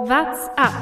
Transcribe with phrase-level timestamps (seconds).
[0.00, 0.72] What's up?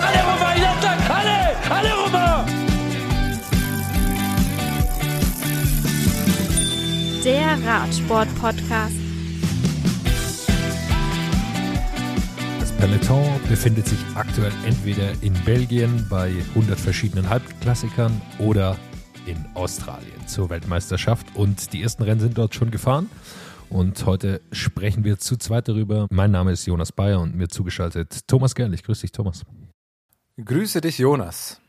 [0.00, 2.46] Alle rüber, Jattak, alle, alle rüber!
[7.22, 8.96] Der Radsport-Podcast.
[12.60, 18.78] Das Peloton befindet sich aktuell entweder in Belgien bei 100 verschiedenen Halbklassikern oder
[19.28, 21.36] in Australien zur Weltmeisterschaft.
[21.36, 23.10] Und die ersten Rennen sind dort schon gefahren.
[23.68, 26.06] Und heute sprechen wir zu zweit darüber.
[26.10, 28.82] Mein Name ist Jonas Bayer und mir zugeschaltet Thomas Gerlich.
[28.82, 29.44] Grüß dich, Thomas.
[30.42, 31.60] Grüße dich, Jonas.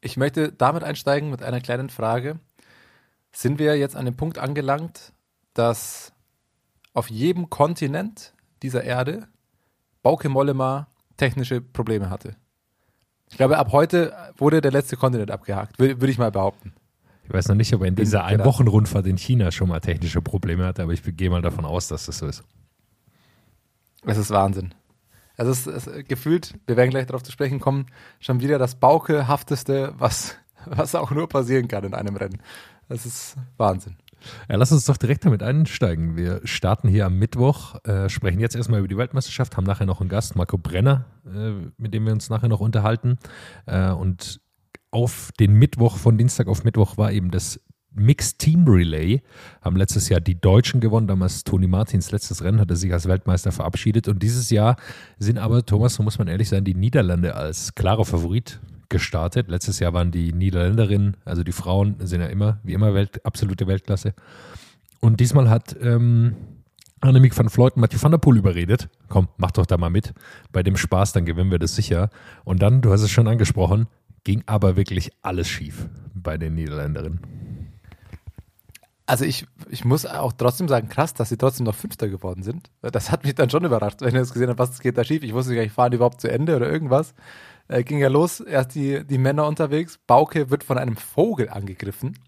[0.00, 2.40] Ich möchte damit einsteigen mit einer kleinen Frage.
[3.32, 5.12] Sind wir jetzt an dem Punkt angelangt,
[5.52, 6.12] dass
[6.94, 9.28] auf jedem Kontinent dieser Erde
[10.02, 10.88] Bauke Mollema
[11.18, 12.36] technische Probleme hatte?
[13.30, 16.72] Ich glaube, ab heute wurde der letzte Kontinent abgehakt, würde würd ich mal behaupten.
[17.24, 18.40] Ich weiß noch nicht, ob er in dieser gedacht.
[18.40, 22.06] Ein-Wochen-Rundfahrt in China schon mal technische Probleme hatte, aber ich gehe mal davon aus, dass
[22.06, 22.44] das so ist.
[24.04, 24.74] Es ist Wahnsinn.
[25.36, 27.86] Es ist, es ist gefühlt, wir werden gleich darauf zu sprechen kommen,
[28.20, 30.36] schon wieder das Bauke-hafteste, was,
[30.66, 32.40] was auch nur passieren kann in einem Rennen.
[32.88, 33.96] Das ist Wahnsinn.
[34.48, 36.16] Ja, lass uns doch direkt damit einsteigen.
[36.16, 40.00] Wir starten hier am Mittwoch, äh, sprechen jetzt erstmal über die Weltmeisterschaft, haben nachher noch
[40.00, 43.18] einen Gast, Marco Brenner, äh, mit dem wir uns nachher noch unterhalten.
[43.66, 44.40] Äh, und
[44.90, 47.60] auf den Mittwoch, von Dienstag auf Mittwoch war eben das
[47.94, 49.22] Mixed Team Relay.
[49.60, 53.06] Haben letztes Jahr die Deutschen gewonnen, damals Toni Martins letztes Rennen, hat er sich als
[53.06, 54.08] Weltmeister verabschiedet.
[54.08, 54.76] Und dieses Jahr
[55.18, 59.48] sind aber, Thomas, so muss man ehrlich sein, die Niederlande als klarer Favorit gestartet.
[59.48, 63.66] Letztes Jahr waren die Niederländerinnen, also die Frauen, sind ja immer, wie immer, Welt, absolute
[63.66, 64.14] Weltklasse.
[65.00, 66.34] Und diesmal hat ähm,
[67.00, 68.88] Annemiek van Vleuten Mathieu van der Poel überredet.
[69.08, 70.14] Komm, mach doch da mal mit.
[70.52, 72.08] Bei dem Spaß, dann gewinnen wir das sicher.
[72.44, 73.86] Und dann, du hast es schon angesprochen,
[74.24, 77.20] ging aber wirklich alles schief bei den Niederländerinnen.
[79.06, 82.70] Also ich, ich muss auch trotzdem sagen, krass, dass sie trotzdem noch Fünfter geworden sind.
[82.80, 85.22] Das hat mich dann schon überrascht, wenn ich das gesehen habe, was geht da schief.
[85.22, 87.12] Ich wusste gar nicht, fahren die überhaupt zu Ende oder irgendwas.
[87.68, 89.98] Äh, ging ja los, erst die, die Männer unterwegs.
[90.06, 92.18] Bauke wird von einem Vogel angegriffen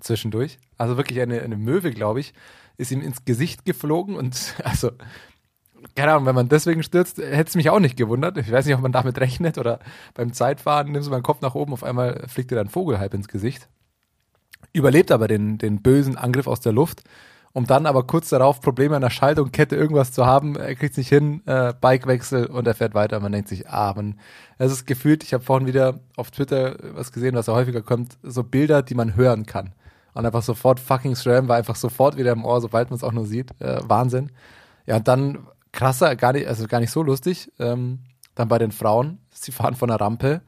[0.00, 0.58] zwischendurch.
[0.78, 2.34] Also wirklich eine, eine Möwe, glaube ich,
[2.76, 4.90] ist ihm ins Gesicht geflogen und also
[5.94, 8.38] keine Ahnung, wenn man deswegen stürzt, hätte es mich auch nicht gewundert.
[8.38, 9.80] Ich weiß nicht, ob man damit rechnet oder
[10.14, 13.12] beim Zeitfahren nimmst du meinen Kopf nach oben, auf einmal fliegt dir dann Vogel halb
[13.12, 13.68] ins Gesicht.
[14.72, 17.04] Überlebt aber den, den bösen Angriff aus der Luft,
[17.54, 20.56] um dann aber kurz darauf Probleme an der Schaltung, Kette, irgendwas zu haben.
[20.56, 23.20] Er kriegt es nicht hin, äh, Bikewechsel und er fährt weiter.
[23.20, 24.18] Man denkt sich, ah, man,
[24.58, 28.18] es ist gefühlt, ich habe vorhin wieder auf Twitter was gesehen, was ja häufiger kommt,
[28.24, 29.72] so Bilder, die man hören kann.
[30.14, 33.12] Und einfach sofort fucking SRAM war einfach sofort wieder im Ohr, sobald man es auch
[33.12, 33.52] nur sieht.
[33.60, 34.32] Äh, Wahnsinn.
[34.86, 37.52] Ja, und dann krasser, gar nicht, also gar nicht so lustig.
[37.60, 38.00] Ähm,
[38.34, 40.42] dann bei den Frauen, sie fahren von der Rampe,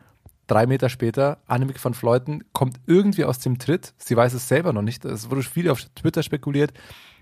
[0.47, 3.95] drei Meter später, Annemiek van Fleuten kommt irgendwie aus dem Tritt.
[3.99, 5.05] Sie weiß es selber noch nicht.
[5.05, 6.73] Es wurde viel auf Twitter spekuliert.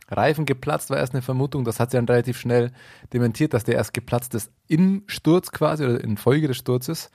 [0.09, 1.65] Reifen geplatzt war erst eine Vermutung.
[1.65, 2.73] Das hat sie dann relativ schnell
[3.13, 7.11] dementiert, dass der erst geplatzt ist im Sturz quasi oder in Folge des Sturzes.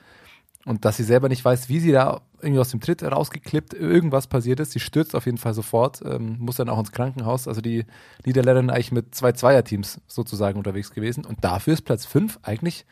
[0.66, 4.26] Und dass sie selber nicht weiß, wie sie da irgendwie aus dem Tritt rausgeklippt, irgendwas
[4.26, 4.72] passiert ist.
[4.72, 7.48] Sie stürzt auf jeden Fall sofort, ähm, muss dann auch ins Krankenhaus.
[7.48, 7.86] Also die
[8.26, 11.24] Niederländerin eigentlich mit zwei Zweierteams sozusagen unterwegs gewesen.
[11.24, 12.84] Und dafür ist Platz 5 eigentlich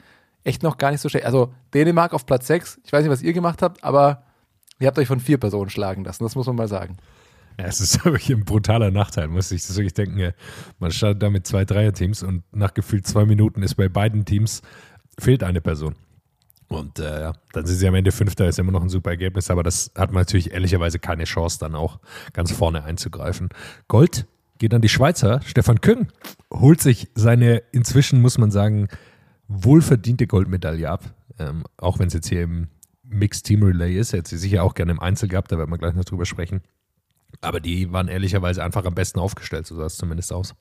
[0.48, 1.26] echt noch gar nicht so schlecht.
[1.26, 2.80] Also Dänemark auf Platz 6.
[2.84, 4.24] Ich weiß nicht, was ihr gemacht habt, aber
[4.80, 6.24] ihr habt euch von vier Personen schlagen lassen.
[6.24, 6.96] Das muss man mal sagen.
[7.58, 10.32] Ja, es ist wirklich ein brutaler Nachteil, muss ich das wirklich denken.
[10.78, 14.62] Man startet da mit zwei Dreierteams und nach gefühlt zwei Minuten ist bei beiden Teams
[15.18, 15.94] fehlt eine Person.
[16.68, 19.62] Und äh, dann sind sie am Ende Fünfter, ist immer noch ein super Ergebnis, aber
[19.62, 21.98] das hat man natürlich ehrlicherweise keine Chance, dann auch
[22.34, 23.48] ganz vorne einzugreifen.
[23.88, 24.26] Gold
[24.58, 25.40] geht an die Schweizer.
[25.46, 26.08] Stefan Küng
[26.52, 28.88] holt sich seine inzwischen, muss man sagen,
[29.48, 31.04] wohlverdiente Goldmedaille ab.
[31.38, 32.68] Ähm, auch wenn es jetzt hier im
[33.02, 34.12] Mixed Team Relay ist.
[34.12, 36.60] Hätte sie sicher auch gerne im Einzel gehabt, da werden wir gleich noch drüber sprechen.
[37.40, 40.54] Aber die waren ehrlicherweise einfach am besten aufgestellt, so sah es zumindest aus.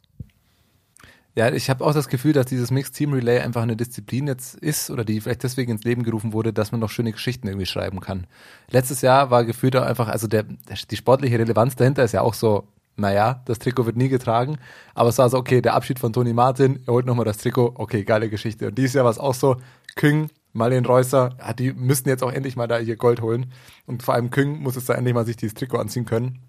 [1.36, 4.56] Ja, ich habe auch das Gefühl, dass dieses Mixed Team Relay einfach eine Disziplin jetzt
[4.56, 7.68] ist oder die vielleicht deswegen ins Leben gerufen wurde, dass man noch schöne Geschichten irgendwie
[7.68, 8.26] schreiben kann.
[8.72, 10.46] Letztes Jahr war gefühlt auch einfach, also der,
[10.90, 12.68] die sportliche Relevanz dahinter ist ja auch so,
[12.98, 14.58] naja, das Trikot wird nie getragen,
[14.96, 17.74] aber es war so, okay, der Abschied von Toni Martin, er holt nochmal das Trikot,
[17.76, 18.68] okay, geile Geschichte.
[18.68, 19.58] Und dieses Jahr war es auch so,
[19.96, 23.54] Küng, Marlene Reusser, ja, die müssten jetzt auch endlich mal da hier Gold holen.
[23.86, 26.40] Und vor allem Küng muss es da endlich mal sich dieses Trikot anziehen können.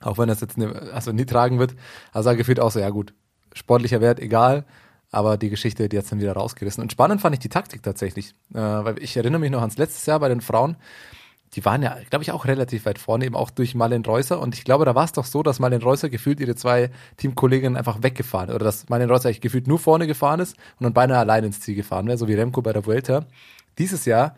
[0.00, 1.74] Auch wenn das jetzt eine, also nie tragen wird.
[2.12, 3.14] Also da gefühlt auch so, ja gut,
[3.54, 4.66] sportlicher Wert egal,
[5.10, 6.82] aber die Geschichte, die hat's dann wieder rausgerissen.
[6.82, 10.06] Und spannend fand ich die Taktik tatsächlich, äh, weil ich erinnere mich noch ans letztes
[10.06, 10.76] Jahr bei den Frauen,
[11.54, 14.40] die waren ja, glaube ich, auch relativ weit vorne, eben auch durch Marlene Reusser.
[14.40, 17.76] Und ich glaube, da war es doch so, dass Marlene Reusser gefühlt ihre zwei Teamkolleginnen
[17.76, 21.18] einfach weggefahren oder dass Marlene Reusser eigentlich gefühlt nur vorne gefahren ist und dann beinahe
[21.18, 23.26] allein ins Ziel gefahren wäre, so wie Remco bei der Vuelta.
[23.78, 24.36] Dieses Jahr,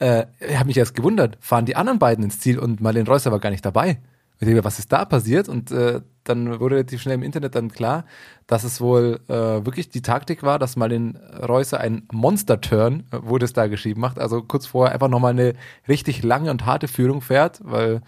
[0.00, 3.30] äh, ich habe mich erst gewundert, fahren die anderen beiden ins Ziel und Marlene Reusser
[3.30, 3.98] war gar nicht dabei.
[4.40, 5.48] Ich denke, was ist da passiert?
[5.48, 8.04] Und äh, dann wurde relativ schnell im Internet dann klar,
[8.46, 13.18] dass es wohl äh, wirklich die Taktik war, dass mal den Reusser ein Monster-Turn, äh,
[13.22, 14.18] wurde es da geschrieben, macht.
[14.18, 15.54] Also kurz vorher einfach nochmal eine
[15.88, 18.00] richtig lange und harte Führung fährt, weil,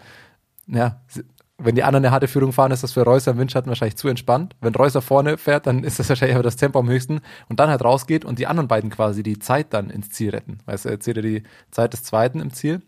[0.67, 1.01] ja,
[1.57, 4.07] wenn die anderen eine harte Führung fahren, ist das für Reusser im Windschatten wahrscheinlich zu
[4.07, 4.55] entspannt.
[4.61, 7.19] Wenn Reusser vorne fährt, dann ist das wahrscheinlich aber das Tempo am höchsten
[7.49, 10.59] und dann halt rausgeht und die anderen beiden quasi die Zeit dann ins Ziel retten.
[10.65, 12.81] Weißt du, er erzählt ja die Zeit des Zweiten im Ziel.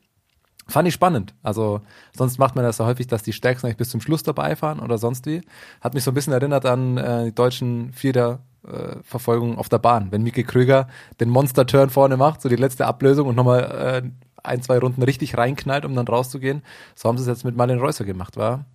[0.68, 1.34] Fand ich spannend.
[1.44, 1.82] Also
[2.16, 4.80] sonst macht man das ja häufig, dass die Stärksten eigentlich bis zum Schluss dabei fahren
[4.80, 5.42] oder sonst wie.
[5.82, 9.80] Hat mich so ein bisschen erinnert an äh, die deutschen Vierer äh, Verfolgung auf der
[9.80, 10.12] Bahn.
[10.12, 10.88] Wenn Mike Krüger
[11.20, 14.10] den Monster-Turn vorne macht, so die letzte Ablösung und nochmal äh,
[14.44, 16.62] ein, zwei Runden richtig reinknallt, um dann rauszugehen.
[16.96, 18.66] So haben sie es jetzt mit Marlon Reusser gemacht, war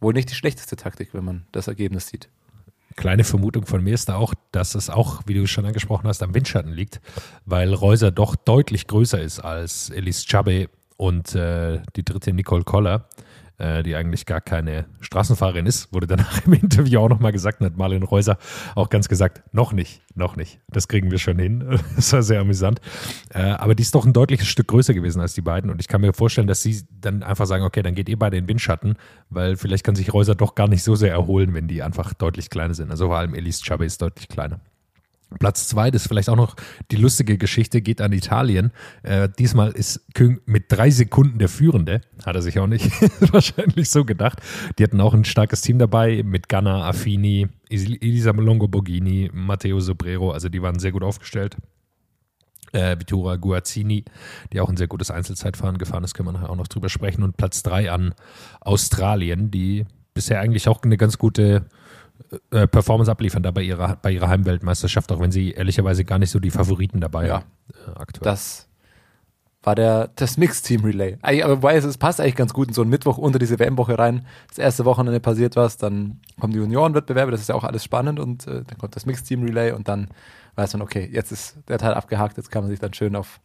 [0.00, 2.28] wohl nicht die schlechteste Taktik, wenn man das Ergebnis sieht.
[2.96, 6.22] Kleine Vermutung von mir ist da auch, dass es auch, wie du schon angesprochen hast,
[6.22, 7.00] am Windschatten liegt,
[7.44, 13.08] weil Reuser doch deutlich größer ist als Elise Chabe und äh, die dritte Nicole Koller,
[13.58, 17.66] äh, die eigentlich gar keine Straßenfahrerin ist, wurde danach im Interview auch nochmal gesagt und
[17.66, 18.38] hat Marlene Reuser
[18.74, 20.60] auch ganz gesagt, noch nicht, noch nicht.
[20.68, 21.78] Das kriegen wir schon hin.
[21.96, 22.80] Das war sehr amüsant.
[23.30, 25.88] Äh, aber die ist doch ein deutliches Stück größer gewesen als die beiden und ich
[25.88, 28.48] kann mir vorstellen, dass sie dann einfach sagen, okay, dann geht ihr beide in den
[28.48, 28.96] Windschatten,
[29.30, 32.50] weil vielleicht kann sich Reuser doch gar nicht so sehr erholen, wenn die einfach deutlich
[32.50, 32.90] kleiner sind.
[32.90, 34.60] Also vor allem Elise Chabe ist deutlich kleiner.
[35.40, 36.54] Platz zwei, das ist vielleicht auch noch
[36.90, 38.70] die lustige Geschichte, geht an Italien.
[39.02, 42.00] Äh, diesmal ist Küng mit drei Sekunden der Führende.
[42.24, 42.90] Hat er sich auch nicht
[43.32, 44.40] wahrscheinlich so gedacht.
[44.78, 50.30] Die hatten auch ein starkes Team dabei mit Ganna, Affini, Elisa Longo Borghini, Matteo Sobrero.
[50.30, 51.56] Also die waren sehr gut aufgestellt.
[52.72, 54.04] Äh, Vittoria Guazzini,
[54.52, 57.24] die auch ein sehr gutes Einzelzeitfahren gefahren ist, können wir nachher auch noch drüber sprechen.
[57.24, 58.14] Und Platz drei an
[58.60, 61.66] Australien, die bisher eigentlich auch eine ganz gute
[62.50, 66.30] äh, Performance abliefern da bei ihrer, bei ihrer Heimweltmeisterschaft, auch wenn sie ehrlicherweise gar nicht
[66.30, 67.38] so die Favoriten dabei ja.
[67.38, 68.24] Äh, aktuell.
[68.24, 68.66] Das
[69.66, 71.18] war der, das Mixed-Team Relay.
[71.22, 74.24] Aber weil es passt eigentlich ganz gut in so einen Mittwoch unter diese WM-Woche rein.
[74.48, 78.20] Das erste Wochenende passiert was, dann kommen die Juniorenwettbewerbe, das ist ja auch alles spannend
[78.20, 80.08] und äh, dann kommt das Mixed-Team Relay und dann
[80.54, 83.40] weiß man, okay, jetzt ist der Teil abgehakt, jetzt kann man sich dann schön auf,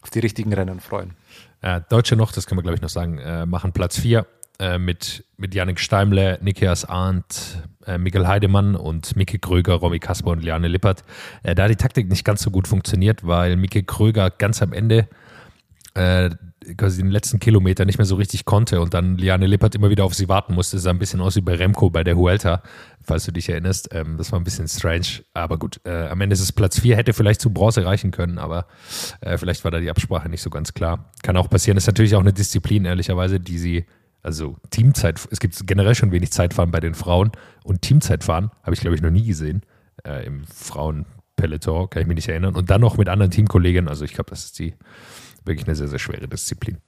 [0.00, 1.12] auf die richtigen Rennen freuen.
[1.60, 4.26] Äh, Deutsche noch, das kann man glaube ich noch sagen, äh, machen Platz 4
[4.58, 10.30] äh, mit, mit Janik Steimle, Nikias Arndt, äh, Mikkel Heidemann und Micke Kröger, Romy Kasper
[10.30, 11.04] und Liane Lippert.
[11.42, 15.08] Äh, da die Taktik nicht ganz so gut funktioniert, weil Micke Kröger ganz am Ende
[15.94, 16.30] äh,
[16.76, 20.04] quasi den letzten Kilometer nicht mehr so richtig konnte und dann Liane Lippert immer wieder
[20.04, 20.78] auf sie warten musste.
[20.78, 22.62] Sah ein bisschen aus wie bei Remco bei der Huelta,
[23.02, 23.88] falls du dich erinnerst.
[23.92, 25.80] Ähm, das war ein bisschen strange, aber gut.
[25.84, 28.66] Äh, am Ende ist es Platz 4, hätte vielleicht zu Bronze reichen können, aber
[29.20, 31.10] äh, vielleicht war da die Absprache nicht so ganz klar.
[31.22, 31.76] Kann auch passieren.
[31.76, 33.86] ist natürlich auch eine Disziplin, ehrlicherweise, die sie
[34.26, 37.30] also Teamzeit, es gibt generell schon wenig Zeitfahren bei den Frauen
[37.62, 39.62] und Teamzeitfahren habe ich, glaube ich, noch nie gesehen.
[40.04, 42.56] Äh, Im Frauenpeloton, kann ich mich nicht erinnern.
[42.56, 43.88] Und dann noch mit anderen Teamkollegen.
[43.88, 44.74] Also ich glaube, das ist die
[45.44, 46.78] wirklich eine sehr, sehr schwere Disziplin.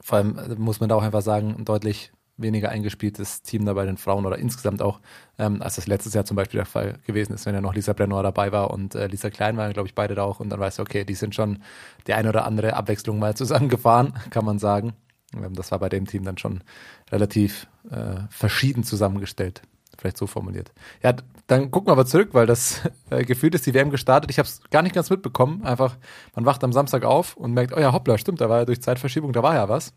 [0.00, 3.72] Vor allem äh, muss man da auch einfach sagen, ein deutlich weniger eingespieltes Team da
[3.72, 5.00] bei den Frauen oder insgesamt auch,
[5.38, 7.94] ähm, als das letztes Jahr zum Beispiel der Fall gewesen ist, wenn ja noch Lisa
[7.94, 10.40] Brennauer dabei war und äh, Lisa Klein waren, glaube ich, beide da auch.
[10.40, 11.62] Und dann weißt du, okay, die sind schon
[12.06, 14.92] die eine oder andere Abwechslung mal zusammengefahren, kann man sagen.
[15.34, 16.62] Ähm, das war bei dem Team dann schon
[17.10, 19.62] relativ äh, verschieden zusammengestellt.
[19.98, 20.72] Vielleicht so formuliert.
[21.02, 21.14] Ja,
[21.46, 22.80] dann gucken wir aber zurück, weil das
[23.10, 24.30] äh, gefühlt ist die WM gestartet.
[24.30, 25.62] Ich habe es gar nicht ganz mitbekommen.
[25.64, 25.96] Einfach,
[26.34, 28.82] man wacht am Samstag auf und merkt, oh ja, hoppla, stimmt, da war ja durch
[28.82, 29.92] Zeitverschiebung, da war ja was.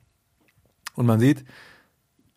[0.96, 1.46] Und man sieht,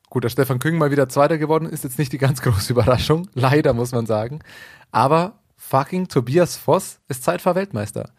[0.09, 3.29] gut, dass Stefan Küng mal wieder Zweiter geworden ist, jetzt nicht die ganz große Überraschung.
[3.34, 4.41] Leider, muss man sagen.
[4.91, 8.11] Aber fucking Tobias Voss ist Zeitfahr-Weltmeister.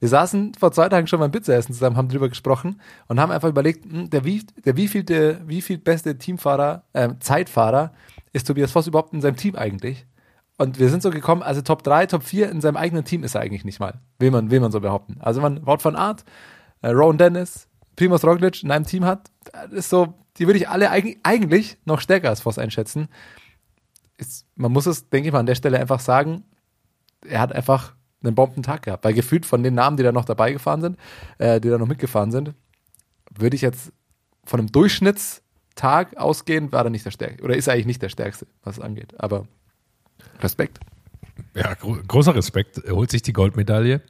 [0.00, 3.48] Wir saßen vor zwei Tagen schon beim Pizzaessen zusammen, haben drüber gesprochen und haben einfach
[3.48, 7.92] überlegt, hm, der wie, der wievielte, wie viel beste Teamfahrer, äh, Zeitfahrer
[8.32, 10.06] ist Tobias Voss überhaupt in seinem Team eigentlich?
[10.56, 13.34] Und wir sind so gekommen, also Top 3, Top 4 in seinem eigenen Team ist
[13.34, 14.00] er eigentlich nicht mal.
[14.18, 15.16] Will man, will man so behaupten.
[15.20, 16.24] Also man, Wort von Art,
[16.82, 19.30] äh, Rowan Dennis, Primoz Roglic in einem Team hat,
[19.70, 23.08] ist so, die würde ich alle eig eigentlich noch stärker als Voss einschätzen.
[24.16, 26.44] Ist, man muss es, denke ich mal, an der Stelle einfach sagen,
[27.26, 29.04] er hat einfach einen Bombentag gehabt.
[29.04, 30.98] Weil gefühlt von den Namen, die da noch dabei gefahren sind,
[31.38, 32.54] äh, die da noch mitgefahren sind,
[33.36, 33.92] würde ich jetzt
[34.44, 37.44] von einem Durchschnittstag ausgehen, war er nicht der Stärkste.
[37.44, 39.14] Oder ist er eigentlich nicht der Stärkste, was es angeht.
[39.18, 39.46] Aber
[40.40, 40.80] Respekt.
[41.54, 42.78] Ja, gro großer Respekt.
[42.78, 44.00] Er holt sich die Goldmedaille.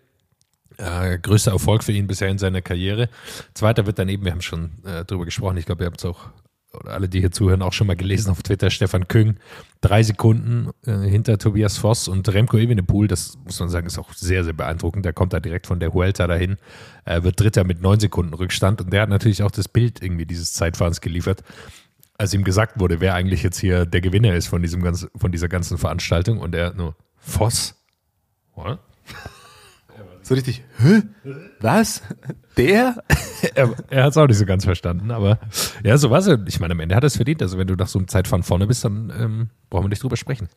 [0.77, 3.09] Äh, größter Erfolg für ihn bisher in seiner Karriere.
[3.55, 6.31] Zweiter wird daneben, wir haben schon äh, drüber gesprochen, ich glaube, ihr habt es auch
[6.81, 9.37] oder alle, die hier zuhören, auch schon mal gelesen auf Twitter, Stefan Küng,
[9.81, 14.13] drei Sekunden äh, hinter Tobias Voss und Remco Evenepoel, das muss man sagen, ist auch
[14.13, 15.05] sehr, sehr beeindruckend.
[15.05, 16.57] Der kommt da direkt von der Huelta dahin,
[17.05, 20.27] äh, wird Dritter mit neun Sekunden Rückstand und der hat natürlich auch das Bild irgendwie
[20.27, 21.43] dieses Zeitfahrens geliefert,
[22.17, 25.33] als ihm gesagt wurde, wer eigentlich jetzt hier der Gewinner ist von, diesem ganz, von
[25.33, 27.75] dieser ganzen Veranstaltung und er nur, Voss?
[28.55, 28.79] What?
[30.29, 31.05] So richtig, hä?
[31.59, 32.03] Was?
[32.59, 33.03] Der?
[33.55, 35.39] er, er hat es auch nicht so ganz verstanden, aber
[35.83, 36.29] ja, so war es.
[36.49, 37.41] Ich meine, am Ende hat er es verdient.
[37.41, 40.19] Also wenn du nach so einem Zeitfahren vorne bist, dann ähm, brauchen wir nicht drüber
[40.19, 40.51] sprechen.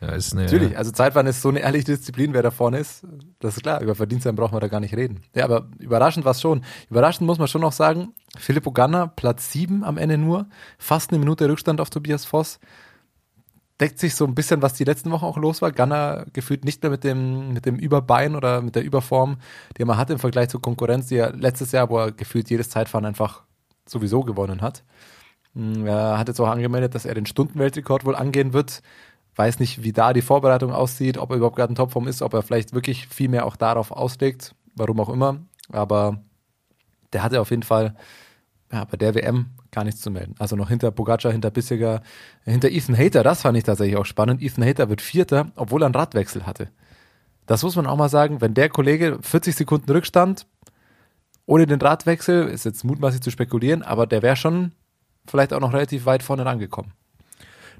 [0.00, 3.04] Ja, ist eine, Natürlich, also Zeitfahren ist so eine ehrliche Disziplin, wer da vorne ist.
[3.38, 5.20] Das ist klar, über Verdienstsein brauchen wir da gar nicht reden.
[5.34, 6.64] Ja, aber überraschend war es schon.
[6.88, 10.46] Überraschend muss man schon noch sagen, Filippo Ganna, Platz 7 am Ende nur,
[10.78, 12.60] fast eine Minute Rückstand auf Tobias Voss.
[13.80, 15.72] Deckt sich so ein bisschen, was die letzten Wochen auch los war.
[15.72, 19.38] Ganna gefühlt nicht mehr mit dem, mit dem Überbein oder mit der Überform,
[19.76, 22.70] die mal hatte im Vergleich zur Konkurrenz, die er letztes Jahr, wo er gefühlt jedes
[22.70, 23.42] Zeitfahren einfach
[23.86, 24.84] sowieso gewonnen hat.
[25.54, 28.82] Hm, er hat jetzt auch angemeldet, dass er den Stundenweltrekord wohl angehen wird
[29.36, 32.34] weiß nicht, wie da die Vorbereitung aussieht, ob er überhaupt gerade in Topform ist, ob
[32.34, 35.40] er vielleicht wirklich viel mehr auch darauf auslegt, warum auch immer.
[35.70, 36.22] Aber
[37.12, 37.96] der hatte auf jeden Fall
[38.70, 40.34] ja, bei der WM gar nichts zu melden.
[40.38, 42.02] Also noch hinter Pogacar, hinter Bissiger,
[42.44, 44.40] hinter Ethan Hater, das fand ich tatsächlich auch spannend.
[44.40, 46.68] Ethan Hater wird Vierter, obwohl er einen Radwechsel hatte.
[47.46, 50.46] Das muss man auch mal sagen, wenn der Kollege 40 Sekunden Rückstand,
[51.46, 54.72] ohne den Radwechsel, ist jetzt mutmaßlich zu spekulieren, aber der wäre schon
[55.26, 56.92] vielleicht auch noch relativ weit vorne rangekommen.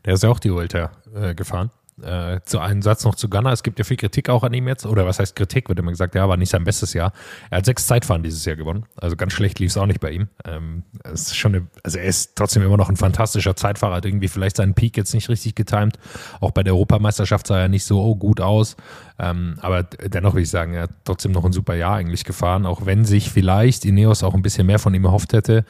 [0.05, 1.71] Der ist ja auch die Ultra äh, gefahren.
[2.01, 3.53] Äh, zu einem Satz noch zu Gunnar.
[3.53, 4.87] Es gibt ja viel Kritik auch an ihm jetzt.
[4.87, 5.69] Oder was heißt Kritik?
[5.69, 7.13] Wird immer gesagt, ja, war nicht sein bestes Jahr.
[7.51, 8.87] Er hat sechs Zeitfahren dieses Jahr gewonnen.
[8.97, 10.29] Also ganz schlecht lief es auch nicht bei ihm.
[10.47, 13.97] Ähm, es ist schon eine, also er ist trotzdem immer noch ein fantastischer Zeitfahrer.
[13.97, 15.99] Hat irgendwie vielleicht seinen Peak jetzt nicht richtig getimt.
[16.41, 18.77] Auch bei der Europameisterschaft sah er nicht so gut aus.
[19.19, 22.65] Ähm, aber dennoch will ich sagen, er hat trotzdem noch ein super Jahr eigentlich gefahren.
[22.65, 25.67] Auch wenn sich vielleicht Ineos auch ein bisschen mehr von ihm erhofft hätte.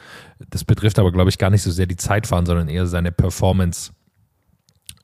[0.49, 3.91] Das betrifft aber, glaube ich, gar nicht so sehr die Zeitfahren, sondern eher seine Performance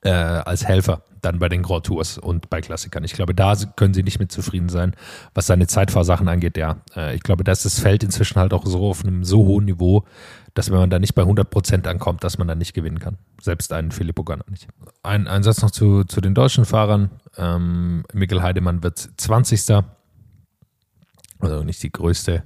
[0.01, 3.03] äh, als Helfer dann bei den Grand Tours und bei Klassikern.
[3.03, 4.95] Ich glaube, da können sie nicht mit zufrieden sein,
[5.33, 6.57] was seine Zeitfahrsachen angeht.
[6.57, 9.65] Ja, äh, ich glaube, dass das Feld inzwischen halt auch so auf einem so hohen
[9.65, 10.05] Niveau,
[10.53, 13.17] dass wenn man da nicht bei 100 Prozent ankommt, dass man dann nicht gewinnen kann.
[13.41, 14.67] Selbst einen Filippo Ganna nicht.
[15.03, 17.09] Ein, ein Satz noch zu, zu den deutschen Fahrern.
[17.37, 19.83] Ähm, Mikkel Heidemann wird 20.
[21.39, 22.43] Also nicht die größte,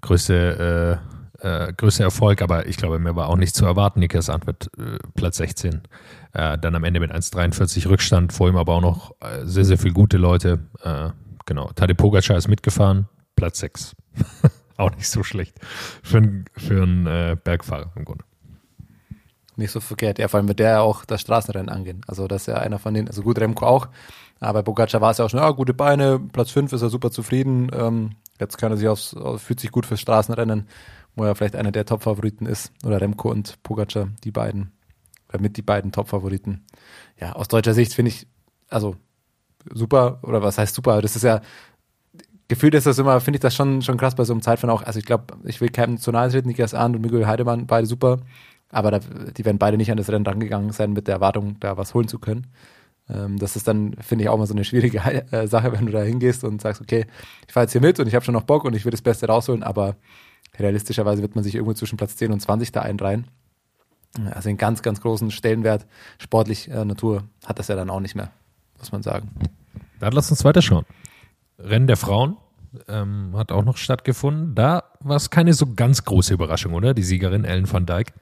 [0.00, 4.00] größte äh, äh, größter Erfolg, aber ich glaube, mir war auch nicht zu erwarten.
[4.00, 5.82] Nikas Antwort äh, Platz 16.
[6.32, 9.78] Äh, dann am Ende mit 1,43 Rückstand, vor ihm aber auch noch äh, sehr, sehr
[9.78, 10.60] viele gute Leute.
[10.82, 11.10] Äh,
[11.44, 13.96] genau, Tade Pogacar ist mitgefahren, Platz 6.
[14.76, 15.58] auch nicht so schlecht
[16.02, 18.24] für, für einen äh, Bergfahrer im Grunde.
[19.56, 22.00] Nicht so verkehrt, ja, vor allem mit der auch das Straßenrennen angehen.
[22.06, 23.88] Also, das ist ja einer von denen, also gut, Remco auch,
[24.40, 27.10] aber Pogacar war es ja auch schon, ja, gute Beine, Platz 5 ist er super
[27.10, 27.70] zufrieden.
[27.74, 30.68] Ähm, jetzt kann er sich aufs, fühlt sich gut fürs Straßenrennen
[31.14, 32.72] wo er vielleicht einer der Top-Favoriten ist.
[32.84, 34.72] Oder Remco und Pogacar, die beiden,
[35.28, 36.64] oder mit die beiden Top-Favoriten.
[37.20, 38.26] Ja, aus deutscher Sicht finde ich,
[38.68, 38.96] also
[39.72, 41.40] super, oder was heißt super, das ist ja,
[42.48, 44.82] gefühlt ist das immer, finde ich das schon, schon krass bei so einem Zeitfahren auch.
[44.82, 47.86] Also ich glaube, ich will keinem zu nahe treten, Nikas Ahn und Miguel Heidemann, beide
[47.86, 48.20] super.
[48.68, 51.76] Aber da, die werden beide nicht an das Rennen rangegangen sein mit der Erwartung, da
[51.76, 52.46] was holen zu können.
[53.08, 55.00] Ähm, das ist dann, finde ich, auch mal so eine schwierige
[55.46, 57.06] Sache, wenn du da hingehst und sagst, okay,
[57.46, 59.02] ich fahre jetzt hier mit und ich habe schon noch Bock und ich will das
[59.02, 59.96] Beste rausholen, aber
[60.58, 63.26] realistischerweise wird man sich irgendwo zwischen Platz 10 und 20 da einreihen.
[64.30, 65.86] Also einen ganz, ganz großen Stellenwert
[66.18, 68.30] sportlich äh, Natur hat das ja dann auch nicht mehr,
[68.78, 69.30] muss man sagen.
[70.00, 70.84] Dann lass uns weiter schauen.
[71.58, 72.36] Rennen der Frauen
[72.88, 74.54] ähm, hat auch noch stattgefunden.
[74.54, 76.92] Da war es keine so ganz große Überraschung, oder?
[76.92, 78.12] Die Siegerin Ellen van Dijk.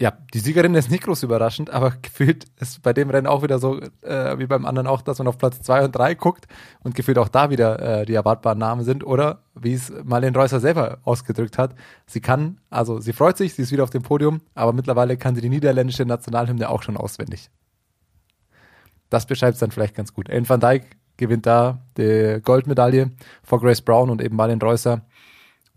[0.00, 3.58] Ja, die Siegerin ist nicht groß überraschend, aber gefühlt ist bei dem Rennen auch wieder
[3.58, 6.46] so, äh, wie beim anderen auch, dass man auf Platz 2 und 3 guckt
[6.82, 9.04] und gefühlt auch da wieder äh, die erwartbaren Namen sind.
[9.04, 11.74] Oder wie es Marlene Reusser selber ausgedrückt hat,
[12.06, 15.34] sie kann, also sie freut sich, sie ist wieder auf dem Podium, aber mittlerweile kann
[15.34, 17.50] sie die niederländische Nationalhymne auch schon auswendig.
[19.10, 20.30] Das beschreibt es dann vielleicht ganz gut.
[20.30, 23.10] Ellen van Dijk gewinnt da die Goldmedaille
[23.42, 25.02] vor Grace Brown und eben Marlene Reusser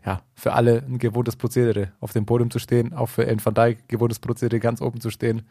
[0.05, 3.53] ja, für alle ein gewohntes Prozedere, auf dem Podium zu stehen, auch für Ellen van
[3.53, 5.43] Dijk gewohntes Prozedere, ganz oben zu stehen.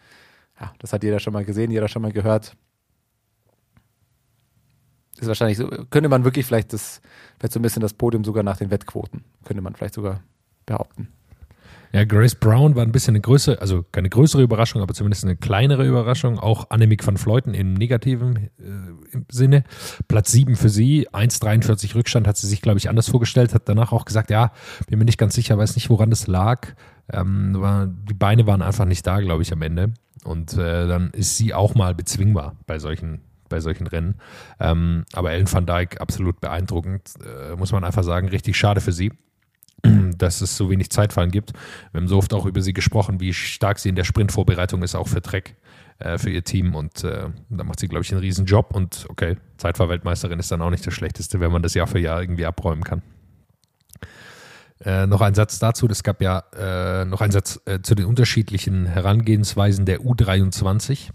[0.61, 2.57] Ja, das hat jeder schon mal gesehen, jeder schon mal gehört.
[5.19, 7.01] Ist wahrscheinlich so, könnte man wirklich vielleicht das,
[7.39, 10.23] vielleicht so ein bisschen das Podium sogar nach den Wettquoten, könnte man vielleicht sogar
[10.67, 11.09] behaupten.
[11.93, 15.37] Ja, Grace Brown war ein bisschen eine größere, also keine größere Überraschung, aber zumindest eine
[15.37, 16.39] kleinere Überraschung.
[16.39, 19.65] Auch Annemiek van Fleuten im negativen äh, im Sinne.
[20.09, 23.93] Platz 7 für sie, 1,43 Rückstand hat sie sich, glaube ich, anders vorgestellt, hat danach
[23.93, 24.53] auch gesagt, ja,
[24.89, 26.69] bin mir nicht ganz sicher, weiß nicht, woran das lag.
[27.13, 29.93] Ähm, war, die Beine waren einfach nicht da, glaube ich, am Ende.
[30.25, 34.15] Und äh, dann ist sie auch mal bezwingbar bei solchen bei solchen Rennen.
[34.61, 38.93] Ähm, aber Ellen van Dijk absolut beeindruckend, äh, muss man einfach sagen, richtig schade für
[38.93, 39.13] sie.
[40.19, 41.53] dass es so wenig Zeitfahren gibt.
[41.93, 44.95] Wir haben so oft auch über sie gesprochen, wie stark sie in der Sprintvorbereitung ist,
[44.95, 45.57] auch für Trek,
[45.99, 46.75] äh, für ihr Team.
[46.75, 48.75] Und äh, da macht sie, glaube ich, einen riesen Job.
[48.75, 52.21] Und okay, Zeitfahrweltmeisterin ist dann auch nicht das Schlechteste, wenn man das Jahr für Jahr
[52.21, 53.03] irgendwie abräumen kann.
[54.85, 58.07] Äh, noch ein Satz dazu, es gab ja äh, noch ein Satz äh, zu den
[58.07, 61.11] unterschiedlichen Herangehensweisen der U23.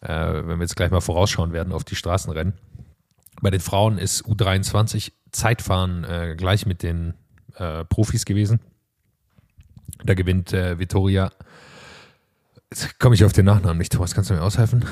[0.00, 2.54] Äh, wenn wir jetzt gleich mal vorausschauen werden auf die Straßenrennen.
[3.40, 7.14] Bei den Frauen ist U23 Zeitfahren gleich mit den
[7.58, 8.60] äh, Profis gewesen.
[10.04, 11.30] Da gewinnt äh, Vittoria.
[12.70, 14.84] Jetzt komme ich auf den Nachnamen nicht, Thomas, kannst du mir aushelfen?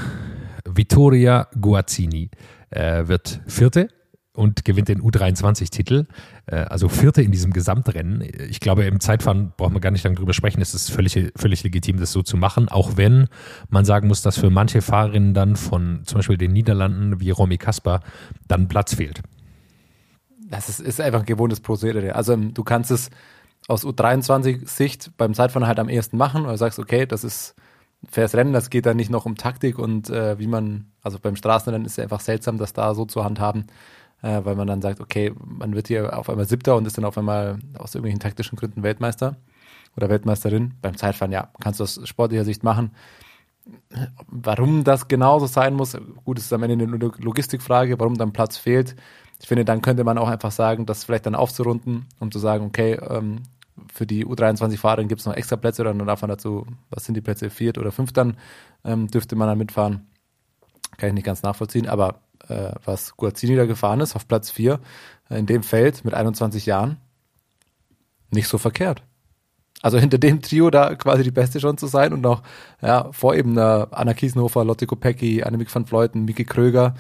[0.65, 2.31] Vittoria Guazzini
[2.71, 3.89] äh, wird Vierte
[4.33, 6.07] und gewinnt den U23-Titel.
[6.47, 8.23] Äh, also Vierte in diesem Gesamtrennen.
[8.49, 10.61] Ich glaube, im Zeitfahren braucht man gar nicht lange drüber sprechen.
[10.61, 12.69] Es ist völlig, völlig legitim, das so zu machen.
[12.69, 13.29] Auch wenn
[13.69, 17.59] man sagen muss, dass für manche Fahrerinnen dann von zum Beispiel den Niederlanden wie Romy
[17.59, 18.01] Kasper
[18.47, 19.23] dann Platz fehlt.
[20.49, 22.15] Das ist, ist einfach ein gewohntes Prozedere.
[22.15, 23.11] Also ähm, du kannst es
[23.69, 27.57] aus U23-Sicht beim Zeitfahren halt am ehesten machen, oder sagst, okay, das ist
[28.09, 31.35] faires Rennen, das geht dann nicht noch um Taktik und äh, wie man, also beim
[31.37, 33.67] Straßenrennen ist es einfach seltsam, das da so zu handhaben,
[34.23, 37.05] äh, weil man dann sagt, okay, man wird hier auf einmal Siebter und ist dann
[37.05, 39.37] auf einmal aus irgendwelchen taktischen Gründen Weltmeister
[39.97, 40.75] oder Weltmeisterin.
[40.83, 42.93] Beim Zeitfahren, ja, kannst du aus sportlicher Sicht machen.
[44.29, 48.57] Warum das genauso sein muss, gut, es ist am Ende eine Logistikfrage, warum dann Platz
[48.57, 48.95] fehlt.
[49.41, 52.65] Ich finde, dann könnte man auch einfach sagen, das vielleicht dann aufzurunden, um zu sagen,
[52.65, 53.43] okay, ähm,
[53.93, 57.21] für die U23-Fahrerinnen gibt es noch extra Plätze, dann darf man dazu, was sind die
[57.21, 58.37] Plätze, viert oder fünf dann,
[58.85, 60.07] ähm, dürfte man dann mitfahren.
[60.97, 64.81] Kann ich nicht ganz nachvollziehen, aber äh, was Guazzini da gefahren ist, auf Platz vier
[65.29, 66.97] äh, in dem Feld mit 21 Jahren,
[68.31, 69.03] nicht so verkehrt.
[69.83, 72.43] Also hinter dem Trio da quasi die Beste schon zu sein und noch
[72.81, 76.95] ja, vor eben äh, Anna Kiesenhofer, Lotte Kopecki, Annemiek van Fleuten, Miki Kröger,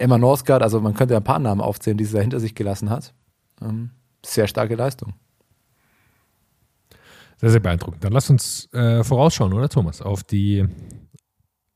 [0.00, 2.54] Emma Norsgaard, also man könnte ja ein paar Namen aufzählen, die sie da hinter sich
[2.54, 3.14] gelassen hat.
[3.62, 3.90] Ähm,
[4.24, 5.14] sehr starke Leistung.
[7.36, 8.04] Sehr, sehr beeindruckend.
[8.04, 10.66] Dann lass uns äh, vorausschauen, oder Thomas, auf die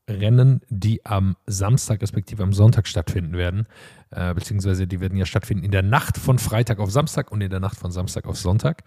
[0.07, 3.67] Rennen, die am Samstag respektive am Sonntag stattfinden werden.
[4.11, 7.49] Äh, beziehungsweise die werden ja stattfinden in der Nacht von Freitag auf Samstag und in
[7.49, 8.83] der Nacht von Samstag auf Sonntag.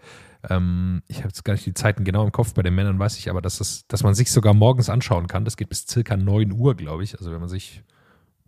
[0.49, 3.17] Ähm, ich habe jetzt gar nicht die Zeiten genau im Kopf, bei den Männern weiß
[3.17, 5.43] ich aber, dass, das, dass man sich sogar morgens anschauen kann.
[5.43, 7.17] Das geht bis circa 9 Uhr, glaube ich.
[7.17, 7.83] Also wenn man sich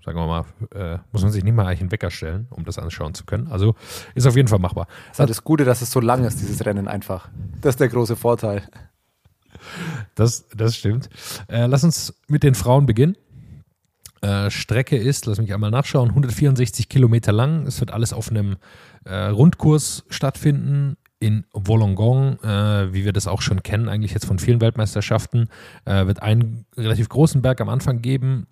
[0.03, 2.79] sagen wir mal, äh, muss man sich nicht mal eigentlich einen Wecker stellen, um das
[2.79, 3.47] anschauen zu können.
[3.47, 3.75] Also
[4.15, 4.87] ist auf jeden Fall machbar.
[4.87, 7.29] Das ist halt das Gute, dass es so lang ist, dieses Rennen einfach.
[7.61, 8.63] Das ist der große Vorteil.
[10.15, 11.09] Das, das stimmt.
[11.47, 13.15] Äh, lass uns mit den Frauen beginnen.
[14.21, 17.65] Äh, Strecke ist, lass mich einmal nachschauen, 164 Kilometer lang.
[17.65, 18.57] Es wird alles auf einem
[19.05, 24.39] äh, Rundkurs stattfinden in Wollongong, äh, wie wir das auch schon kennen, eigentlich jetzt von
[24.39, 25.49] vielen Weltmeisterschaften,
[25.85, 28.47] äh, wird einen relativ großen Berg am Anfang geben,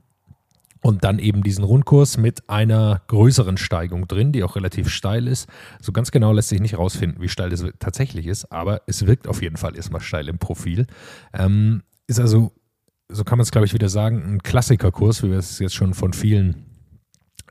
[0.81, 5.49] und dann eben diesen Rundkurs mit einer größeren Steigung drin, die auch relativ steil ist.
[5.81, 9.27] So ganz genau lässt sich nicht rausfinden, wie steil das tatsächlich ist, aber es wirkt
[9.27, 10.87] auf jeden Fall erstmal steil im Profil.
[11.33, 12.53] Ähm, ist also,
[13.09, 15.93] so kann man es glaube ich wieder sagen, ein Klassikerkurs, wie wir es jetzt schon
[15.93, 16.65] von vielen,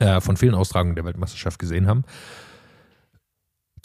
[0.00, 2.04] äh, von vielen Austragungen der Weltmeisterschaft gesehen haben.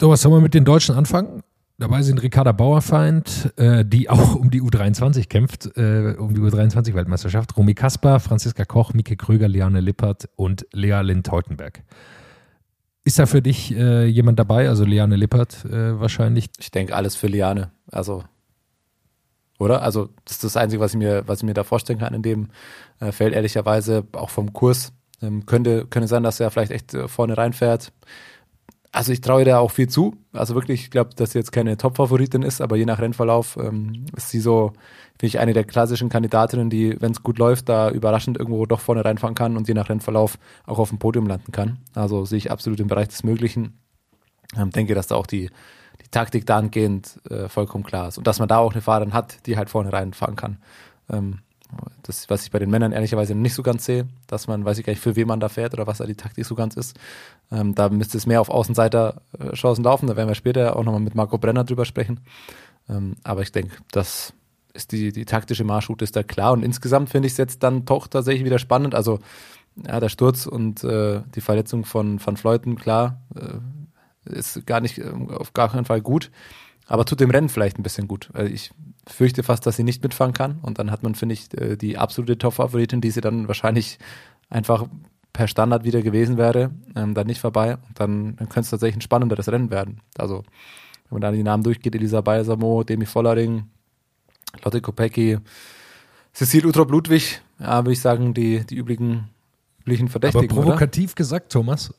[0.00, 1.42] So, was sollen wir mit den Deutschen anfangen?
[1.76, 7.56] Dabei sind Ricarda Bauerfeind, äh, die auch um die U23 kämpft, äh, um die U23-Weltmeisterschaft.
[7.56, 11.82] Romy Kasper, Franziska Koch, Mike Kröger, Liane Lippert und Lea Lind-Teutenberg.
[13.02, 14.68] Ist da für dich äh, jemand dabei?
[14.68, 16.48] Also Liane Lippert äh, wahrscheinlich?
[16.58, 17.72] Ich denke alles für Liane.
[17.90, 18.22] Also,
[19.58, 19.82] oder?
[19.82, 22.22] Also, das ist das Einzige, was ich mir, was ich mir da vorstellen kann in
[22.22, 22.48] dem
[23.00, 24.92] äh, Feld, ehrlicherweise, auch vom Kurs.
[25.22, 27.92] Ähm, könnte, könnte sein, dass er vielleicht echt äh, vorne reinfährt.
[28.94, 30.14] Also ich traue da auch viel zu.
[30.32, 34.06] Also wirklich, ich glaube, dass sie jetzt keine Top-Favoritin ist, aber je nach Rennverlauf ähm,
[34.16, 34.72] ist sie so,
[35.18, 38.78] finde ich, eine der klassischen Kandidatinnen, die, wenn es gut läuft, da überraschend irgendwo doch
[38.78, 41.78] vorne reinfahren kann und je nach Rennverlauf auch auf dem Podium landen kann.
[41.92, 43.80] Also sehe ich absolut im Bereich des Möglichen.
[44.56, 45.50] Ähm, denke, dass da auch die,
[46.00, 48.18] die Taktik dahingehend äh, vollkommen klar ist.
[48.18, 50.58] Und dass man da auch eine Fahrerin hat, die halt vorne reinfahren kann.
[51.10, 51.40] Ähm,
[52.02, 54.86] das, was ich bei den Männern ehrlicherweise nicht so ganz sehe, dass man, weiß ich
[54.86, 56.96] gar nicht, für wen man da fährt oder was da die Taktik so ganz ist.
[57.50, 60.06] Ähm, da müsste es mehr auf Außenseiter-Chancen laufen.
[60.06, 62.20] Da werden wir später auch nochmal mit Marco Brenner drüber sprechen.
[62.88, 64.32] Ähm, aber ich denke, das
[64.74, 66.52] ist die, die taktische Marschroute ist da klar.
[66.52, 68.94] Und insgesamt finde ich es jetzt dann doch tatsächlich wieder spannend.
[68.94, 69.20] Also,
[69.86, 74.98] ja, der Sturz und äh, die Verletzung von Van Fleuten, klar, äh, ist gar nicht,
[74.98, 76.30] äh, auf gar keinen Fall gut.
[76.86, 78.30] Aber tut dem Rennen vielleicht ein bisschen gut.
[78.34, 78.72] Also ich
[79.06, 80.58] fürchte fast, dass sie nicht mitfahren kann.
[80.62, 83.98] Und dann hat man, finde ich, äh, die absolute Top-Favoritin, die sie dann wahrscheinlich
[84.50, 84.86] einfach
[85.32, 87.74] per Standard wieder gewesen wäre, ähm, dann nicht vorbei.
[87.74, 90.00] Und dann, dann könnte es tatsächlich ein spannenderes Rennen werden.
[90.16, 90.44] Also,
[91.08, 93.64] wenn man da die Namen durchgeht, Elisa Balsamo, Demi Vollering,
[94.62, 95.38] Lotte Kopecki,
[96.32, 99.28] Cecile Utrop Ludwig, ja, würde ich sagen, die, die üblichen,
[99.80, 100.50] üblichen Verdächtigen.
[100.50, 101.16] Aber provokativ oder?
[101.16, 101.92] gesagt, Thomas,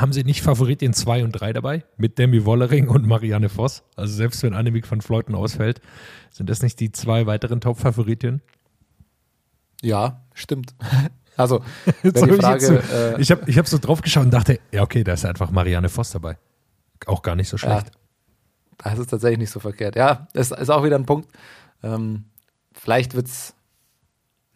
[0.00, 1.84] haben sie nicht Favoritin 2 und 3 dabei?
[1.96, 3.82] Mit Demi Wollering und Marianne Voss?
[3.96, 5.80] Also selbst wenn Annemiek van Fleuten ausfällt,
[6.30, 8.42] sind das nicht die zwei weiteren Top-Favoritinnen?
[9.82, 10.74] Ja, stimmt.
[11.38, 11.62] Also,
[12.02, 14.58] wenn die Frage, ich, so, äh, ich habe ich hab so drauf geschaut und dachte,
[14.72, 16.38] ja, okay, da ist einfach Marianne Voss dabei.
[17.04, 17.88] Auch gar nicht so schlecht.
[18.82, 19.96] Ja, das ist tatsächlich nicht so verkehrt.
[19.96, 21.28] Ja, das ist auch wieder ein Punkt.
[21.82, 22.24] Ähm,
[22.72, 23.54] vielleicht wird's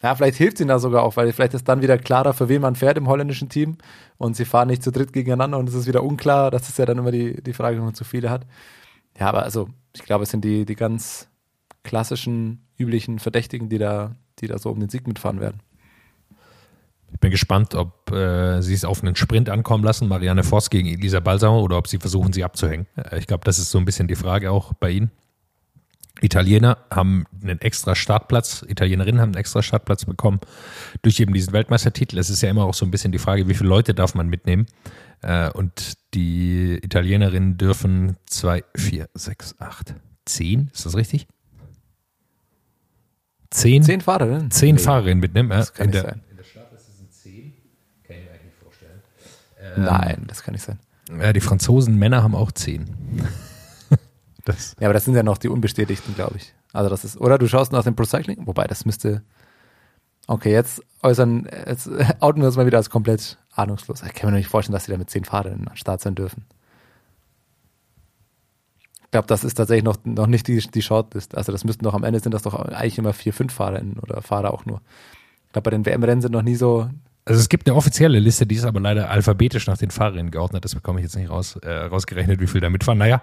[0.02, 2.62] Ja, vielleicht hilft ihnen da sogar auch, weil vielleicht ist dann wieder klarer, für wen
[2.62, 3.76] man fährt im holländischen Team
[4.16, 6.50] und sie fahren nicht zu dritt gegeneinander und es ist wieder unklar.
[6.50, 8.46] Das ist ja dann immer die, die Frage, wenn man zu viele hat.
[9.18, 11.28] Ja, aber also, ich glaube, es sind die, die ganz
[11.82, 15.60] klassischen, üblichen Verdächtigen, die da, die da so um den Sieg mitfahren werden.
[17.12, 20.88] Ich bin gespannt, ob äh, sie es auf einen Sprint ankommen lassen, Marianne Voss gegen
[20.88, 22.86] Elisa Balsamo, oder ob sie versuchen, sie abzuhängen.
[23.18, 25.10] Ich glaube, das ist so ein bisschen die Frage auch bei ihnen.
[26.22, 30.40] Italiener haben einen extra Startplatz, Italienerinnen haben einen extra Startplatz bekommen
[31.02, 32.18] durch eben diesen Weltmeistertitel.
[32.18, 34.28] Es ist ja immer auch so ein bisschen die Frage, wie viele Leute darf man
[34.28, 34.66] mitnehmen.
[35.22, 41.26] Äh, und die Italienerinnen dürfen zwei, vier, sechs, acht, zehn, ist das richtig?
[43.50, 44.50] Zehn, Zehn Fahrerinnen?
[44.50, 45.50] zehn Nee, Fahrerinnen mitnehmen.
[45.50, 46.22] Das kann in nicht der, sein.
[46.30, 47.52] In der Startliste sind zehn,
[48.06, 49.02] kann ich mir eigentlich nicht vorstellen.
[49.76, 50.78] Nein, das kann nicht sein.
[51.20, 52.86] Ja, die Franzosen Männer haben auch zehn.
[54.44, 56.54] Das, Ja, aber das sind ja noch die unbestätigten, glaube ich.
[56.72, 59.22] Also das ist, oder du schaust nach dem Procycling, wobei das müsste.
[60.26, 61.88] Okay, jetzt äußern, jetzt
[62.20, 64.02] outen wir uns mal wieder als komplett ahnungslos.
[64.02, 66.14] Ich kann mir noch nicht vorstellen, dass sie da mit zehn Fahrerinnen am Start sein
[66.14, 66.44] dürfen.
[69.10, 71.36] Ich glaube, das ist tatsächlich noch, noch nicht die, die Shortlist.
[71.36, 74.22] Also das müssten doch am Ende sind das doch eigentlich immer vier, fünf Fahrerinnen oder
[74.22, 74.82] Fahrer auch nur.
[75.46, 76.88] Ich glaube, bei den WM-Rennen sind noch nie so.
[77.24, 80.64] also es gibt eine offizielle Liste, die ist aber leider alphabetisch nach den Fahrerinnen geordnet.
[80.64, 82.98] Das bekomme ich jetzt nicht raus, äh, rausgerechnet, wie viel da mitfahren.
[82.98, 83.20] Naja,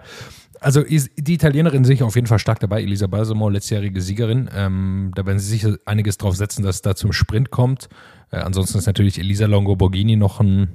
[0.59, 2.81] also die Italienerin sehe ich auf jeden Fall stark dabei.
[2.81, 4.49] Elisa Balsamo, letztjährige Siegerin.
[4.53, 7.89] Ähm, da werden sie sicher einiges drauf setzen, dass es da zum Sprint kommt.
[8.31, 10.69] Äh, ansonsten ist natürlich Elisa Longo Borghini noch ein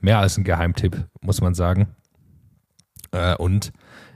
[0.00, 1.88] mehr als ein Geheimtipp, muss man sagen.
[3.12, 3.72] Äh, und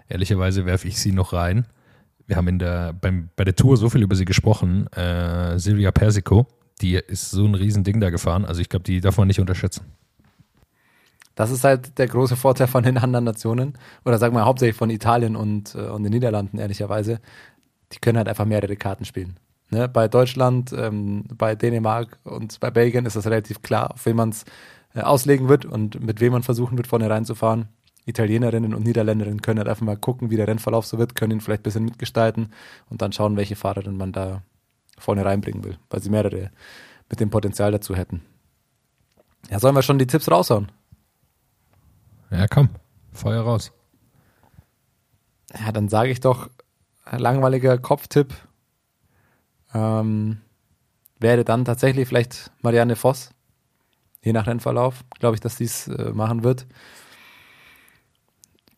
[0.09, 1.67] ehrlicherweise werfe ich sie noch rein.
[2.27, 4.87] Wir haben in der, beim, bei der Tour so viel über sie gesprochen.
[4.93, 6.47] Äh, Silvia Persico,
[6.81, 8.45] die ist so ein Riesending da gefahren.
[8.45, 9.85] Also ich glaube, die darf man nicht unterschätzen.
[11.35, 13.75] Das ist halt der große Vorteil von den anderen Nationen.
[14.05, 17.21] Oder sagen wir hauptsächlich von Italien und, äh, und den Niederlanden, ehrlicherweise.
[17.93, 19.39] Die können halt einfach mehrere Karten spielen.
[19.71, 19.89] Ne?
[19.89, 24.29] Bei Deutschland, ähm, bei Dänemark und bei Belgien ist das relativ klar, auf wen man
[24.29, 24.45] es
[24.95, 27.69] äh, auslegen wird und mit wem man versuchen wird, vorne reinzufahren.
[28.05, 31.41] Italienerinnen und Niederländerinnen können halt einfach mal gucken, wie der Rennverlauf so wird, können ihn
[31.41, 32.53] vielleicht ein bisschen mitgestalten
[32.91, 34.43] und dann schauen, welche Fahrerin man da
[34.99, 36.51] vorne reinbringen will, weil sie mehrere
[37.09, 38.23] mit dem Potenzial dazu hätten.
[39.51, 40.71] Ja, sollen wir schon die Tipps raushauen?
[42.33, 42.71] Ja, komm,
[43.13, 43.73] Feuer raus.
[45.53, 46.49] Ja, dann sage ich doch,
[47.11, 48.35] langweiliger Kopftipp
[49.75, 50.41] ähm,
[51.19, 53.31] wäre dann tatsächlich vielleicht Marianne Voss.
[54.23, 56.67] Je nach Rennverlauf, glaube ich, dass sie es äh, machen wird.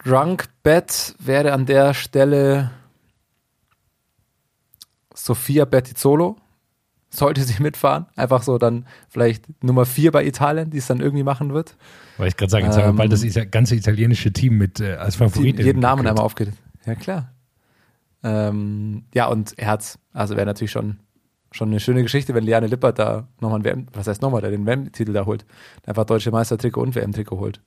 [0.03, 2.73] Drunk Bet wäre an der Stelle
[5.15, 6.37] Sofia Bertizzolo.
[7.15, 8.07] Sollte sie mitfahren.
[8.17, 11.77] Einfach so dann vielleicht Nummer vier bei Italien, die es dann irgendwie machen wird.
[12.17, 14.95] Weil ich gerade sagen, jetzt haben wir Ähm, bald das ganze italienische Team mit äh,
[14.95, 15.59] als Favorit.
[15.59, 16.53] Die, jeden Namen einmal aufgeht.
[16.87, 17.33] Ja, klar.
[18.23, 19.99] Ähm, ja, und Herz.
[20.13, 20.99] Also wäre natürlich schon,
[21.53, 24.51] schon eine schöne Geschichte, wenn Liane Lippert da nochmal ein WM, was heißt nochmal, der
[24.51, 25.45] den WM-Titel da holt.
[25.87, 27.61] Einfach deutsche Meistertrikot und WM-Trikot holt.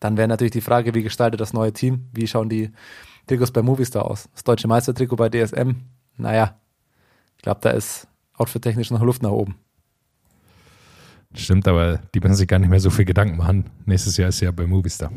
[0.00, 2.08] Dann wäre natürlich die Frage, wie gestaltet das neue Team?
[2.12, 2.70] Wie schauen die
[3.26, 4.28] Trikots bei Movistar aus?
[4.32, 5.76] Das deutsche Meistertrikot bei DSM?
[6.16, 6.56] Naja,
[7.38, 9.54] ich glaube, da ist outfit-technisch noch Luft nach oben.
[11.34, 13.70] Stimmt, aber die müssen sich gar nicht mehr so viel Gedanken machen.
[13.86, 15.12] Nächstes Jahr ist ja bei Movistar.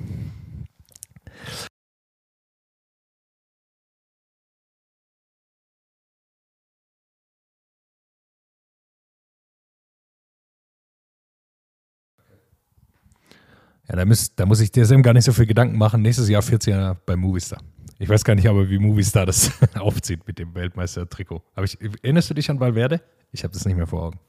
[13.87, 16.01] Ja, da, müsst, da muss ich DSM gar nicht so viel Gedanken machen.
[16.01, 17.61] Nächstes Jahr 14 Jahre bei Movistar.
[18.01, 21.43] Ich weiß gar nicht aber, wie Movistar das aufzieht mit dem Weltmeister-Trikot.
[21.53, 22.99] Aber ich, erinnerst du dich an Valverde?
[23.31, 24.19] Ich habe das nicht mehr vor Augen.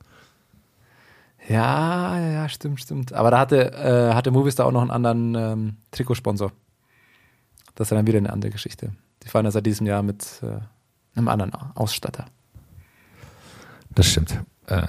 [1.49, 3.15] Ja, ja, stimmt, stimmt.
[3.15, 6.53] Aber da hatte, äh, hatte Movistar auch noch einen anderen ähm, Trikotsponsor.
[7.75, 8.93] Das ist dann wieder eine andere Geschichte.
[9.23, 10.59] Die fahren ja seit diesem Jahr mit äh,
[11.17, 12.27] einem anderen Ausstatter.
[13.95, 14.39] Das stimmt.
[14.67, 14.83] Äh,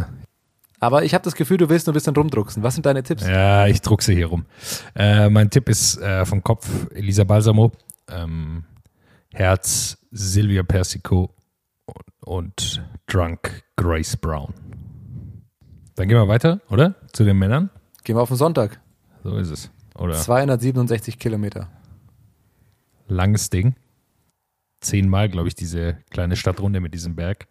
[0.82, 2.64] Aber ich habe das Gefühl, du willst nur ein bisschen rumdrucksen.
[2.64, 3.26] Was sind deine Tipps?
[3.26, 4.46] Ja, ich druckse hier rum.
[4.94, 7.72] Äh, mein Tipp ist äh, vom Kopf Elisa Balsamo,
[8.10, 8.66] ähm,
[9.34, 11.34] Herz Silvia Persico
[12.22, 14.54] und, Drunk Grace Brown.
[15.96, 16.96] Dann gehen wir weiter, oder?
[17.12, 17.72] Zu den Männern.
[18.04, 18.80] Gehen wir auf den Sonntag.
[19.24, 19.72] So ist es.
[19.96, 21.68] Oder 267 Kilometer.
[23.08, 23.76] langes Ding.
[24.82, 27.48] Zehnmal, glaube ich, diese kleine Stadtrunde mit diesem Berg.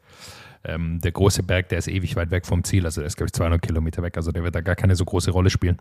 [0.64, 2.84] Ähm, der große Berg, der ist ewig weit weg vom Ziel.
[2.84, 4.16] Also der ist, glaube ich, 200 Kilometer weg.
[4.16, 5.78] Also der wird da gar keine so große Rolle spielen.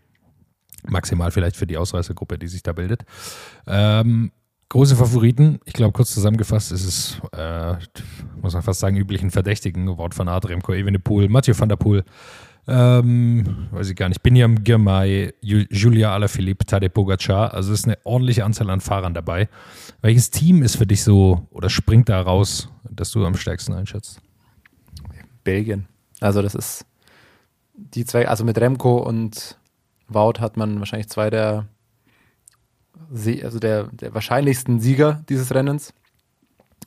[0.88, 3.04] Maximal vielleicht für die Ausreißergruppe, die sich da bildet.
[3.68, 4.32] Ähm,
[4.72, 5.60] große Favoriten.
[5.66, 7.74] Ich glaube, kurz zusammengefasst ist es, äh,
[8.40, 9.86] muss man fast sagen, üblichen Verdächtigen.
[9.98, 12.04] Wort von Art, Remco Evenepoel, Mathieu van der Poel,
[12.66, 17.52] ähm, weiß ich gar nicht, Binyam Girmay, Ju- Julia Alaphilippe, Tadej Pogacar.
[17.52, 19.48] Also es ist eine ordentliche Anzahl an Fahrern dabei.
[20.00, 24.22] Welches Team ist für dich so oder springt da raus, dass du am stärksten einschätzt?
[25.44, 25.86] Belgien.
[26.20, 26.86] Also das ist
[27.74, 29.58] die zwei, also mit Remco und
[30.08, 31.66] Wout hat man wahrscheinlich zwei der,
[33.42, 35.92] also der, der wahrscheinlichsten Sieger dieses Rennens.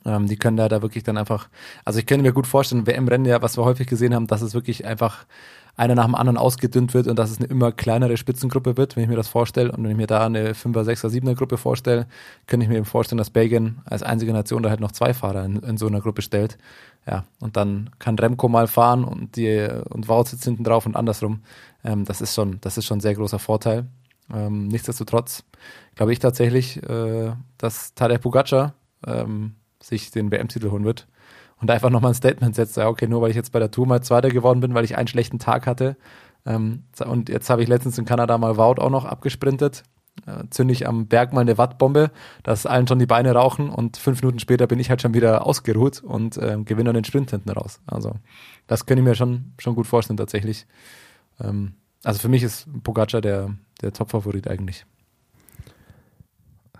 [0.04, 1.48] Ähm, die können da, da wirklich dann einfach,
[1.84, 4.54] also ich könnte mir gut vorstellen, WM-Rennen ja, was wir häufig gesehen haben, dass es
[4.54, 5.26] wirklich einfach
[5.76, 9.02] einer nach dem anderen ausgedünnt wird und dass es eine immer kleinere Spitzengruppe wird, wenn
[9.02, 9.72] ich mir das vorstelle.
[9.72, 12.06] Und wenn ich mir da eine 5er, 6er, 7er Gruppe vorstelle,
[12.46, 15.44] könnte ich mir eben vorstellen, dass Belgien als einzige Nation da halt noch zwei Fahrer
[15.44, 16.56] in, in so einer Gruppe stellt.
[17.06, 20.96] Ja, und dann kann Remco mal fahren und die und Wout sitzt hinten drauf und
[20.96, 21.40] andersrum.
[21.84, 23.86] Ähm, das ist schon, das ist schon ein sehr großer Vorteil.
[24.32, 25.44] Ähm, nichtsdestotrotz
[25.94, 28.74] glaube ich tatsächlich, äh, dass Tadej Pogacar
[29.06, 31.06] ähm, sich den WM-Titel holen wird
[31.60, 34.02] und einfach nochmal ein Statement setzt, okay, nur weil ich jetzt bei der Tour mal
[34.02, 35.96] Zweiter geworden bin, weil ich einen schlechten Tag hatte.
[36.44, 39.84] Ähm, und jetzt habe ich letztens in Kanada mal Wout auch noch abgesprintet.
[40.26, 42.10] Äh, zünde ich am Berg mal eine Wattbombe,
[42.42, 45.46] dass allen schon die Beine rauchen und fünf Minuten später bin ich halt schon wieder
[45.46, 47.80] ausgeruht und äh, gewinne dann den Sprint hinten raus.
[47.86, 48.14] Also
[48.66, 50.66] das könnte ich mir schon, schon gut vorstellen tatsächlich.
[51.38, 51.74] Ähm,
[52.06, 53.50] also für mich ist Pogacar der,
[53.82, 54.86] der Top-Favorit eigentlich.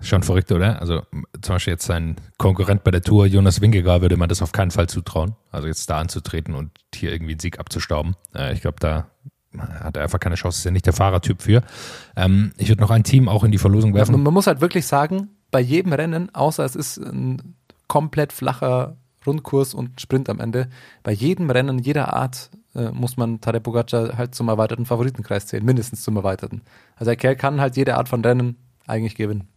[0.00, 0.80] Schon verrückt, oder?
[0.80, 1.02] Also
[1.40, 4.70] zum Beispiel jetzt sein Konkurrent bei der Tour, Jonas Wingegaard, würde man das auf keinen
[4.70, 5.34] Fall zutrauen.
[5.50, 8.14] Also jetzt da anzutreten und hier irgendwie einen Sieg abzustauben.
[8.36, 9.08] Äh, ich glaube, da
[9.58, 10.58] hat er einfach keine Chance.
[10.58, 11.62] Ist ja nicht der Fahrertyp für.
[12.14, 14.12] Ähm, ich würde noch ein Team auch in die Verlosung werfen.
[14.12, 17.56] Man, man muss halt wirklich sagen, bei jedem Rennen, außer es ist ein
[17.88, 20.68] komplett flacher Rundkurs und Sprint am Ende,
[21.02, 25.64] bei jedem Rennen jeder Art äh, muss man Tadej Pogacar halt zum erweiterten Favoritenkreis zählen,
[25.64, 26.62] mindestens zum erweiterten.
[26.94, 29.48] Also der Kerl kann halt jede Art von Rennen eigentlich gewinnen.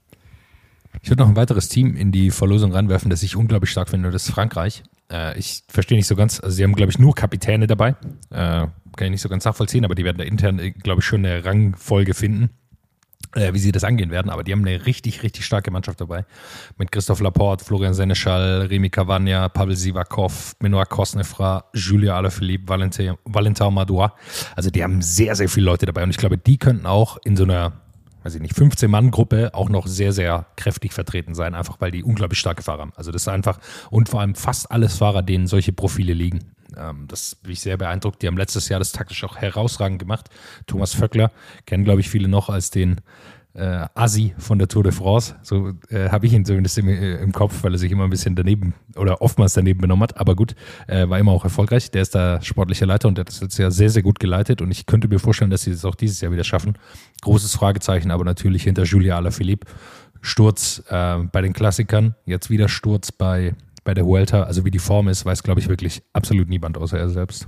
[1.02, 4.10] Ich würde noch ein weiteres Team in die Verlosung reinwerfen, das ich unglaublich stark finde,
[4.12, 4.84] das ist Frankreich.
[5.12, 7.96] Äh, ich verstehe nicht so ganz, also sie haben, glaube ich, nur Kapitäne dabei.
[8.32, 11.06] Äh, kann ich nicht so ganz nachvollziehen, aber die werden da intern, äh, glaube ich,
[11.06, 12.50] schon eine Rangfolge finden,
[13.36, 14.30] äh, wie sie das angehen werden.
[14.30, 16.26] Aber die haben eine richtig, richtig starke Mannschaft dabei.
[16.78, 23.74] Mit Christophe Laporte, Florian Seneschal, Remy Cavagna, Pavel Sivakov, Benoit Kosnefra, Julia Alaphilippe, Valentin, Valentin
[23.74, 24.12] Madouas.
[24.56, 27.36] Also die haben sehr, sehr viele Leute dabei und ich glaube, die könnten auch in
[27.36, 27.74] so einer
[28.24, 32.38] weiß ich nicht, 15-Mann-Gruppe auch noch sehr, sehr kräftig vertreten sein, einfach weil die unglaublich
[32.38, 32.94] starke Fahrer haben.
[32.98, 36.40] Also das ist einfach, und vor allem fast alles Fahrer, denen solche Profile liegen.
[36.80, 38.22] Ähm, das bin ich sehr beeindruckt.
[38.22, 40.30] Die haben letztes Jahr das taktisch auch herausragend gemacht.
[40.68, 41.32] Thomas Vöckler,
[41.66, 43.02] kennen glaube ich viele noch als den
[43.54, 45.36] äh, Assi von der Tour de France.
[45.42, 48.10] So äh, habe ich ihn zumindest im, äh, im, Kopf, weil er sich immer ein
[48.10, 50.18] bisschen daneben oder oftmals daneben benommen hat.
[50.18, 50.56] Aber gut,
[50.88, 51.92] äh, war immer auch erfolgreich.
[51.92, 54.62] Der ist da sportlicher Leiter und der hat das jetzt ja sehr, sehr gut geleitet.
[54.62, 56.78] Und ich könnte mir vorstellen, dass sie das auch dieses Jahr wieder schaffen.
[57.22, 59.68] Großes Fragezeichen, aber natürlich hinter Julia Alaphilippe.
[60.22, 63.56] Sturz äh, bei den Klassikern, jetzt wieder Sturz bei,
[63.90, 64.44] bei der Vuelta.
[64.44, 67.48] Also wie die Form ist, weiß, glaube ich, wirklich absolut niemand außer er selbst.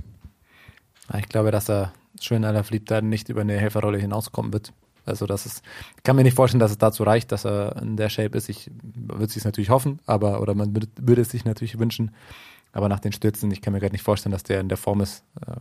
[1.16, 4.72] Ich glaube, dass er schön Alaphilippe da nicht über eine Helferrolle hinauskommen wird.
[5.06, 5.62] Also das ist,
[5.96, 8.48] ich kann mir nicht vorstellen, dass es dazu reicht, dass er in der Shape ist.
[8.48, 12.10] Ich würde es sich natürlich hoffen, aber oder man würde, es sich natürlich wünschen.
[12.72, 15.00] Aber nach den Stürzen, ich kann mir gerade nicht vorstellen, dass der in der Form
[15.00, 15.54] ist, äh,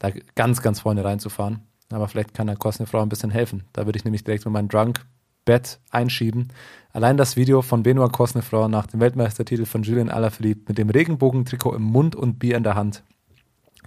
[0.00, 1.60] da ganz, ganz vorne reinzufahren.
[1.92, 3.62] Aber vielleicht kann der Kosnefrau ein bisschen helfen.
[3.72, 5.06] Da würde ich nämlich direkt mit meinem Drunk
[5.48, 6.48] Bett einschieben.
[6.92, 11.74] Allein das Video von Benoit Kosnefrau nach dem Weltmeistertitel von Julien Alaphilippe mit dem Regenbogentrikot
[11.74, 13.02] im Mund und Bier in der Hand.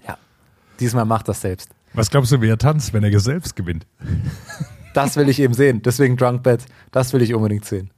[0.07, 0.17] Ja,
[0.79, 1.69] diesmal macht das selbst.
[1.93, 3.85] Was glaubst du, wie er tanzt, wenn er selbst gewinnt?
[4.93, 5.81] Das will ich eben sehen.
[5.81, 7.91] Deswegen Drunk Bet, das will ich unbedingt sehen.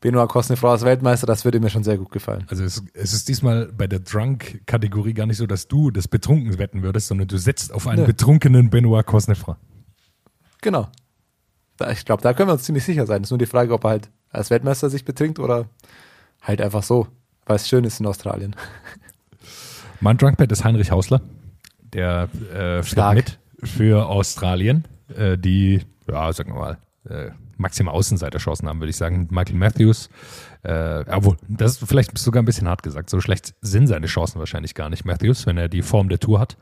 [0.00, 2.46] Benoit Cosnefroy als Weltmeister, das würde mir schon sehr gut gefallen.
[2.48, 6.58] Also es, es ist diesmal bei der Drunk-Kategorie gar nicht so, dass du das Betrunken
[6.58, 8.06] wetten würdest, sondern du setzt auf einen ne.
[8.06, 9.56] betrunkenen Benoit Cosnefroy.
[10.62, 10.88] Genau.
[11.92, 13.22] Ich glaube, da können wir uns ziemlich sicher sein.
[13.22, 15.66] Es ist nur die Frage, ob er halt als Weltmeister sich betrinkt oder
[16.42, 17.06] halt einfach so,
[17.46, 18.54] weil es schön ist in Australien.
[20.00, 21.20] Mein Drunkbet ist Heinrich Hausler.
[21.92, 24.84] Der äh, fährt mit für Australien,
[25.16, 29.28] äh, die ja, sagen wir mal, äh, maximal Außenseiterchancen haben, würde ich sagen.
[29.30, 30.08] Michael Matthews,
[30.62, 33.10] äh, obwohl, das ist vielleicht sogar ein bisschen hart gesagt.
[33.10, 36.40] So schlecht sind seine Chancen wahrscheinlich gar nicht, Matthews, wenn er die Form der Tour
[36.40, 36.56] hat.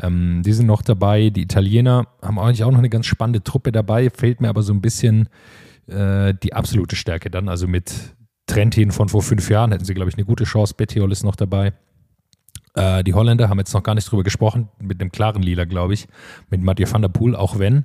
[0.00, 1.30] Ähm, die sind noch dabei.
[1.30, 4.10] Die Italiener haben eigentlich auch noch eine ganz spannende Truppe dabei.
[4.10, 5.28] Fehlt mir aber so ein bisschen
[5.88, 7.48] äh, die absolute Stärke dann.
[7.48, 7.92] Also mit
[8.46, 10.74] Trentin von vor fünf Jahren hätten sie, glaube ich, eine gute Chance.
[10.76, 11.72] Bettiol ist noch dabei.
[12.74, 15.94] Äh, die Holländer haben jetzt noch gar nicht drüber gesprochen, mit dem klaren Lila, glaube
[15.94, 16.08] ich,
[16.48, 17.84] mit Mathieu van der Poel, auch wenn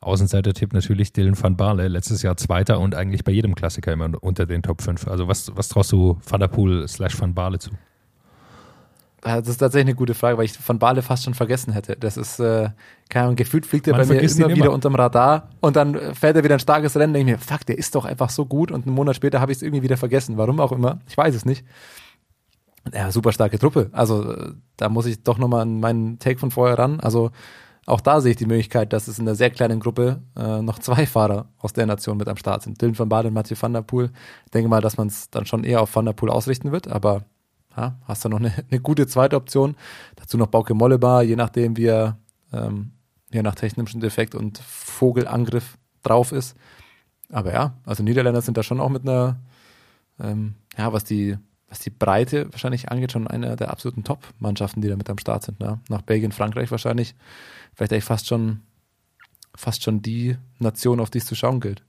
[0.00, 4.46] Außenseiter-Tipp natürlich Dylan van Baarle, letztes Jahr Zweiter und eigentlich bei jedem Klassiker immer unter
[4.46, 5.08] den Top 5.
[5.08, 7.70] Also was, was traust du Van der Poel slash Van Baarle zu?
[9.22, 11.96] Das ist tatsächlich eine gute Frage, weil ich Van Baarle fast schon vergessen hätte.
[11.96, 12.70] Das ist, äh,
[13.08, 16.36] keine Ahnung, gefühlt fliegt er bei mir immer, immer wieder unterm Radar und dann fährt
[16.36, 18.70] er wieder ein starkes Rennen, denke ich mir, fuck, der ist doch einfach so gut
[18.70, 20.36] und einen Monat später habe ich es irgendwie wieder vergessen.
[20.36, 21.64] Warum auch immer, ich weiß es nicht.
[22.94, 23.90] Ja, super starke Truppe.
[23.92, 27.00] Also äh, da muss ich doch nochmal an meinen Take von vorher ran.
[27.00, 27.32] Also
[27.86, 30.80] auch da sehe ich die Möglichkeit, dass es in einer sehr kleinen Gruppe äh, noch
[30.80, 32.82] zwei Fahrer aus der Nation mit am Start sind.
[32.82, 34.10] Dylan van Baden und Mathieu van der Poel.
[34.44, 36.88] Ich denke mal, dass man es dann schon eher auf van der Poel ausrichten wird,
[36.88, 37.24] aber
[37.76, 39.76] ja, hast du noch eine, eine, gute zweite Option.
[40.16, 42.18] Dazu noch Bauke Mollebar, je nachdem, wie er
[42.52, 42.92] ähm,
[43.30, 46.56] je nach technischem Defekt und Vogelangriff drauf ist.
[47.30, 49.36] Aber ja, also Niederländer sind da schon auch mit einer,
[50.20, 51.36] ähm, ja, was die,
[51.68, 55.42] was die Breite wahrscheinlich angeht, schon eine der absoluten Top-Mannschaften, die da mit am Start
[55.42, 55.60] sind.
[55.60, 55.80] Ne?
[55.88, 57.14] Nach Belgien, Frankreich wahrscheinlich,
[57.76, 58.62] vielleicht eigentlich fast schon,
[59.54, 61.82] fast schon die Nation, auf die es zu schauen gilt.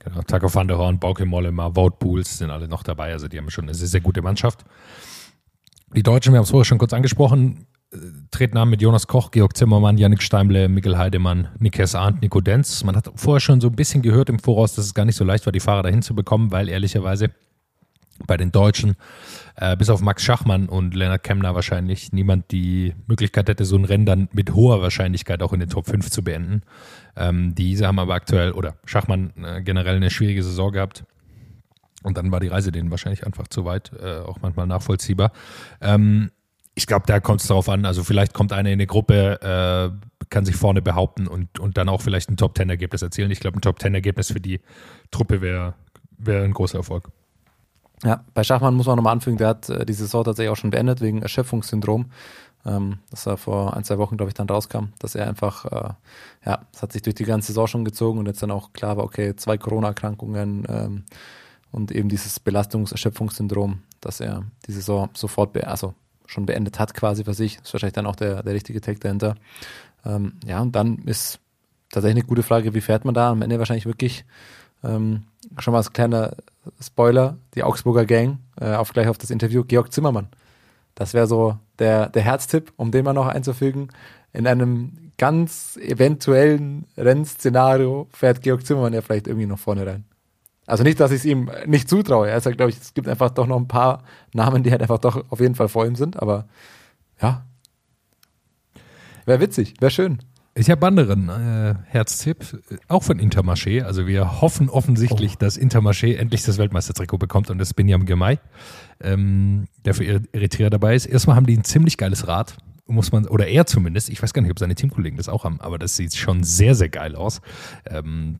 [0.00, 3.12] Genau, Taco van der Horn, Bauke Mollema, Wout Pools sind alle noch dabei.
[3.12, 4.64] Also die haben schon eine sehr, sehr gute Mannschaft.
[5.94, 7.98] Die Deutschen, wir haben es vorher schon kurz angesprochen, äh,
[8.30, 12.82] treten an mit Jonas Koch, Georg Zimmermann, Yannick Steimle, Mikkel Heidemann, Nikes Arndt, Nico Denz.
[12.82, 15.24] Man hat vorher schon so ein bisschen gehört im Voraus, dass es gar nicht so
[15.24, 17.30] leicht war, die Fahrer dahin zu bekommen, weil ehrlicherweise
[18.26, 18.96] bei den Deutschen,
[19.56, 23.84] äh, bis auf Max Schachmann und Lennart Kemner wahrscheinlich, niemand die Möglichkeit hätte, so ein
[23.84, 26.62] Rennen dann mit hoher Wahrscheinlichkeit auch in den Top 5 zu beenden.
[27.16, 31.04] Ähm, diese haben aber aktuell, oder Schachmann äh, generell eine schwierige Saison gehabt.
[32.02, 35.32] Und dann war die Reise denen wahrscheinlich einfach zu weit, äh, auch manchmal nachvollziehbar.
[35.80, 36.30] Ähm,
[36.74, 37.84] ich glaube, da kommt es darauf an.
[37.84, 41.88] Also vielleicht kommt einer in eine Gruppe, äh, kann sich vorne behaupten und, und dann
[41.88, 43.30] auch vielleicht ein Top-10-Ergebnis erzielen.
[43.30, 44.60] Ich glaube, ein Top-10-Ergebnis für die
[45.10, 45.74] Truppe wäre
[46.18, 47.10] wär ein großer Erfolg.
[48.04, 50.70] Ja, bei Schachmann muss man nochmal anfügen, der hat äh, die Saison tatsächlich auch schon
[50.70, 52.06] beendet wegen Erschöpfungssyndrom.
[52.66, 55.94] Ähm, das war vor ein, zwei Wochen, glaube ich, dann rauskam, dass er einfach, äh,
[56.44, 58.96] ja, es hat sich durch die ganze Saison schon gezogen und jetzt dann auch klar
[58.96, 61.04] war, okay, zwei Corona-Erkrankungen ähm,
[61.70, 65.94] und eben dieses Belastungserschöpfungssyndrom, dass er die Saison sofort, be also
[66.26, 67.58] schon beendet hat quasi für sich.
[67.62, 69.36] Ist wahrscheinlich dann auch der, der richtige Take dahinter.
[70.04, 71.38] Ähm, ja, und dann ist
[71.90, 73.30] tatsächlich eine gute Frage, wie fährt man da?
[73.30, 74.24] Am Ende wahrscheinlich wirklich
[74.82, 75.24] ähm,
[75.58, 76.36] schon mal als kleiner
[76.80, 80.28] Spoiler, die Augsburger Gang, äh, auf gleich auf das Interview, Georg Zimmermann.
[80.94, 83.88] Das wäre so der, der Herztipp, um den mal noch einzufügen.
[84.32, 90.04] In einem ganz eventuellen Rennszenario fährt Georg Zimmermann ja vielleicht irgendwie noch vorne rein.
[90.66, 92.30] Also nicht, dass ich es ihm nicht zutraue.
[92.30, 94.98] Er sagt, glaube ich, es gibt einfach doch noch ein paar Namen, die halt einfach
[94.98, 96.46] doch auf jeden Fall vor ihm sind, aber
[97.20, 97.44] ja.
[99.24, 100.18] Wäre witzig, wäre schön.
[100.54, 102.44] Ich habe anderen äh, Herztipp,
[102.88, 103.82] auch von Intermarché.
[103.82, 105.38] Also wir hoffen offensichtlich, oh.
[105.38, 108.38] dass Intermarché endlich das Weltmeistertrikot bekommt und das Binyam Gemay,
[109.00, 111.06] ähm, der für Eritrea dabei ist.
[111.06, 114.42] Erstmal haben die ein ziemlich geiles Rad, muss man, oder er zumindest, ich weiß gar
[114.42, 117.40] nicht, ob seine Teamkollegen das auch haben, aber das sieht schon sehr, sehr geil aus.
[117.86, 118.38] Ähm,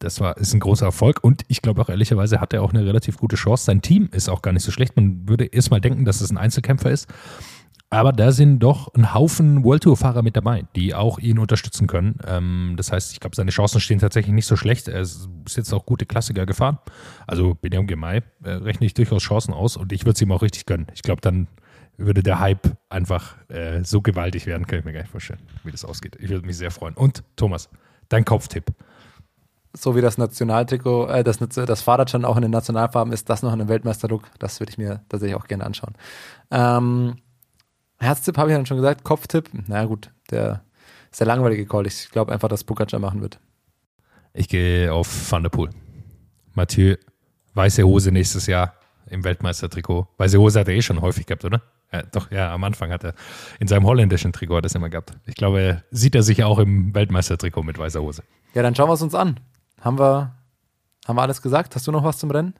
[0.00, 2.84] das war, ist ein großer Erfolg und ich glaube auch ehrlicherweise hat er auch eine
[2.84, 3.64] relativ gute Chance.
[3.64, 4.96] Sein Team ist auch gar nicht so schlecht.
[4.96, 7.08] Man würde erstmal denken, dass es ein Einzelkämpfer ist.
[7.94, 12.18] Aber da sind doch ein Haufen World Tour-Fahrer mit dabei, die auch ihn unterstützen können.
[12.26, 14.88] Ähm, das heißt, ich glaube, seine Chancen stehen tatsächlich nicht so schlecht.
[14.88, 16.78] Er ist jetzt auch gute Klassiker gefahren.
[17.28, 20.42] Also Benjamin Gemay äh, rechne ich durchaus Chancen aus und ich würde es ihm auch
[20.42, 20.88] richtig gönnen.
[20.92, 21.46] Ich glaube, dann
[21.96, 25.70] würde der Hype einfach äh, so gewaltig werden, kann ich mir gar nicht vorstellen, wie
[25.70, 26.16] das ausgeht.
[26.18, 26.94] Ich würde mich sehr freuen.
[26.94, 27.68] Und Thomas,
[28.08, 28.72] dein Kopftipp.
[29.72, 33.44] So wie das Nationaltrikot, äh, das, das Fahrrad schon auch in den Nationalfarben ist, das
[33.44, 35.94] noch in einem Weltmeisterdruck, das würde ich mir tatsächlich auch gerne anschauen.
[36.50, 37.18] Ähm,
[37.98, 40.62] Herztipp habe ich dann schon gesagt, Kopftipp, na gut, der
[41.10, 41.86] ist der langweilige Call.
[41.86, 43.38] Ich glaube einfach, dass Pogacar machen wird.
[44.32, 45.70] Ich gehe auf Van der Poel.
[46.54, 46.96] Mathieu,
[47.54, 48.74] weiße Hose nächstes Jahr
[49.06, 50.08] im Weltmeistertrikot.
[50.16, 51.62] Weiße Hose hat er eh schon häufig gehabt, oder?
[51.92, 53.14] Ja, doch, ja, am Anfang hat er
[53.60, 55.12] in seinem holländischen Trikot das immer gehabt.
[55.26, 58.24] Ich glaube, sieht er sich auch im Weltmeistertrikot mit weißer Hose.
[58.54, 59.38] Ja, dann schauen wir es uns an.
[59.80, 60.34] Haben wir,
[61.06, 61.76] haben wir alles gesagt?
[61.76, 62.54] Hast du noch was zum Rennen?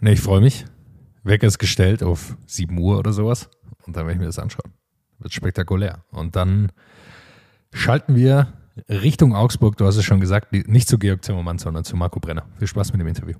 [0.00, 0.66] Ne, ich freue mich.
[1.22, 3.48] Wecker ist gestellt auf 7 Uhr oder sowas.
[3.86, 4.72] Und dann werde ich mir das anschauen.
[5.18, 6.04] Wird spektakulär.
[6.10, 6.72] Und dann
[7.72, 8.52] schalten wir
[8.88, 12.46] Richtung Augsburg, du hast es schon gesagt, nicht zu Georg Zimmermann, sondern zu Marco Brenner.
[12.58, 13.36] Viel Spaß mit dem Interview.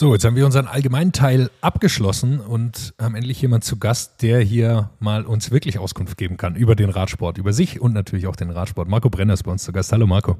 [0.00, 4.40] So, jetzt haben wir unseren allgemeinen Teil abgeschlossen und haben endlich jemanden zu Gast, der
[4.40, 8.36] hier mal uns wirklich Auskunft geben kann über den Radsport, über sich und natürlich auch
[8.36, 8.88] den Radsport.
[8.88, 9.90] Marco Brenner ist bei uns zu Gast.
[9.90, 10.36] Hallo Marco.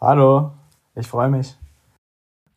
[0.00, 0.52] Hallo,
[0.94, 1.58] ich freue mich.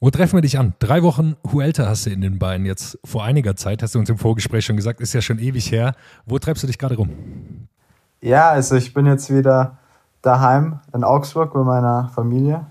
[0.03, 0.73] Wo treffen wir dich an?
[0.79, 4.09] Drei Wochen Huelta hast du in den Beinen jetzt vor einiger Zeit, hast du uns
[4.09, 5.93] im Vorgespräch schon gesagt, ist ja schon ewig her.
[6.25, 7.67] Wo treibst du dich gerade rum?
[8.19, 9.77] Ja, also ich bin jetzt wieder
[10.23, 12.65] daheim in Augsburg bei meiner Familie.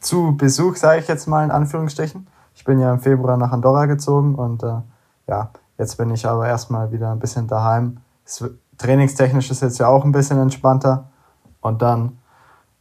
[0.00, 2.26] Zu Besuch, sage ich jetzt mal in Anführungsstrichen.
[2.56, 4.80] Ich bin ja im Februar nach Andorra gezogen und äh,
[5.28, 7.98] ja, jetzt bin ich aber erstmal wieder ein bisschen daheim.
[8.76, 11.10] Trainingstechnisch ist jetzt ja auch ein bisschen entspannter
[11.60, 12.18] und dann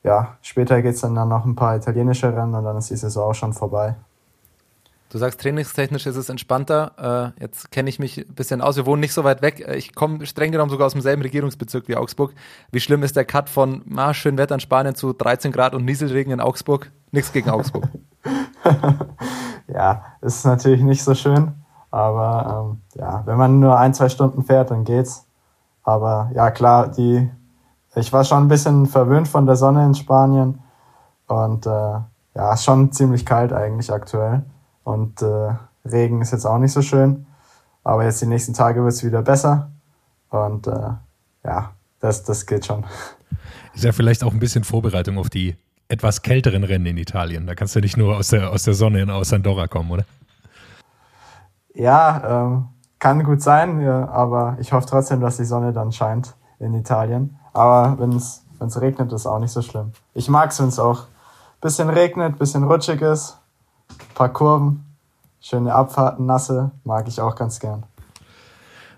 [0.05, 2.95] ja, später geht es dann, dann noch ein paar italienische Rennen und dann ist die
[2.95, 3.95] Saison auch schon vorbei.
[5.09, 7.33] Du sagst, trainingstechnisch ist es entspannter.
[7.37, 8.75] Äh, jetzt kenne ich mich ein bisschen aus.
[8.75, 9.65] Wir wohnen nicht so weit weg.
[9.65, 12.33] Äh, ich komme streng genommen sogar aus demselben Regierungsbezirk wie Augsburg.
[12.71, 15.85] Wie schlimm ist der Cut von ah, schön Wetter in Spanien zu 13 Grad und
[15.85, 16.91] Nieselregen in Augsburg?
[17.11, 17.87] Nichts gegen Augsburg.
[19.67, 21.53] ja, ist natürlich nicht so schön.
[21.89, 25.25] Aber ähm, ja, wenn man nur ein, zwei Stunden fährt, dann geht's.
[25.83, 27.29] Aber ja, klar, die
[27.95, 30.59] ich war schon ein bisschen verwöhnt von der Sonne in Spanien
[31.27, 31.99] und äh,
[32.35, 34.43] ja, schon ziemlich kalt eigentlich aktuell.
[34.83, 35.53] Und äh,
[35.85, 37.25] Regen ist jetzt auch nicht so schön.
[37.83, 39.71] Aber jetzt die nächsten Tage wird es wieder besser.
[40.29, 40.89] Und äh,
[41.43, 42.83] ja, das, das geht schon.
[43.73, 45.55] Ist ja vielleicht auch ein bisschen Vorbereitung auf die
[45.87, 47.45] etwas kälteren Rennen in Italien.
[47.45, 50.05] Da kannst du nicht nur aus der, aus der Sonne aus Andorra kommen, oder?
[51.73, 52.65] Ja, ähm,
[52.99, 57.37] kann gut sein, ja, aber ich hoffe trotzdem, dass die Sonne dann scheint in Italien.
[57.55, 58.43] Aber wenn es
[58.81, 59.93] regnet, ist auch nicht so schlimm.
[60.13, 63.37] Ich mag es, wenn es auch ein bisschen regnet, ein bisschen rutschig ist,
[63.89, 64.85] ein paar Kurven,
[65.39, 67.83] schöne Abfahrten, nasse, mag ich auch ganz gern.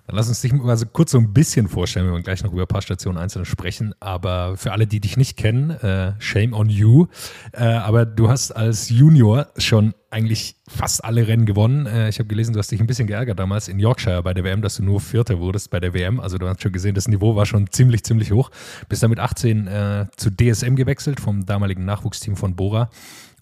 [0.08, 2.54] Dann lass uns dich mal so kurz so ein bisschen vorstellen, wir werden gleich noch
[2.54, 3.94] über ein paar Stationen einzeln sprechen.
[4.00, 7.08] Aber für alle, die dich nicht kennen, äh, shame on you.
[7.52, 11.86] Äh, aber du hast als Junior schon eigentlich fast alle Rennen gewonnen.
[11.86, 14.46] Äh, ich habe gelesen, du hast dich ein bisschen geärgert damals in Yorkshire bei der
[14.46, 16.22] WM, dass du nur Vierter wurdest bei der WM.
[16.22, 18.50] Also du hast schon gesehen, das Niveau war schon ziemlich, ziemlich hoch.
[18.88, 22.90] Bist dann mit 18 äh, zu DSM gewechselt vom damaligen Nachwuchsteam von Bora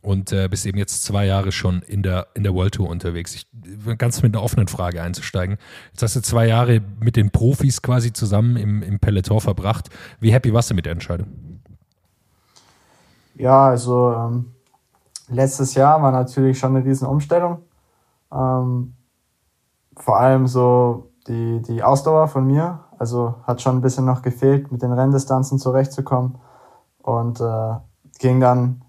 [0.05, 3.33] und äh, bist eben jetzt zwei Jahre schon in der, in der World Tour unterwegs.
[3.33, 3.47] Ich,
[3.97, 5.57] ganz mit einer offenen Frage einzusteigen.
[5.91, 9.89] Jetzt hast du zwei Jahre mit den Profis quasi zusammen im, im Peloton verbracht.
[10.19, 11.27] Wie happy warst du mit der Entscheidung?
[13.33, 14.53] Ja, also ähm,
[15.27, 17.63] letztes Jahr war natürlich schon eine riesen Umstellung.
[18.31, 18.93] Ähm,
[19.97, 22.81] vor allem so die, die Ausdauer von mir.
[22.99, 26.37] Also hat schon ein bisschen noch gefehlt, mit den Renndistanzen zurechtzukommen.
[27.01, 27.73] Und äh,
[28.19, 28.84] ging dann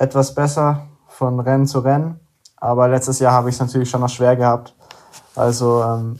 [0.00, 2.18] etwas besser von Rennen zu Rennen.
[2.56, 4.74] Aber letztes Jahr habe ich es natürlich schon noch schwer gehabt.
[5.36, 6.18] Also ähm,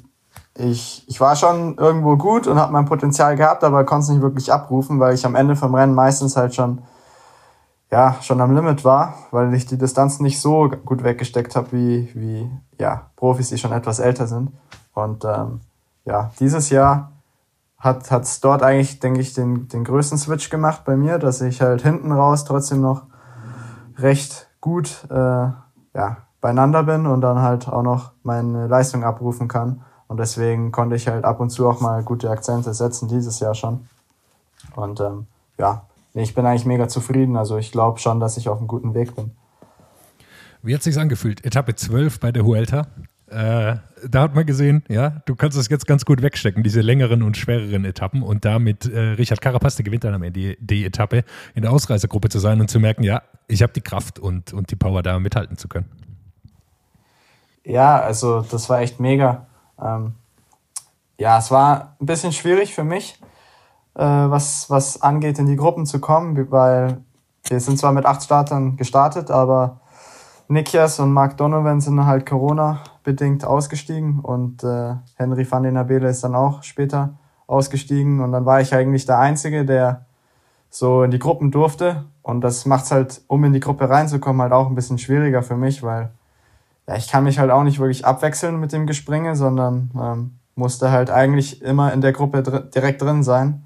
[0.55, 4.21] ich, ich war schon irgendwo gut und habe mein Potenzial gehabt, aber konnte es nicht
[4.21, 6.83] wirklich abrufen, weil ich am Ende vom Rennen meistens halt schon
[7.91, 12.11] ja schon am Limit war, weil ich die Distanz nicht so gut weggesteckt habe wie
[12.15, 14.53] wie ja Profis, die schon etwas älter sind.
[14.95, 15.61] Und ähm,
[16.05, 17.13] ja dieses Jahr
[17.79, 21.63] hat hat's dort eigentlich denke ich den den größten Switch gemacht bei mir, dass ich
[21.63, 23.10] halt hinten raus trotzdem noch
[24.03, 29.83] recht gut äh, ja, beieinander bin und dann halt auch noch meine Leistung abrufen kann.
[30.09, 33.55] Und deswegen konnte ich halt ab und zu auch mal gute Akzente setzen, dieses Jahr
[33.55, 33.89] schon.
[34.75, 35.27] Und ähm,
[35.59, 35.83] ja,
[36.15, 37.37] ich bin eigentlich mega zufrieden.
[37.37, 39.33] Also ich glaube schon, dass ich auf einem guten Weg bin.
[40.63, 41.45] Wie hat es sich angefühlt?
[41.45, 42.87] Etappe 12 bei der Huelta.
[43.31, 43.77] Äh,
[44.09, 47.37] da hat man gesehen, ja, du kannst es jetzt ganz gut wegstecken, diese längeren und
[47.37, 51.23] schwereren Etappen und damit äh, Richard Carapaz, der gewinnt dann am Ende die, die, Etappe,
[51.55, 54.73] in der Ausreißergruppe zu sein und zu merken, ja, ich habe die Kraft und, und
[54.73, 55.87] die Power da mithalten zu können.
[57.65, 59.47] Ja, also das war echt mega.
[59.81, 60.15] Ähm,
[61.19, 63.21] ja, es war ein bisschen schwierig für mich,
[63.95, 66.99] äh, was, was angeht, in die Gruppen zu kommen, weil
[67.45, 69.81] wir sind zwar mit acht Startern gestartet, aber
[70.51, 76.25] Nikias und Mark Donovan sind halt Corona-bedingt ausgestiegen und äh, Henry van den Abele ist
[76.25, 77.15] dann auch später
[77.47, 80.07] ausgestiegen und dann war ich eigentlich der Einzige, der
[80.69, 84.53] so in die Gruppen durfte und das macht's halt, um in die Gruppe reinzukommen, halt
[84.53, 86.11] auch ein bisschen schwieriger für mich, weil
[86.89, 90.91] ja, ich kann mich halt auch nicht wirklich abwechseln mit dem Gespringe, sondern ähm, musste
[90.91, 93.63] halt eigentlich immer in der Gruppe dr direkt drin sein.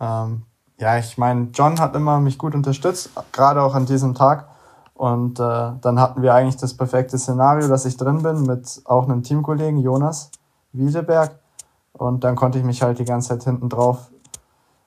[0.00, 0.42] Ähm,
[0.78, 4.53] ja, ich meine, John hat immer mich gut unterstützt, gerade auch an diesem Tag.
[4.94, 9.04] Und äh, dann hatten wir eigentlich das perfekte Szenario, dass ich drin bin mit auch
[9.04, 10.30] einem Teamkollegen, Jonas
[10.72, 11.38] Wiedeberg.
[11.92, 14.10] Und dann konnte ich mich halt die ganze Zeit hinten drauf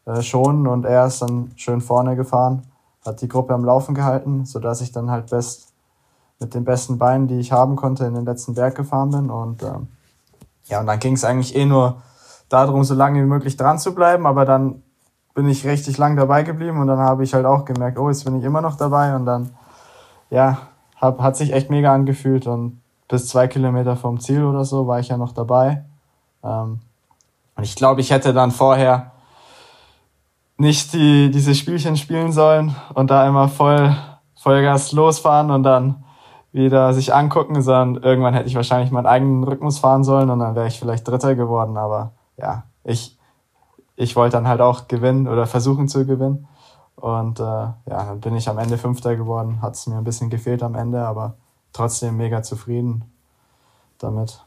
[0.05, 2.63] äh, schonen und er ist dann schön vorne gefahren,
[3.05, 5.73] hat die Gruppe am Laufen gehalten, sodass ich dann halt best
[6.39, 9.29] mit den besten Beinen, die ich haben konnte, in den letzten Berg gefahren bin.
[9.29, 9.87] Und ähm,
[10.65, 12.01] ja, und dann ging es eigentlich eh nur
[12.49, 14.25] darum, so lange wie möglich dran zu bleiben.
[14.25, 14.83] Aber dann
[15.33, 18.25] bin ich richtig lang dabei geblieben und dann habe ich halt auch gemerkt, oh, jetzt
[18.25, 19.51] bin ich immer noch dabei und dann
[20.29, 20.57] ja,
[20.95, 24.99] hab, hat sich echt mega angefühlt und bis zwei Kilometer vom Ziel oder so war
[24.99, 25.85] ich ja noch dabei.
[26.43, 26.79] Ähm,
[27.55, 29.11] und ich glaube, ich hätte dann vorher
[30.57, 33.95] nicht die, diese Spielchen spielen sollen und da immer voll
[34.35, 36.03] Vollgas losfahren und dann
[36.51, 40.55] wieder sich angucken, sondern irgendwann hätte ich wahrscheinlich meinen eigenen Rhythmus fahren sollen und dann
[40.55, 41.77] wäre ich vielleicht Dritter geworden.
[41.77, 43.17] Aber ja, ich,
[43.95, 46.47] ich wollte dann halt auch gewinnen oder versuchen zu gewinnen.
[46.97, 49.61] Und äh, ja, dann bin ich am Ende Fünfter geworden.
[49.61, 51.35] Hat es mir ein bisschen gefehlt am Ende, aber
[51.71, 53.05] trotzdem mega zufrieden
[53.99, 54.43] damit.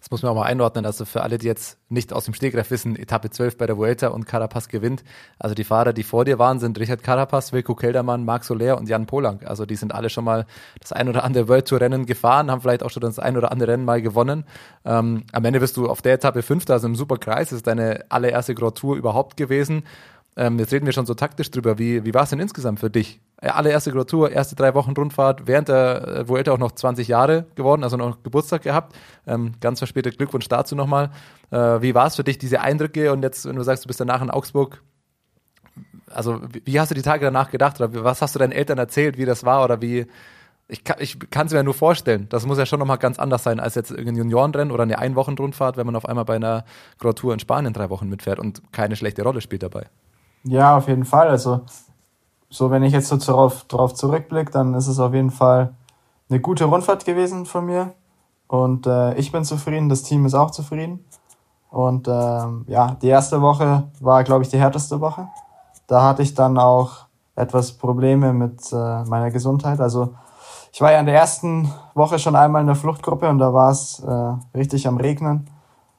[0.00, 0.86] Das muss man auch mal einordnen.
[0.86, 4.08] Also für alle, die jetzt nicht aus dem Stegreif wissen, Etappe 12 bei der Vuelta
[4.08, 5.02] und Carapaz gewinnt.
[5.36, 8.88] Also die Fahrer, die vor dir waren, sind Richard Carapaz, Wilko Keldermann, Marc Soler und
[8.88, 9.44] Jan Polank.
[9.44, 10.46] Also die sind alle schon mal
[10.80, 13.50] das ein oder andere World Tour Rennen gefahren, haben vielleicht auch schon das ein oder
[13.50, 14.44] andere Rennen mal gewonnen.
[14.84, 17.48] Ähm, am Ende bist du auf der Etappe Fünfter, also im Superkreis.
[17.48, 19.82] Das ist deine allererste Grand Tour überhaupt gewesen.
[20.38, 21.78] Ähm, jetzt reden wir schon so taktisch drüber.
[21.78, 23.20] Wie, wie war es denn insgesamt für dich?
[23.38, 27.84] Allererste Tour, erste drei Wochen Rundfahrt, während der äh, Vuelta auch noch 20 Jahre geworden,
[27.84, 28.94] also noch Geburtstag gehabt.
[29.26, 31.10] Ähm, ganz verspätet Glückwunsch dazu nochmal.
[31.50, 33.12] Äh, wie war es für dich, diese Eindrücke?
[33.12, 34.82] Und jetzt, wenn du sagst, du bist danach in Augsburg,
[36.10, 37.80] also wie, hast du die Tage danach gedacht?
[37.80, 39.64] Oder was hast du deinen Eltern erzählt, wie das war?
[39.64, 40.06] Oder wie,
[40.68, 42.26] ich kann es mir ja nur vorstellen.
[42.28, 45.76] Das muss ja schon nochmal ganz anders sein als jetzt irgendein Juniorenrennen oder eine Einwochenrundfahrt,
[45.76, 46.64] wenn man auf einmal bei einer
[46.98, 49.86] Grand in Spanien drei Wochen mitfährt und keine schlechte Rolle spielt dabei.
[50.48, 51.28] Ja, auf jeden Fall.
[51.28, 51.62] Also,
[52.48, 55.74] so wenn ich jetzt so darauf, darauf zurückblicke, dann ist es auf jeden Fall
[56.30, 57.92] eine gute Rundfahrt gewesen von mir.
[58.46, 61.04] Und äh, ich bin zufrieden, das Team ist auch zufrieden.
[61.70, 65.28] Und ähm, ja, die erste Woche war, glaube ich, die härteste Woche.
[65.88, 69.80] Da hatte ich dann auch etwas Probleme mit äh, meiner Gesundheit.
[69.80, 70.14] Also
[70.72, 73.70] ich war ja in der ersten Woche schon einmal in der Fluchtgruppe und da war
[73.70, 75.50] es äh, richtig am Regnen.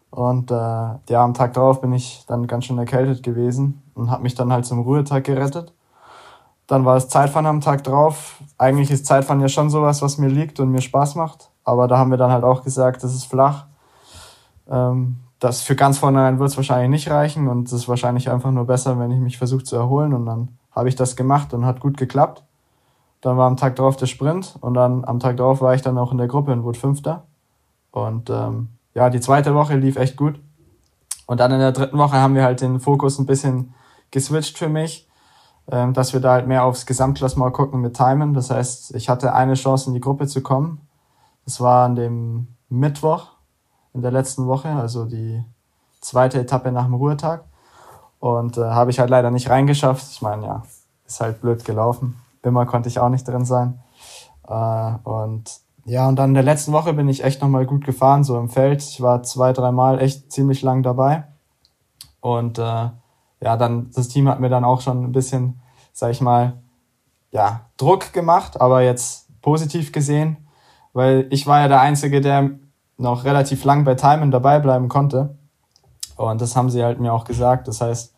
[0.09, 4.23] Und äh, ja, am Tag darauf bin ich dann ganz schön erkältet gewesen und habe
[4.23, 5.73] mich dann halt zum Ruhetag gerettet.
[6.65, 8.41] Dann war es Zeitfahren am Tag drauf.
[8.57, 11.49] Eigentlich ist Zeitfahren ja schon sowas, was mir liegt und mir Spaß macht.
[11.63, 13.65] Aber da haben wir dann halt auch gesagt, das ist flach.
[14.69, 18.51] Ähm, das für ganz vornherein wird es wahrscheinlich nicht reichen und es ist wahrscheinlich einfach
[18.51, 20.13] nur besser, wenn ich mich versuche zu erholen.
[20.13, 22.43] Und dann habe ich das gemacht und hat gut geklappt.
[23.21, 25.97] Dann war am Tag darauf der Sprint und dann am Tag darauf war ich dann
[25.97, 27.23] auch in der Gruppe und wurde Fünfter.
[27.91, 30.39] Und ähm, ja, die zweite Woche lief echt gut.
[31.27, 33.75] Und dann in der dritten Woche haben wir halt den Fokus ein bisschen
[34.09, 35.07] geswitcht für mich,
[35.71, 38.33] ähm, dass wir da halt mehr aufs Gesamtklassement gucken mit Timen.
[38.33, 40.81] Das heißt, ich hatte eine Chance in die Gruppe zu kommen.
[41.45, 43.33] Das war an dem Mittwoch
[43.93, 45.43] in der letzten Woche, also die
[46.01, 47.43] zweite Etappe nach dem Ruhetag.
[48.17, 50.07] Und äh, habe ich halt leider nicht reingeschafft.
[50.09, 50.63] Ich meine, ja,
[51.05, 52.19] ist halt blöd gelaufen.
[52.41, 53.79] Immer konnte ich auch nicht drin sein.
[54.47, 58.25] Äh, und ja, und dann in der letzten Woche bin ich echt nochmal gut gefahren,
[58.25, 58.83] so im Feld.
[58.83, 61.23] Ich war zwei, dreimal echt ziemlich lang dabei.
[62.19, 62.89] Und äh,
[63.39, 65.61] ja, dann, das Team hat mir dann auch schon ein bisschen,
[65.93, 66.61] sag ich mal,
[67.31, 70.49] ja, Druck gemacht, aber jetzt positiv gesehen,
[70.91, 72.51] weil ich war ja der Einzige, der
[72.97, 75.37] noch relativ lang bei Timon dabei bleiben konnte.
[76.17, 77.69] Und das haben sie halt mir auch gesagt.
[77.69, 78.13] Das heißt,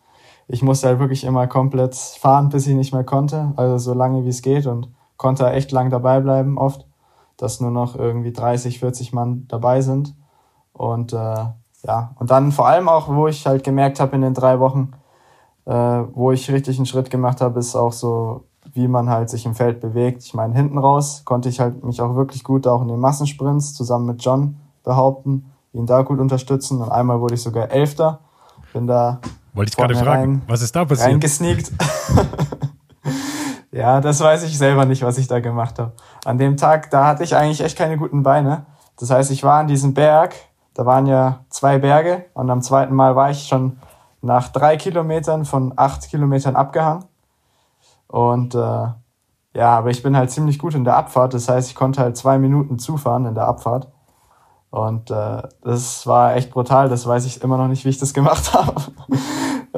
[0.48, 3.52] ich musste halt wirklich immer komplett fahren, bis ich nicht mehr konnte.
[3.54, 6.89] Also so lange wie es geht und konnte echt lang dabei bleiben oft,
[7.40, 10.14] dass nur noch irgendwie 30, 40 Mann dabei sind.
[10.72, 11.44] Und äh,
[11.86, 14.92] ja, und dann vor allem auch, wo ich halt gemerkt habe in den drei Wochen,
[15.64, 19.46] äh, wo ich richtig einen Schritt gemacht habe, ist auch so, wie man halt sich
[19.46, 20.22] im Feld bewegt.
[20.24, 23.74] Ich meine, hinten raus konnte ich halt mich auch wirklich gut auch in den Massensprints
[23.74, 26.82] zusammen mit John behaupten, ihn da gut unterstützen.
[26.82, 28.20] Und einmal wurde ich sogar Elfter.
[28.72, 29.20] Bin da
[29.52, 31.08] wollte ich gerade fragen, was ist da passiert?
[31.08, 31.72] Reingesneakt.
[33.72, 35.92] ja, das weiß ich selber nicht, was ich da gemacht habe.
[36.24, 38.66] An dem Tag, da hatte ich eigentlich echt keine guten Beine.
[38.98, 40.34] Das heißt, ich war an diesem Berg,
[40.74, 43.78] da waren ja zwei Berge und am zweiten Mal war ich schon
[44.22, 47.04] nach drei Kilometern von acht Kilometern abgehangen.
[48.08, 48.88] Und äh,
[49.54, 51.34] ja, aber ich bin halt ziemlich gut in der Abfahrt.
[51.34, 53.88] Das heißt, ich konnte halt zwei Minuten zufahren in der Abfahrt.
[54.70, 56.88] Und äh, das war echt brutal.
[56.88, 58.74] Das weiß ich immer noch nicht, wie ich das gemacht habe.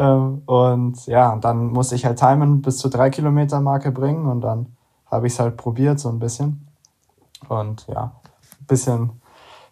[0.03, 4.41] Ähm, und ja, dann musste ich halt timen bis zur drei Kilometer Marke bringen und
[4.41, 4.67] dann
[5.07, 6.67] habe ich es halt probiert so ein bisschen.
[7.49, 8.11] Und ja,
[8.67, 9.11] bisschen,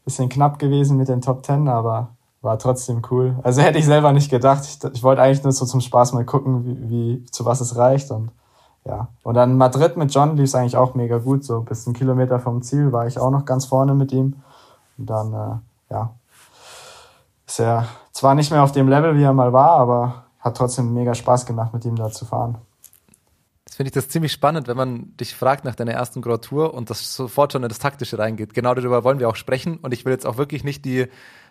[0.05, 2.11] bisschen knapp gewesen mit den Top Ten, aber
[2.43, 3.39] war trotzdem cool.
[3.43, 4.65] Also hätte ich selber nicht gedacht.
[4.65, 7.77] Ich, ich wollte eigentlich nur so zum Spaß mal gucken, wie, wie zu was es
[7.77, 8.31] reicht und
[8.85, 9.09] ja.
[9.25, 11.45] Und dann Madrid mit John lief es eigentlich auch mega gut.
[11.45, 14.37] So bis einen Kilometer vom Ziel war ich auch noch ganz vorne mit ihm.
[14.97, 16.15] Und dann, äh, ja,
[17.51, 20.95] ist er zwar nicht mehr auf dem Level, wie er mal war, aber hat trotzdem
[20.95, 22.59] mega Spaß gemacht, mit ihm da zu fahren.
[23.67, 26.75] Jetzt finde ich das ziemlich spannend, wenn man dich fragt nach deiner ersten Grand Tour
[26.75, 28.55] und das sofort schon in das Taktische reingeht.
[28.55, 31.09] Genau darüber wollen wir auch sprechen und ich will jetzt auch wirklich nicht die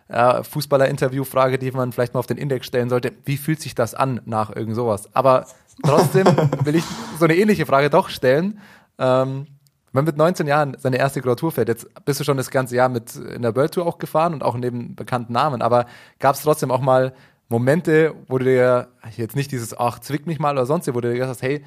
[0.07, 3.11] äh, Fußballer-Interview-Frage, die man vielleicht mal auf den Index stellen sollte.
[3.25, 5.13] Wie fühlt sich das an nach irgend sowas?
[5.13, 5.47] Aber
[5.83, 6.25] trotzdem
[6.63, 6.83] will ich
[7.19, 8.59] so eine ähnliche Frage doch stellen.
[8.97, 9.47] Ähm,
[9.91, 12.89] man mit 19 Jahren seine erste Grand fährt, jetzt bist du schon das ganze Jahr
[12.89, 15.85] mit in der World Tour auch gefahren und auch neben bekannten Namen, aber
[16.19, 17.13] gab es trotzdem auch mal
[17.49, 21.09] Momente, wo du dir jetzt nicht dieses, ach, zwick mich mal oder sonst, wo du
[21.09, 21.63] dir gesagt hast, hey,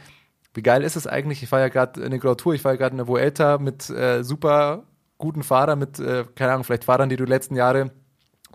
[0.54, 1.42] wie geil ist es eigentlich?
[1.42, 4.22] Ich fahre ja gerade eine Grand Tour, ich fahre ja gerade eine Vuelta mit äh,
[4.22, 4.84] super
[5.18, 7.90] guten Fahrern, mit, äh, keine Ahnung, vielleicht Fahrern, die du letzten Jahre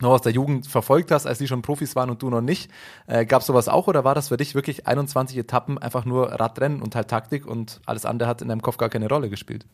[0.01, 2.71] noch aus der Jugend verfolgt hast, als die schon Profis waren und du noch nicht.
[3.07, 6.31] Äh, Gab es sowas auch oder war das für dich wirklich 21 Etappen einfach nur
[6.31, 9.65] Radrennen und halt Taktik und alles andere hat in deinem Kopf gar keine Rolle gespielt?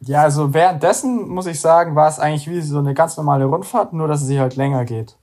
[0.00, 3.92] Ja, also währenddessen muss ich sagen, war es eigentlich wie so eine ganz normale Rundfahrt,
[3.92, 5.16] nur dass sie halt länger geht.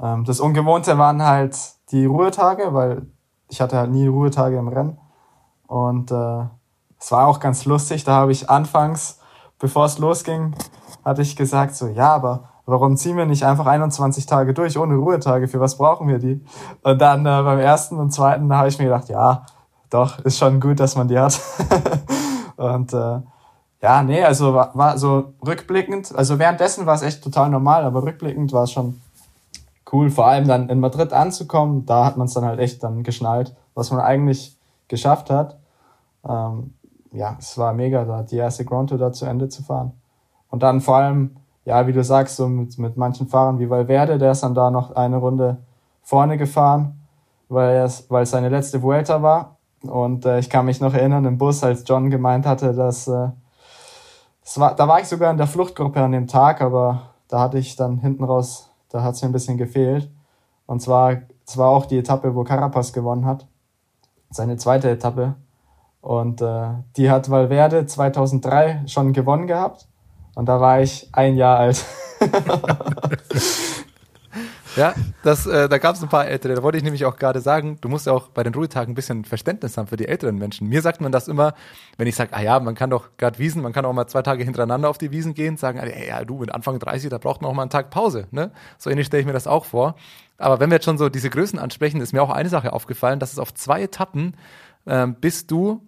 [0.00, 1.56] Ähm, das Ungewohnte waren halt
[1.92, 3.06] die Ruhetage, weil
[3.48, 4.98] ich hatte halt nie Ruhetage im Rennen.
[5.66, 6.44] Und äh,
[6.98, 9.20] es war auch ganz lustig, da habe ich anfangs,
[9.58, 10.54] bevor es losging,
[11.04, 14.96] hatte ich gesagt so, ja, aber warum ziehen wir nicht einfach 21 Tage durch ohne
[14.96, 15.48] Ruhetage?
[15.48, 16.44] Für was brauchen wir die?
[16.82, 19.46] Und dann äh, beim ersten und zweiten, habe ich mir gedacht, ja,
[19.90, 21.40] doch, ist schon gut, dass man die hat.
[22.56, 23.20] und äh,
[23.82, 28.02] ja, nee, also war, war so rückblickend, also währenddessen war es echt total normal, aber
[28.02, 29.00] rückblickend war es schon
[29.92, 33.02] cool, vor allem dann in Madrid anzukommen, da hat man es dann halt echt dann
[33.02, 34.56] geschnallt, was man eigentlich
[34.88, 35.58] geschafft hat.
[36.28, 36.74] Ähm,
[37.12, 39.92] ja, es war mega, da die erste Grand Tour da zu Ende zu fahren.
[40.48, 44.18] Und dann vor allem, ja, wie du sagst, so mit, mit manchen Fahrern wie Valverde,
[44.18, 45.58] der ist dann da noch eine Runde
[46.02, 47.00] vorne gefahren,
[47.48, 49.56] weil es, weil es seine letzte Vuelta war.
[49.82, 53.28] Und äh, ich kann mich noch erinnern im Bus, als John gemeint hatte, dass äh,
[54.42, 57.58] das war, da war ich sogar in der Fluchtgruppe an dem Tag, aber da hatte
[57.58, 60.10] ich dann hinten raus, da hat es mir ein bisschen gefehlt.
[60.66, 63.46] Und zwar, es war auch die Etappe, wo Carapaz gewonnen hat.
[64.30, 65.34] Seine zweite Etappe.
[66.00, 69.86] Und äh, die hat Valverde 2003 schon gewonnen gehabt.
[70.34, 71.84] Und da war ich ein Jahr alt.
[74.76, 76.54] Ja, das, äh, da gab es ein paar Ältere.
[76.54, 78.94] Da wollte ich nämlich auch gerade sagen, du musst ja auch bei den Ruhetagen ein
[78.94, 80.68] bisschen Verständnis haben für die älteren Menschen.
[80.68, 81.54] Mir sagt man das immer,
[81.98, 84.22] wenn ich sage, ah ja, man kann doch gerade Wiesen, man kann auch mal zwei
[84.22, 87.42] Tage hintereinander auf die Wiesen gehen, sagen, ey, ja, du mit Anfang 30, da braucht
[87.42, 88.28] man auch mal einen Tag Pause.
[88.30, 88.52] Ne?
[88.78, 89.96] So ähnlich stelle ich mir das auch vor.
[90.38, 93.18] Aber wenn wir jetzt schon so diese Größen ansprechen, ist mir auch eine Sache aufgefallen,
[93.18, 94.36] dass es auf zwei Etappen
[94.86, 95.82] ähm, bist du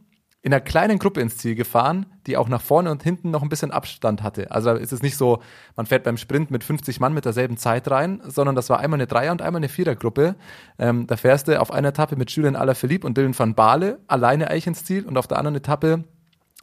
[0.45, 3.49] in einer kleinen Gruppe ins Ziel gefahren, die auch nach vorne und hinten noch ein
[3.49, 4.51] bisschen Abstand hatte.
[4.51, 5.41] Also ist es nicht so,
[5.77, 8.99] man fährt beim Sprint mit 50 Mann mit derselben Zeit rein, sondern das war einmal
[8.99, 10.35] eine Dreier- und einmal eine Vierergruppe.
[10.81, 14.51] Ähm, da fährst du auf einer Etappe mit Julian Alaphilippe und Dylan van Baale alleine
[14.51, 16.05] eigentlich ins Ziel und auf der anderen Etappe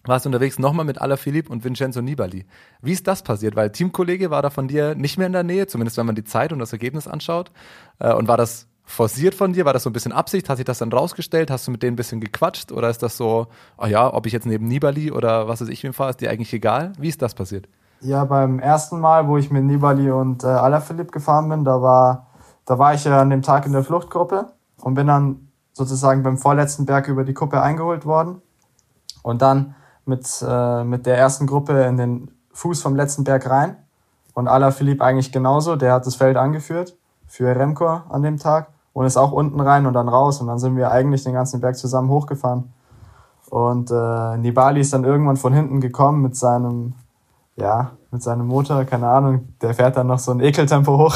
[0.03, 2.45] warst du unterwegs nochmal mit Alaphilippe und Vincenzo Nibali.
[2.81, 3.55] Wie ist das passiert?
[3.55, 6.23] Weil Teamkollege war da von dir nicht mehr in der Nähe, zumindest wenn man die
[6.23, 7.51] Zeit und das Ergebnis anschaut.
[7.99, 9.65] Äh, und war das forciert von dir?
[9.65, 10.49] War das so ein bisschen Absicht?
[10.49, 11.51] Hat sich das dann rausgestellt?
[11.51, 12.71] Hast du mit denen ein bisschen gequatscht?
[12.71, 15.83] Oder ist das so, ah ja, ob ich jetzt neben Nibali oder was weiß ich
[15.83, 16.93] wem fahre, ist dir eigentlich egal?
[16.97, 17.69] Wie ist das passiert?
[18.01, 22.27] Ja, beim ersten Mal, wo ich mit Nibali und äh, Alaphilippe gefahren bin, da war,
[22.65, 24.47] da war ich ja an dem Tag in der Fluchtgruppe
[24.81, 28.41] und bin dann sozusagen beim vorletzten Berg über die Kuppe eingeholt worden
[29.21, 29.75] und dann
[30.05, 33.77] mit, äh, mit der ersten Gruppe in den Fuß vom letzten Berg rein
[34.33, 38.69] und Alaphilippe eigentlich genauso, der hat das Feld angeführt für Remco an dem Tag
[38.99, 40.41] und ist auch unten rein und dann raus.
[40.41, 42.73] Und dann sind wir eigentlich den ganzen Berg zusammen hochgefahren.
[43.49, 46.95] Und äh, Nibali ist dann irgendwann von hinten gekommen mit seinem,
[47.55, 51.15] ja, mit seinem Motor, keine Ahnung, der fährt dann noch so ein Ekeltempo hoch.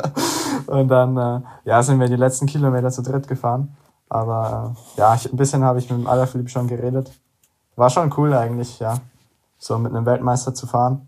[0.68, 3.76] und dann, äh, ja, sind wir die letzten Kilometer zu dritt gefahren.
[4.08, 7.12] Aber äh, ja, ich, ein bisschen habe ich mit dem Alaphilippe schon geredet.
[7.76, 8.94] War schon cool eigentlich, ja,
[9.58, 11.06] so mit einem Weltmeister zu fahren.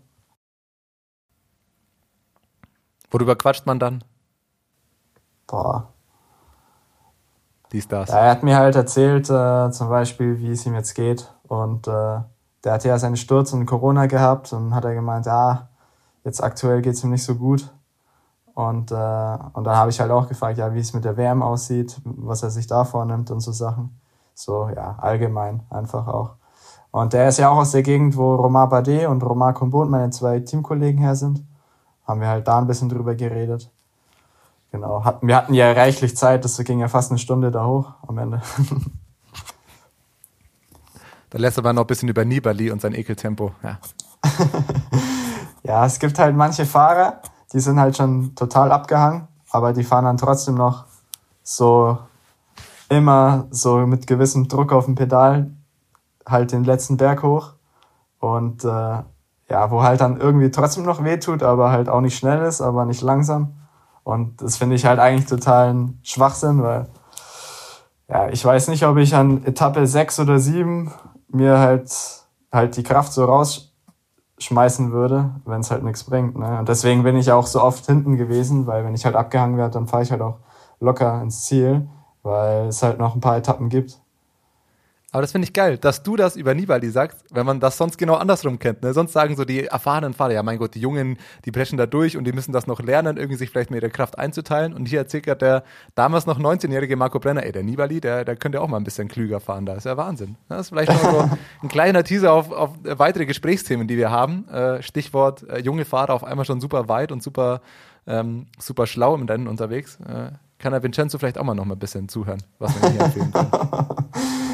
[3.09, 4.03] Worüber quatscht man dann?
[5.47, 5.94] Boah,
[7.71, 8.09] dies, das.
[8.09, 11.31] Ja, er hat mir halt erzählt, äh, zum Beispiel, wie es ihm jetzt geht.
[11.47, 12.19] Und äh,
[12.63, 15.69] der hatte ja seinen Sturz und Corona gehabt und hat er gemeint, ja,
[16.23, 17.71] jetzt aktuell geht es ihm nicht so gut.
[18.53, 18.95] Und, äh,
[19.53, 22.41] und dann habe ich halt auch gefragt, ja, wie es mit der WM aussieht, was
[22.41, 23.99] er sich da vornimmt und so Sachen.
[24.33, 26.35] So, ja, allgemein einfach auch.
[26.91, 30.11] Und der ist ja auch aus der Gegend, wo Romain Bardet und Romain Combot, meine
[30.11, 31.45] zwei Teamkollegen her sind.
[32.07, 33.69] Haben wir halt da ein bisschen drüber geredet.
[34.71, 35.03] Genau.
[35.21, 38.41] wir hatten ja reichlich Zeit, das ging ja fast eine Stunde da hoch am Ende.
[41.29, 43.53] da lässt aber noch ein bisschen über Nibali und sein Ekeltempo.
[43.63, 43.79] Ja.
[45.63, 47.21] ja, es gibt halt manche Fahrer,
[47.53, 50.85] die sind halt schon total abgehangen, aber die fahren dann trotzdem noch
[51.43, 51.97] so
[52.89, 55.51] immer so mit gewissem Druck auf dem Pedal
[56.27, 57.53] halt den letzten Berg hoch
[58.19, 58.67] und äh,
[59.47, 62.85] ja, wo halt dann irgendwie trotzdem noch wehtut, aber halt auch nicht schnell ist, aber
[62.85, 63.53] nicht langsam.
[64.05, 66.87] Und das finde ich halt eigentlich totalen Schwachsinn, weil
[68.07, 70.93] ja, ich weiß nicht, ob ich an Etappe 6 oder 7
[71.27, 71.91] mir halt,
[72.51, 76.37] halt die Kraft so rausschmeißen würde, wenn es halt nichts bringt.
[76.37, 76.59] Ne?
[76.59, 79.73] Und deswegen bin ich auch so oft hinten gewesen, weil wenn ich halt abgehangen werde,
[79.73, 80.37] dann fahre ich halt auch
[80.79, 81.89] locker ins Ziel,
[82.21, 83.99] weil es halt noch ein paar Etappen gibt.
[85.15, 87.97] Aber das finde ich geil, dass du das über Nibali sagst, wenn man das sonst
[87.97, 88.83] genau andersrum kennt.
[88.83, 88.93] Ne?
[88.93, 92.17] Sonst sagen so die erfahrenen Fahrer, ja mein Gott, die Jungen, die brechen da durch
[92.17, 94.73] und die müssen das noch lernen, irgendwie sich vielleicht mit ihrer Kraft einzuteilen.
[94.73, 95.63] Und hier erzählt gerade der
[95.95, 99.07] damals noch 19-jährige Marco Brenner, ey, der Nibali, der, der könnte auch mal ein bisschen
[99.07, 100.35] klüger fahren, da ist ja Wahnsinn.
[100.49, 101.29] Das ist vielleicht noch so
[101.63, 104.49] ein kleiner Teaser auf, auf weitere Gesprächsthemen, die wir haben.
[104.49, 107.61] Äh, Stichwort äh, junge Fahrer auf einmal schon super weit und super,
[108.05, 109.97] ähm, super schlau im Rennen unterwegs.
[110.01, 113.01] Äh, kann der Vincenzo vielleicht auch mal noch mal ein bisschen zuhören, was man hier
[113.01, 113.47] empfehlen kann.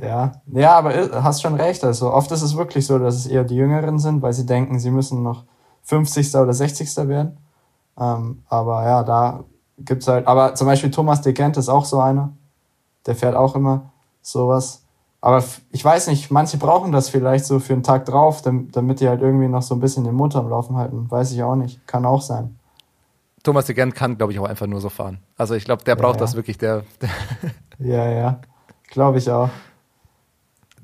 [0.00, 1.82] Ja, ja, aber hast schon recht.
[1.84, 4.78] Also oft ist es wirklich so, dass es eher die Jüngeren sind, weil sie denken,
[4.78, 5.44] sie müssen noch
[5.82, 6.34] 50.
[6.36, 6.96] oder 60.
[7.08, 7.38] werden.
[7.98, 9.44] Ähm, aber ja, da
[9.78, 12.32] gibt's halt, aber zum Beispiel Thomas de Gent ist auch so einer.
[13.06, 13.90] Der fährt auch immer
[14.22, 14.84] sowas.
[15.20, 15.42] Aber
[15.72, 19.20] ich weiß nicht, manche brauchen das vielleicht so für einen Tag drauf, damit die halt
[19.20, 21.10] irgendwie noch so ein bisschen den Motor am Laufen halten.
[21.10, 21.84] Weiß ich auch nicht.
[21.88, 22.56] Kann auch sein.
[23.42, 25.18] Thomas de Gent kann, glaube ich, auch einfach nur so fahren.
[25.36, 26.26] Also ich glaube, der braucht ja, ja.
[26.26, 26.58] das wirklich.
[26.58, 27.10] Der, der
[27.78, 28.40] ja, ja.
[28.90, 29.50] Glaube ich auch.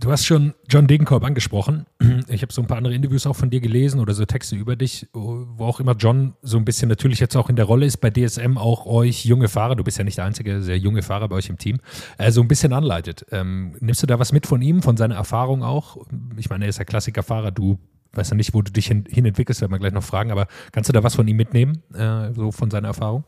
[0.05, 1.87] Du hast schon John Degenkolb angesprochen.
[2.29, 4.77] ich habe so ein paar andere Interviews auch von dir gelesen oder so Texte über
[4.77, 8.03] dich, wo auch immer John so ein bisschen natürlich jetzt auch in der Rolle ist,
[8.03, 11.29] bei DSM auch euch junge Fahrer, du bist ja nicht der einzige sehr junge Fahrer
[11.29, 11.79] bei euch im Team,
[12.19, 13.25] äh, so ein bisschen anleitet.
[13.31, 15.97] Ähm, nimmst du da was mit von ihm, von seiner Erfahrung auch?
[16.37, 17.79] Ich meine, er ist ja Klassikerfahrer, du
[18.13, 20.49] weißt ja nicht, wo du dich hin, hin entwickelst, werden wir gleich noch fragen, aber
[20.73, 23.25] kannst du da was von ihm mitnehmen, äh, so von seiner Erfahrung?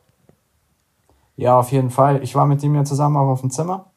[1.37, 2.23] Ja, auf jeden Fall.
[2.23, 3.93] Ich war mit ihm ja zusammen auch auf dem Zimmer.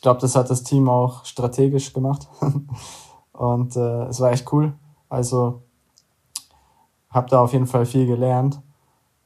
[0.00, 2.26] Ich glaube, das hat das Team auch strategisch gemacht.
[3.34, 4.72] Und äh, es war echt cool.
[5.10, 5.60] Also
[7.10, 8.62] habe da auf jeden Fall viel gelernt.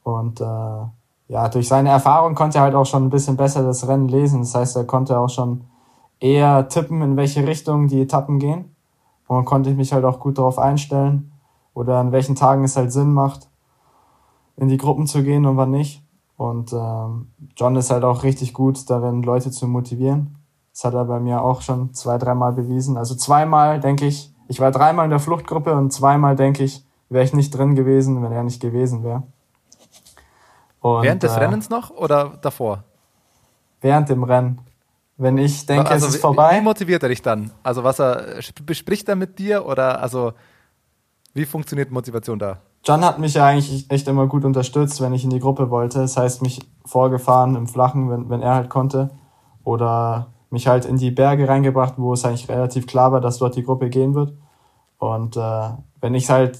[0.03, 0.83] Und äh,
[1.29, 4.41] ja, durch seine Erfahrung konnte er halt auch schon ein bisschen besser das Rennen lesen.
[4.41, 5.63] Das heißt, er konnte auch schon
[6.19, 8.75] eher tippen, in welche Richtung die Etappen gehen.
[9.29, 11.31] Und konnte ich mich halt auch gut darauf einstellen
[11.73, 13.47] oder an welchen Tagen es halt Sinn macht,
[14.57, 16.03] in die Gruppen zu gehen und wann nicht.
[16.35, 20.35] Und ähm, John ist halt auch richtig gut darin, Leute zu motivieren.
[20.75, 22.97] Das hat er bei mir auch schon zwei, dreimal bewiesen.
[22.97, 27.23] Also zweimal denke ich, ich war dreimal in der Fluchtgruppe und zweimal denke ich, wäre
[27.23, 29.23] ich nicht drin gewesen, wenn er nicht gewesen wäre.
[30.83, 32.83] Während des äh, Rennens noch oder davor?
[33.79, 34.59] Während dem Rennen.
[35.15, 36.57] Wenn ich denke, also, es ist vorbei.
[36.57, 37.51] Wie motiviert er dich dann?
[37.63, 40.33] Also was er bespricht er mit dir oder also
[41.33, 42.57] wie funktioniert Motivation da?
[42.83, 45.99] John hat mich ja eigentlich echt immer gut unterstützt, wenn ich in die Gruppe wollte.
[45.99, 49.11] Das heißt, mich vorgefahren im Flachen, wenn, wenn er halt konnte.
[49.63, 53.55] Oder mich halt in die Berge reingebracht, wo es eigentlich relativ klar war, dass dort
[53.55, 54.33] die Gruppe gehen wird.
[54.97, 55.69] Und äh,
[56.01, 56.59] wenn ich halt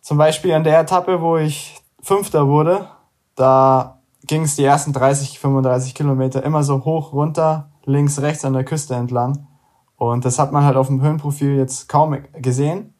[0.00, 2.88] zum Beispiel an der Etappe, wo ich Fünfter wurde,
[3.34, 8.52] da ging es die ersten 30, 35 Kilometer immer so hoch, runter, links, rechts an
[8.52, 9.46] der Küste entlang.
[9.96, 12.94] Und das hat man halt auf dem Höhenprofil jetzt kaum gesehen.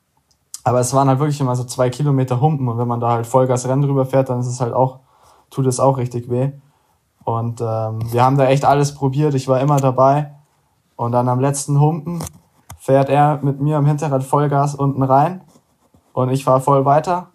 [0.64, 2.68] Aber es waren halt wirklich immer so zwei Kilometer Humpen.
[2.68, 5.00] Und wenn man da halt Vollgas Rennen drüber fährt, dann ist es halt auch,
[5.50, 6.52] tut es auch richtig weh.
[7.28, 9.34] Und ähm, wir haben da echt alles probiert.
[9.34, 10.32] Ich war immer dabei.
[10.96, 12.24] Und dann am letzten Humpen
[12.78, 15.42] fährt er mit mir am Hinterrad Vollgas unten rein.
[16.14, 17.28] Und ich fahre voll weiter.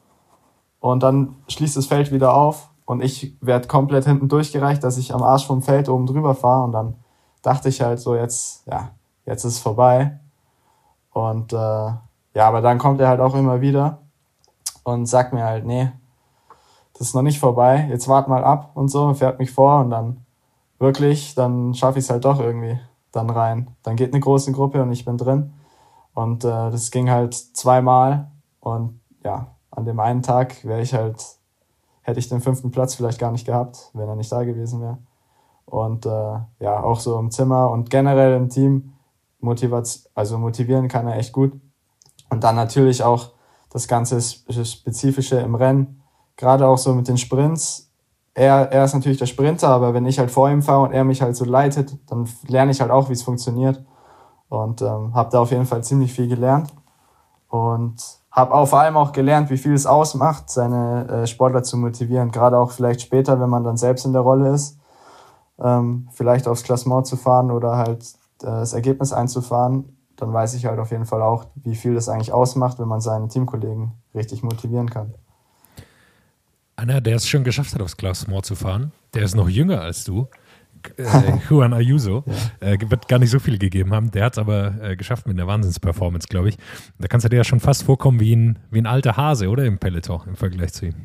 [0.80, 5.14] Und dann schließt das Feld wieder auf und ich werde komplett hinten durchgereicht, dass ich
[5.14, 6.64] am Arsch vom Feld oben drüber fahre.
[6.64, 6.96] Und dann
[7.44, 8.90] dachte ich halt so, jetzt, ja,
[9.28, 10.20] jetzt ist vorbei.
[11.12, 12.00] Und äh, ja,
[12.48, 14.00] aber dann kommt er halt auch immer wieder
[14.84, 15.92] und sagt mir halt, nee,
[16.94, 19.90] das ist noch nicht vorbei, jetzt wart mal ab und so, fährt mich vor und
[19.90, 20.26] dann
[20.80, 22.80] wirklich, dann schaffe ich es halt doch irgendwie
[23.12, 23.76] dann rein.
[23.84, 25.54] Dann geht eine große Gruppe und ich bin drin.
[26.14, 31.40] Und äh, das ging halt zweimal und ja, an dem einen Tag wäre ich halt
[32.04, 35.00] hätte ich den fünften Platz vielleicht gar nicht gehabt, wenn er nicht da gewesen wäre.
[35.66, 38.94] Und äh, ja, auch so im Zimmer und generell im Team
[39.40, 41.54] motiviert, also motivieren kann er echt gut.
[42.30, 43.32] Und dann natürlich auch
[43.70, 46.03] das ganze Spezifische im Rennen,
[46.38, 47.92] gerade auch so mit den Sprints.
[48.34, 51.04] Er, er ist natürlich der Sprinter, aber wenn ich halt vor ihm fahre und er
[51.04, 53.84] mich halt so leitet, dann lerne ich halt auch, wie es funktioniert.
[54.50, 56.72] Und ähm, habe da auf jeden Fall ziemlich viel gelernt.
[57.50, 57.96] Und
[58.32, 62.32] habe auch vor allem auch gelernt, wie viel es ausmacht, seine äh, Sportler zu motivieren.
[62.32, 64.80] Gerade auch vielleicht später, wenn man dann selbst in der Rolle ist,
[65.60, 68.04] ähm, vielleicht aufs Klassement zu fahren oder halt
[68.42, 72.10] äh, das Ergebnis einzufahren, dann weiß ich halt auf jeden Fall auch, wie viel das
[72.10, 75.14] eigentlich ausmacht, wenn man seine Teamkollegen richtig motivieren kann.
[76.76, 80.04] Einer, der es schon geschafft hat, aufs Klassement zu fahren, der ist noch jünger als
[80.04, 80.28] du,
[80.98, 82.24] äh, Juan Ayuso,
[82.60, 84.12] äh, wird gar nicht so viel gegeben haben.
[84.12, 86.58] Der hat es aber äh, geschafft mit einer Wahnsinnsperformance, glaube ich.
[87.00, 89.66] Da kannst du dir ja schon fast vorkommen wie ein, wie ein alter Hase, oder?
[89.66, 90.96] Im Peloton im Vergleich zu ihm.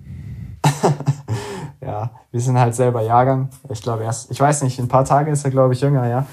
[1.80, 3.50] ja, wir sind halt selber Jahrgang.
[3.68, 6.06] Ich glaube erst, ich weiß nicht, in ein paar Tagen ist er, glaube ich, jünger,
[6.08, 6.26] ja.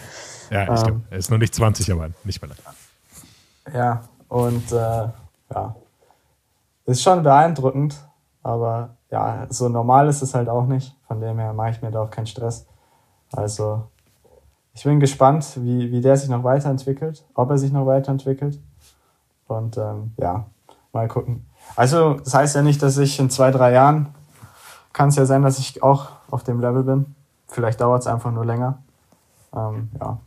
[0.49, 2.57] Ja, ich ähm, glaube, er ist noch nicht 20, aber nicht mehr lang.
[3.73, 5.07] Ja, und äh,
[5.53, 5.75] ja,
[6.85, 7.95] ist schon beeindruckend,
[8.43, 10.93] aber ja, so normal ist es halt auch nicht.
[11.07, 12.65] Von dem her mache ich mir da auch keinen Stress.
[13.31, 13.87] Also
[14.73, 18.59] ich bin gespannt, wie, wie der sich noch weiterentwickelt, ob er sich noch weiterentwickelt.
[19.47, 20.47] Und ähm, ja,
[20.91, 21.45] mal gucken.
[21.77, 24.13] Also das heißt ja nicht, dass ich in zwei, drei Jahren,
[24.91, 27.15] kann es ja sein, dass ich auch auf dem Level bin.
[27.47, 28.79] Vielleicht dauert es einfach nur länger.
[29.55, 30.19] Ähm, ja.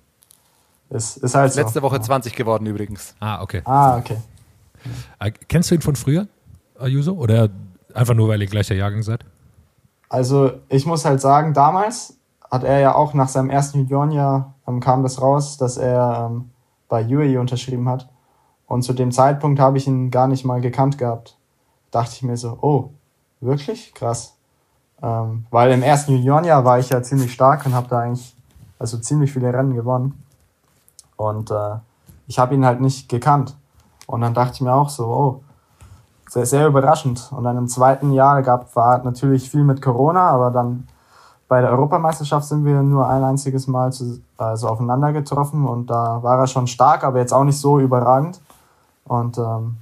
[0.89, 1.82] Ist, ist halt Letzte so.
[1.82, 3.14] Woche 20 geworden übrigens.
[3.20, 3.61] Ah, okay.
[3.66, 4.16] Ah, okay.
[5.18, 6.26] Äh, kennst du ihn von früher,
[6.78, 7.12] Ayuso?
[7.12, 7.51] Oder
[7.99, 9.24] einfach nur, weil ihr gleicher Jahrgang seid?
[10.09, 12.18] Also ich muss halt sagen, damals,
[12.51, 16.51] hat er ja auch nach seinem ersten Juniorenjahr ähm, kam das raus, dass er ähm,
[16.88, 18.09] bei UAE unterschrieben hat.
[18.66, 21.36] Und zu dem Zeitpunkt habe ich ihn gar nicht mal gekannt gehabt.
[21.90, 22.90] Dachte ich mir so, oh,
[23.40, 23.94] wirklich?
[23.94, 24.36] Krass.
[25.03, 28.34] Ähm, weil im ersten Juniorenjahr war ich ja ziemlich stark und habe da eigentlich
[28.78, 30.22] also ziemlich viele Rennen gewonnen.
[31.16, 31.76] Und äh,
[32.26, 33.57] ich habe ihn halt nicht gekannt.
[34.07, 35.42] Und dann dachte ich mir auch so, oh,
[36.29, 37.31] sehr, sehr überraschend.
[37.33, 40.87] Und dann im zweiten Jahr gab war natürlich viel mit Corona, aber dann
[41.49, 46.22] bei der Europameisterschaft sind wir nur ein einziges Mal zu, also aufeinander getroffen und da
[46.22, 48.41] war er schon stark, aber jetzt auch nicht so überragend.
[49.05, 49.79] Und ähm,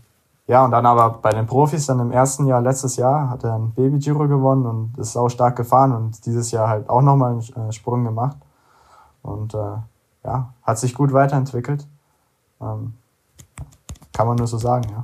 [0.47, 3.55] ja, und dann aber bei den Profis dann im ersten Jahr, letztes Jahr, hat er
[3.55, 7.32] ein Baby Giro gewonnen und ist auch stark gefahren und dieses Jahr halt auch nochmal
[7.32, 8.36] einen äh, Sprung gemacht.
[9.22, 9.76] Und äh,
[10.24, 11.84] ja, hat sich gut weiterentwickelt.
[12.61, 12.94] Ähm,
[14.12, 15.03] kann man nur so sagen, ja.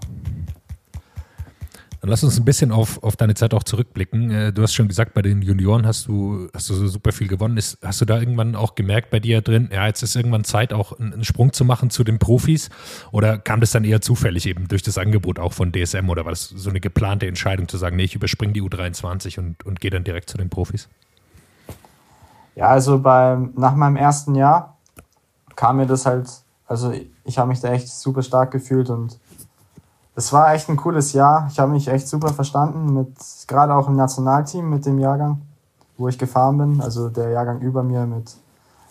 [2.03, 4.31] Dann lass uns ein bisschen auf, auf deine Zeit auch zurückblicken.
[4.33, 7.57] Äh, du hast schon gesagt, bei den Junioren hast du, hast du super viel gewonnen.
[7.57, 10.73] Ist, hast du da irgendwann auch gemerkt bei dir drin, ja, jetzt ist irgendwann Zeit,
[10.73, 12.71] auch einen Sprung zu machen zu den Profis?
[13.13, 16.11] Oder kam das dann eher zufällig eben durch das Angebot auch von DSM?
[16.11, 19.65] Oder war das so eine geplante Entscheidung zu sagen, nee, ich überspringe die U23 und,
[19.65, 20.89] und gehe dann direkt zu den Profis?
[22.57, 24.77] Ja, also beim, nach meinem ersten Jahr
[25.55, 26.29] kam mir das halt,
[26.67, 26.93] also
[27.25, 29.21] ich habe mich da echt super stark gefühlt und
[30.15, 31.49] es war echt ein cooles Jahr.
[31.51, 35.43] Ich habe mich echt super verstanden, mit gerade auch im Nationalteam mit dem Jahrgang,
[35.97, 36.81] wo ich gefahren bin.
[36.81, 38.37] Also der Jahrgang über mir mit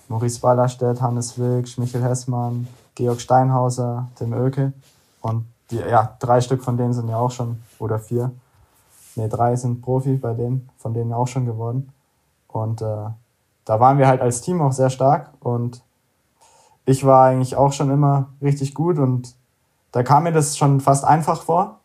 [0.07, 4.73] Maurice Ballerstedt, Hannes Wilk, Michael Hessmann, Georg Steinhauser, Tim Oelke.
[5.21, 8.31] Und die, ja, drei Stück von denen sind ja auch schon, oder vier.
[9.15, 11.89] Ne, drei sind Profi bei denen, von denen auch schon geworden.
[12.47, 13.05] Und äh,
[13.65, 15.83] da waren wir halt als Team auch sehr stark und
[16.85, 19.35] ich war eigentlich auch schon immer richtig gut und
[19.91, 21.79] da kam mir das schon fast einfach vor.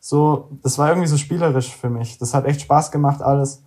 [0.00, 2.18] So, das war irgendwie so spielerisch für mich.
[2.18, 3.62] Das hat echt Spaß gemacht alles.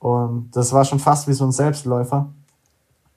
[0.00, 2.26] Und das war schon fast wie so ein Selbstläufer.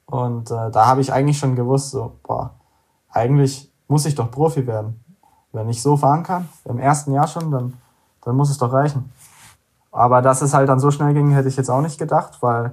[0.06, 2.52] Und äh, da habe ich eigentlich schon gewusst, so, boah,
[3.10, 5.04] eigentlich muss ich doch Profi werden.
[5.54, 7.74] Wenn ich so fahren kann, im ersten Jahr schon, dann,
[8.22, 9.12] dann muss es doch reichen.
[9.92, 12.72] Aber dass es halt dann so schnell ging, hätte ich jetzt auch nicht gedacht, weil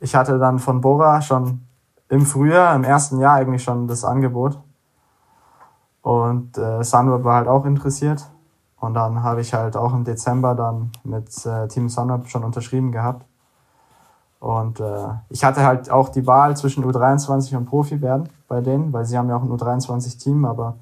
[0.00, 1.62] ich hatte dann von Bora schon
[2.08, 4.58] im Frühjahr, im ersten Jahr eigentlich schon das Angebot.
[6.04, 8.26] Und äh, Sunweb war halt auch interessiert.
[8.78, 12.92] Und dann habe ich halt auch im Dezember dann mit äh, Team Sunweb schon unterschrieben
[12.92, 13.24] gehabt.
[14.38, 18.92] Und äh, ich hatte halt auch die Wahl zwischen U23 und Profi werden bei denen,
[18.92, 20.74] weil sie haben ja auch ein U23-Team, aber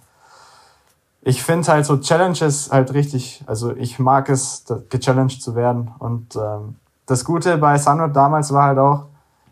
[1.20, 5.92] ich finde halt so Challenges halt richtig, also ich mag es, gechallenged zu werden.
[6.00, 6.74] Und ähm,
[7.06, 9.04] das Gute bei Sunweb damals war halt auch,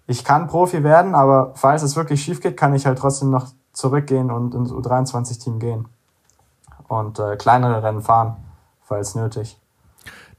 [0.09, 3.47] ich kann Profi werden, aber falls es wirklich schief geht, kann ich halt trotzdem noch
[3.81, 5.89] zurückgehen und ins U23-Team gehen
[6.89, 8.37] und äh, kleinere Rennen fahren,
[8.83, 9.59] falls nötig.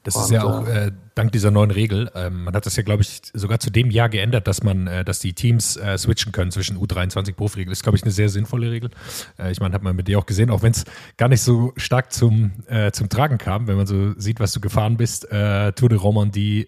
[0.03, 2.09] Das und, ist ja auch äh, dank dieser neuen Regel.
[2.15, 5.05] Ähm, man hat das ja, glaube ich, sogar zu dem Jahr geändert, dass man, äh,
[5.05, 7.71] dass die Teams äh, switchen können zwischen U23 Profiregel.
[7.71, 8.89] Ist, glaube ich, eine sehr sinnvolle Regel.
[9.37, 10.85] Äh, ich meine, hat man mit dir auch gesehen, auch wenn es
[11.17, 14.59] gar nicht so stark zum, äh, zum Tragen kam, wenn man so sieht, was du
[14.59, 15.31] gefahren bist.
[15.31, 16.67] Äh, Tour de Romandie,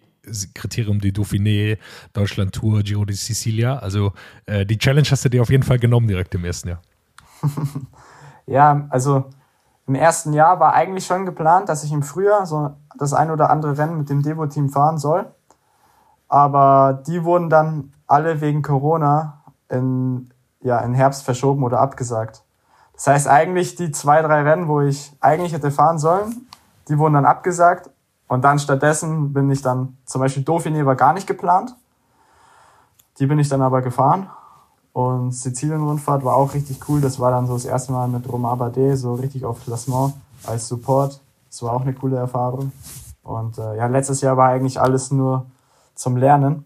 [0.54, 1.78] Kriterium de Dauphiné,
[2.14, 3.78] Deutschland Tour, Giro di Sicilia.
[3.78, 4.14] Also
[4.46, 6.82] äh, die Challenge hast du dir auf jeden Fall genommen direkt im ersten Jahr.
[8.46, 9.26] ja, also
[9.86, 13.50] im ersten Jahr war eigentlich schon geplant, dass ich im Frühjahr so das ein oder
[13.50, 15.26] andere Rennen mit dem Devo-Team fahren soll.
[16.30, 20.30] Aber die wurden dann alle wegen Corona in,
[20.62, 22.44] ja, in Herbst verschoben oder abgesagt.
[22.94, 26.48] Das heißt eigentlich die zwei, drei Rennen, wo ich eigentlich hätte fahren sollen,
[26.88, 27.90] die wurden dann abgesagt
[28.34, 31.76] und dann stattdessen bin ich dann, zum Beispiel Dauphiné war gar nicht geplant.
[33.20, 34.28] Die bin ich dann aber gefahren.
[34.92, 37.00] Und Sizilien-Rundfahrt war auch richtig cool.
[37.00, 40.16] Das war dann so das erste Mal mit Romain Bardet, so richtig auf Klassement
[40.48, 41.22] als Support.
[41.48, 42.72] Das war auch eine coole Erfahrung.
[43.22, 45.46] Und äh, ja, letztes Jahr war eigentlich alles nur
[45.94, 46.66] zum Lernen.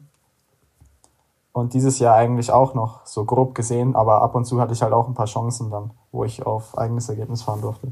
[1.52, 4.82] Und dieses Jahr eigentlich auch noch so grob gesehen, aber ab und zu hatte ich
[4.82, 7.92] halt auch ein paar Chancen dann, wo ich auf eigenes Ergebnis fahren durfte.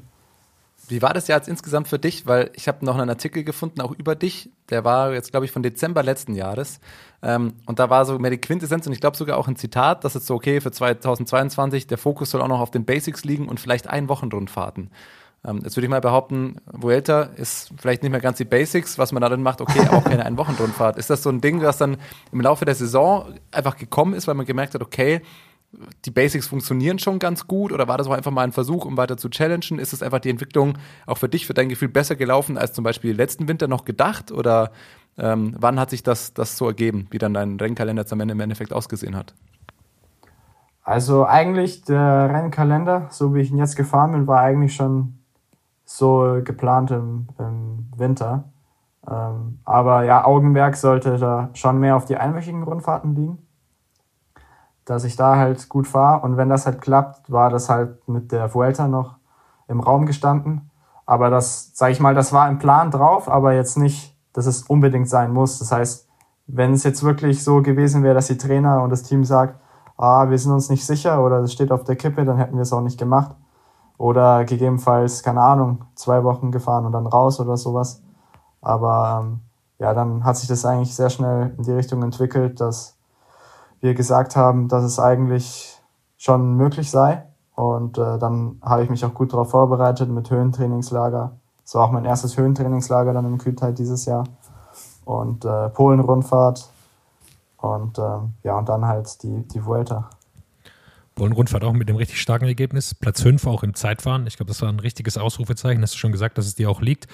[0.87, 2.25] Wie war das jetzt insgesamt für dich?
[2.25, 4.49] Weil ich habe noch einen Artikel gefunden, auch über dich.
[4.69, 6.79] Der war jetzt, glaube ich, von Dezember letzten Jahres.
[7.21, 10.03] Ähm, und da war so mehr die Quintessenz und ich glaube sogar auch ein Zitat,
[10.03, 13.47] dass es so, okay, für 2022, der Fokus soll auch noch auf den Basics liegen
[13.47, 14.91] und vielleicht ein Wochenrundfahrten.
[15.45, 19.11] Ähm, jetzt würde ich mal behaupten, Vuelta ist vielleicht nicht mehr ganz die Basics, was
[19.11, 20.97] man da dann macht, okay, auch keine ein Wochenrundfahrt.
[20.97, 21.97] Ist das so ein Ding, was dann
[22.31, 25.21] im Laufe der Saison einfach gekommen ist, weil man gemerkt hat, okay,
[26.05, 28.97] die Basics funktionieren schon ganz gut oder war das auch einfach mal ein Versuch, um
[28.97, 29.79] weiter zu challengen?
[29.79, 32.83] Ist es einfach die Entwicklung auch für dich, für dein Gefühl besser gelaufen als zum
[32.83, 34.31] Beispiel letzten Winter noch gedacht?
[34.31, 34.71] Oder
[35.17, 38.33] ähm, wann hat sich das, das so ergeben, wie dann dein Rennkalender jetzt am Ende
[38.33, 39.33] im Endeffekt ausgesehen hat?
[40.83, 45.19] Also eigentlich der Rennkalender, so wie ich ihn jetzt gefahren bin, war eigentlich schon
[45.83, 48.45] so geplant im, im Winter.
[49.07, 53.44] Ähm, aber ja, Augenmerk sollte da schon mehr auf die einwöchigen Rundfahrten liegen
[54.85, 56.21] dass ich da halt gut fahre.
[56.21, 59.15] Und wenn das halt klappt, war das halt mit der Vuelta noch
[59.67, 60.69] im Raum gestanden.
[61.05, 64.63] Aber das, sage ich mal, das war im Plan drauf, aber jetzt nicht, dass es
[64.63, 65.59] unbedingt sein muss.
[65.59, 66.07] Das heißt,
[66.47, 69.59] wenn es jetzt wirklich so gewesen wäre, dass die Trainer und das Team sagt,
[69.97, 72.61] ah, wir sind uns nicht sicher oder es steht auf der Kippe, dann hätten wir
[72.63, 73.35] es auch nicht gemacht.
[73.97, 78.03] Oder gegebenenfalls, keine Ahnung, zwei Wochen gefahren und dann raus oder sowas.
[78.61, 79.39] Aber ähm,
[79.79, 82.94] ja, dann hat sich das eigentlich sehr schnell in die Richtung entwickelt, dass
[83.85, 85.79] wir gesagt haben, dass es eigentlich
[86.17, 87.23] schon möglich sei.
[87.53, 91.37] Und äh, dann habe ich mich auch gut darauf vorbereitet mit Höhentrainingslager.
[91.63, 94.25] Das war auch mein erstes Höhentrainingslager dann im Kühlteil dieses Jahr.
[95.05, 96.67] Und äh, Polen-Rundfahrt.
[97.57, 100.09] Und äh, ja, und dann halt die, die Vuelta.
[101.13, 102.95] Polen-Rundfahrt auch mit dem richtig starken Ergebnis.
[102.95, 104.25] Platz 5 auch im Zeitfahren.
[104.25, 105.81] Ich glaube, das war ein richtiges Ausrufezeichen.
[105.81, 107.07] Hast du schon gesagt, dass es dir auch liegt.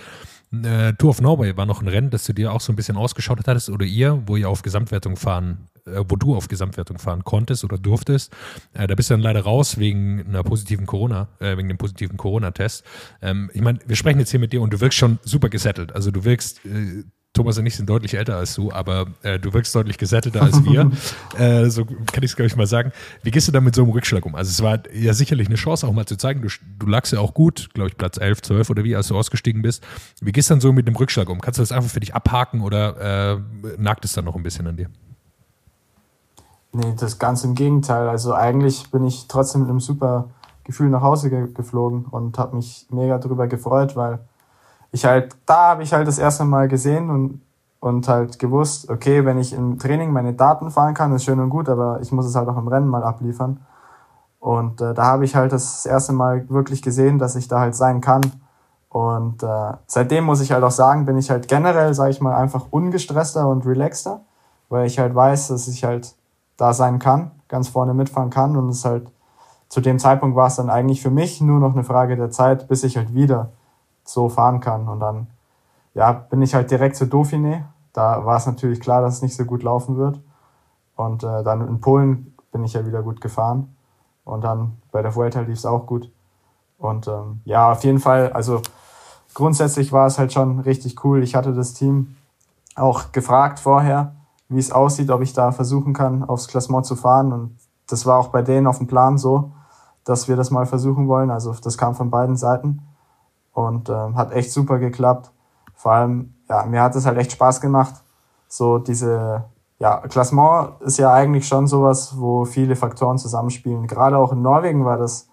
[0.52, 2.98] Äh, Tour of Norway war noch ein Rennen, das du dir auch so ein bisschen
[2.98, 7.24] ausgeschaut hattest oder ihr, wo ihr auf Gesamtwertung fahren, äh, wo du auf Gesamtwertung fahren
[7.24, 8.34] konntest oder durftest.
[8.74, 12.18] Äh, da bist du dann leider raus wegen einer positiven Corona, äh, wegen dem positiven
[12.18, 12.84] Corona-Test.
[13.22, 15.96] Ähm, ich meine, wir sprechen jetzt hier mit dir und du wirkst schon super gesettelt.
[15.96, 19.54] Also du wirkst äh, Thomas und ich sind deutlich älter als du, aber äh, du
[19.54, 20.92] wirkst deutlich gesättelter als wir.
[21.38, 22.92] äh, so kann ich es, glaube ich, mal sagen.
[23.24, 24.36] Wie gehst du da mit so einem Rückschlag um?
[24.36, 27.20] Also es war ja sicherlich eine Chance, auch mal zu zeigen, du, du lagst ja
[27.20, 29.82] auch gut, glaube ich, Platz 11, 12 oder wie, als du ausgestiegen bist.
[30.20, 31.40] Wie gehst du dann so mit dem Rückschlag um?
[31.40, 33.40] Kannst du das einfach für dich abhaken oder äh,
[33.78, 34.90] nagt es dann noch ein bisschen an dir?
[36.74, 38.10] Nee, das ganz im Gegenteil.
[38.10, 40.30] Also eigentlich bin ich trotzdem mit einem super
[40.66, 44.20] Gefühl nach Hause ge geflogen und habe mich mega darüber gefreut, weil
[44.92, 47.42] ich halt, da habe ich halt das erste Mal gesehen und,
[47.80, 51.50] und halt gewusst, okay, wenn ich im Training meine Daten fahren kann, ist schön und
[51.50, 53.62] gut, aber ich muss es halt auch im Rennen mal abliefern.
[54.40, 57.76] Und äh, da habe ich halt das erste Mal wirklich gesehen, dass ich da halt
[57.76, 58.22] sein kann.
[58.90, 62.36] Und äh, seitdem muss ich halt auch sagen, bin ich halt generell, sage ich mal,
[62.36, 64.22] einfach ungestresster und relaxter,
[64.68, 66.16] weil ich halt weiß, dass ich halt
[66.58, 68.58] da sein kann, ganz vorne mitfahren kann.
[68.58, 69.12] Und es halt
[69.70, 72.68] zu dem Zeitpunkt war es dann eigentlich für mich nur noch eine Frage der Zeit,
[72.68, 73.52] bis ich halt wieder
[74.04, 74.88] so fahren kann.
[74.88, 75.28] Und dann
[75.94, 77.64] ja, bin ich halt direkt zu Dauphiné.
[77.94, 80.20] Da war es natürlich klar, dass es nicht so gut laufen wird.
[80.96, 83.76] Und äh, dann in Polen bin ich ja wieder gut gefahren.
[84.24, 86.12] Und dann bei der Vuelta lief es auch gut.
[86.78, 88.62] Und ähm, ja, auf jeden Fall, also
[89.34, 91.24] grundsätzlich war es halt schon richtig cool.
[91.24, 92.16] Ich hatte das Team
[92.76, 94.16] auch gefragt vorher,
[94.50, 97.34] wie es aussieht, ob ich da versuchen kann, aufs Klassement zu fahren.
[97.34, 99.52] Und das war auch bei denen auf dem Plan so,
[100.04, 101.30] dass wir das mal versuchen wollen.
[101.30, 102.82] Also das kam von beiden Seiten
[103.54, 105.32] und ähm, hat echt super geklappt.
[105.76, 107.96] Vor allem, ja, mir hat es halt echt Spaß gemacht.
[108.48, 109.46] So diese,
[109.80, 113.88] ja, Klassement ist ja eigentlich schon sowas, wo viele Faktoren zusammenspielen.
[113.88, 115.30] Gerade auch in Norwegen war das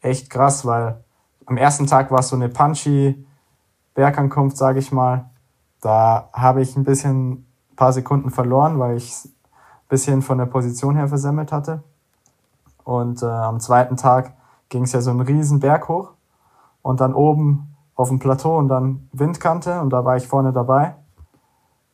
[0.00, 1.02] echt krass, weil
[1.46, 3.26] am ersten Tag war es so eine punchy
[3.94, 5.30] Bergankunft, sage ich mal.
[5.80, 10.46] Da habe ich ein bisschen, ein paar Sekunden verloren, weil ich ein bisschen von der
[10.46, 11.82] Position her versemmelt hatte.
[12.84, 14.34] Und äh, am zweiten Tag
[14.68, 16.12] ging es ja so einen riesen Berg hoch
[16.82, 20.94] und dann oben auf dem Plateau und dann Windkante und da war ich vorne dabei.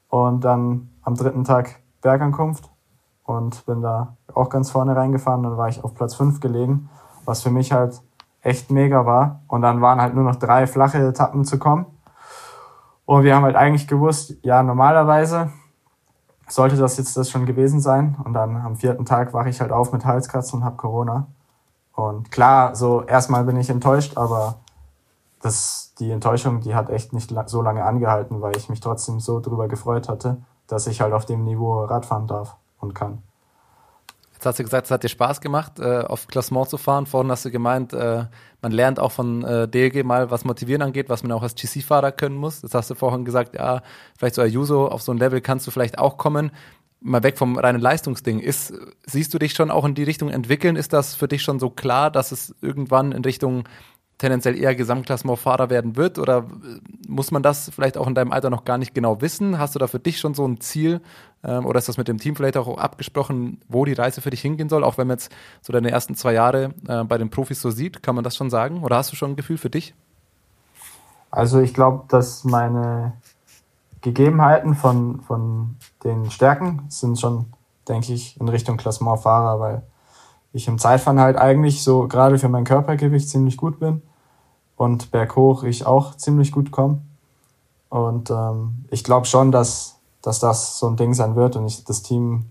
[0.08, 2.70] Und dann am dritten Tag Bergankunft
[3.24, 5.42] und bin da auch ganz vorne reingefahren.
[5.42, 6.88] Dann war ich auf Platz 5 gelegen,
[7.26, 8.00] was für mich halt
[8.40, 9.42] echt mega war.
[9.48, 11.86] Und dann waren halt nur noch drei flache Etappen zu kommen.
[13.04, 15.50] Und wir haben halt eigentlich gewusst, ja, normalerweise
[16.46, 18.16] sollte das jetzt das schon gewesen sein.
[18.24, 21.26] Und dann am vierten Tag wache ich halt auf mit Halskratzen und habe Corona.
[21.94, 24.56] Und klar, so erstmal bin ich enttäuscht, aber
[25.40, 29.40] das, die Enttäuschung, die hat echt nicht so lange angehalten, weil ich mich trotzdem so
[29.40, 33.22] drüber gefreut hatte, dass ich halt auf dem Niveau Radfahren darf und kann.
[34.38, 37.06] Jetzt hast du gesagt, es hat dir Spaß gemacht, äh, auf Klassement zu fahren.
[37.06, 38.24] Vorhin hast du gemeint, äh,
[38.62, 42.12] man lernt auch von äh, DLG mal, was Motivieren angeht, was man auch als GC-Fahrer
[42.12, 42.62] können muss.
[42.62, 43.82] Jetzt hast du vorhin gesagt, ja,
[44.16, 46.52] vielleicht so Ayuso, auf so ein Level kannst du vielleicht auch kommen.
[47.00, 48.38] Mal weg vom reinen Leistungsding.
[48.38, 48.72] Ist,
[49.04, 50.76] siehst du dich schon auch in die Richtung entwickeln?
[50.76, 53.64] Ist das für dich schon so klar, dass es irgendwann in Richtung
[54.18, 56.18] tendenziell eher Gesamtklassementfahrer werden wird?
[56.18, 59.58] Oder äh, muss man das vielleicht auch in deinem Alter noch gar nicht genau wissen?
[59.58, 61.00] Hast du da für dich schon so ein Ziel?
[61.44, 64.40] Ähm, oder ist das mit dem Team vielleicht auch abgesprochen, wo die Reise für dich
[64.40, 64.84] hingehen soll?
[64.84, 68.02] Auch wenn man jetzt so deine ersten zwei Jahre äh, bei den Profis so sieht,
[68.02, 68.82] kann man das schon sagen?
[68.82, 69.94] Oder hast du schon ein Gefühl für dich?
[71.30, 73.12] Also ich glaube, dass meine
[74.00, 77.46] Gegebenheiten von, von den Stärken sind schon,
[77.86, 79.82] denke ich, in Richtung Klassementfahrer, weil
[80.52, 84.02] ich im Zeitfahren halt eigentlich so gerade für mein Körpergewicht ziemlich gut bin
[84.78, 87.02] und berghoch ich auch ziemlich gut komme.
[87.90, 91.84] Und ähm, ich glaube schon, dass, dass das so ein Ding sein wird und ich,
[91.84, 92.46] das Team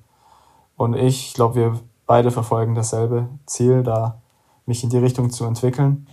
[0.76, 4.22] und ich, ich glaube, wir beide verfolgen dasselbe Ziel, da
[4.66, 6.06] mich in die Richtung zu entwickeln.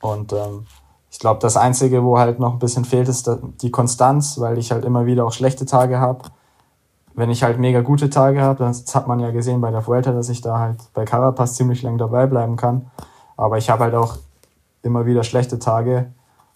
[0.00, 0.66] Und ähm,
[1.10, 3.30] ich glaube, das Einzige, wo halt noch ein bisschen fehlt, ist
[3.62, 6.24] die Konstanz, weil ich halt immer wieder auch schlechte Tage habe.
[7.14, 10.12] Wenn ich halt mega gute Tage habe, das hat man ja gesehen bei der Vuelta,
[10.12, 12.90] dass ich da halt bei Carapaz ziemlich lang dabei bleiben kann.
[13.38, 14.18] Aber ich habe halt auch
[14.86, 16.12] immer wieder schlechte Tage.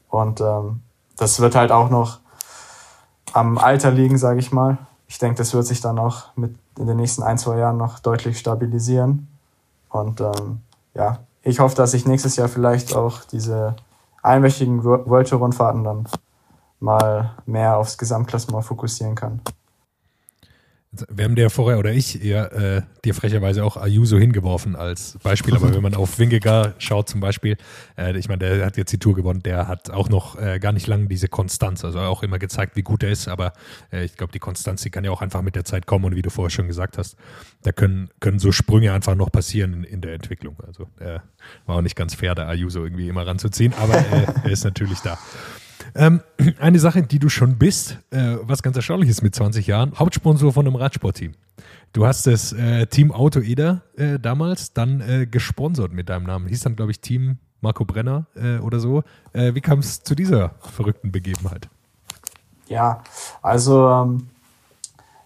[0.09, 0.81] Und ähm,
[1.17, 2.21] das wird halt auch noch
[3.33, 4.79] am Alter liegen, sage ich mal.
[5.07, 7.99] Ich denke, das wird sich dann auch mit in den nächsten ein, zwei Jahren noch
[7.99, 9.29] deutlich stabilisieren.
[9.91, 10.63] Und ähm,
[10.95, 13.77] ja, ich hoffe, dass ich nächstes Jahr vielleicht auch diese
[14.23, 16.07] einwöchigen World Tour Rundfahrten dann
[16.79, 19.41] mal mehr aufs Gesamtklassement fokussieren kann.
[20.93, 25.55] Wir haben dir vorher oder ich eher äh, dir frecherweise auch Ayuso hingeworfen als Beispiel,
[25.55, 27.57] aber wenn man auf Wingegar schaut zum Beispiel,
[27.97, 30.73] äh, ich meine, der hat jetzt die Tour gewonnen, der hat auch noch äh, gar
[30.73, 33.53] nicht lange diese Konstanz, also auch immer gezeigt, wie gut er ist, aber
[33.93, 36.07] äh, ich glaube, die Konstanz, die kann ja auch einfach mit der Zeit kommen.
[36.07, 37.17] Und wie du vorher schon gesagt hast,
[37.63, 40.57] da können, können so Sprünge einfach noch passieren in, in der Entwicklung.
[40.67, 41.21] Also äh,
[41.67, 44.99] war auch nicht ganz fair, da Ayuso irgendwie immer ranzuziehen, aber äh, er ist natürlich
[45.01, 45.21] da.
[45.95, 46.21] Ähm,
[46.61, 50.53] eine Sache, die du schon bist, äh, was ganz erstaunlich ist mit 20 Jahren, Hauptsponsor
[50.53, 51.33] von einem Radsportteam.
[51.93, 56.47] Du hast das äh, Team Auto Eder äh, damals dann äh, gesponsert mit deinem Namen.
[56.47, 59.03] Hieß dann, glaube ich, Team Marco Brenner äh, oder so.
[59.33, 61.69] Äh, wie kam es zu dieser verrückten Begebenheit?
[62.69, 63.03] Ja,
[63.43, 64.29] also ähm,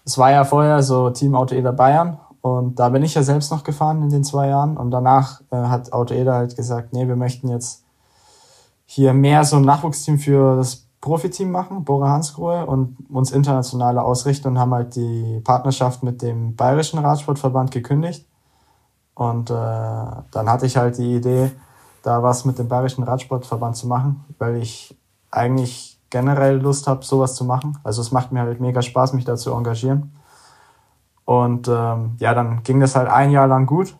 [0.03, 3.51] es war ja vorher so Team Auto Eder Bayern und da bin ich ja selbst
[3.51, 7.15] noch gefahren in den zwei Jahren und danach hat Auto Eder halt gesagt, nee, wir
[7.15, 7.84] möchten jetzt
[8.85, 14.47] hier mehr so ein Nachwuchsteam für das Profiteam machen, Bora Hansgrohe, und uns internationale ausrichten
[14.47, 18.25] und haben halt die Partnerschaft mit dem Bayerischen Radsportverband gekündigt.
[19.13, 21.51] Und äh, dann hatte ich halt die Idee,
[22.01, 24.97] da was mit dem Bayerischen Radsportverband zu machen, weil ich
[25.31, 27.77] eigentlich generell Lust habe, sowas zu machen.
[27.83, 30.15] Also es macht mir halt mega Spaß, mich da zu engagieren.
[31.25, 33.97] Und ähm, ja, dann ging das halt ein Jahr lang gut.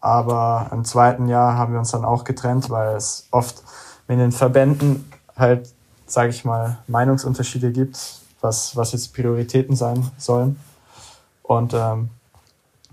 [0.00, 3.62] Aber im zweiten Jahr haben wir uns dann auch getrennt, weil es oft
[4.08, 5.68] in den Verbänden halt,
[6.06, 7.98] sage ich mal, Meinungsunterschiede gibt,
[8.40, 10.58] was, was jetzt Prioritäten sein sollen.
[11.42, 12.10] Und ähm,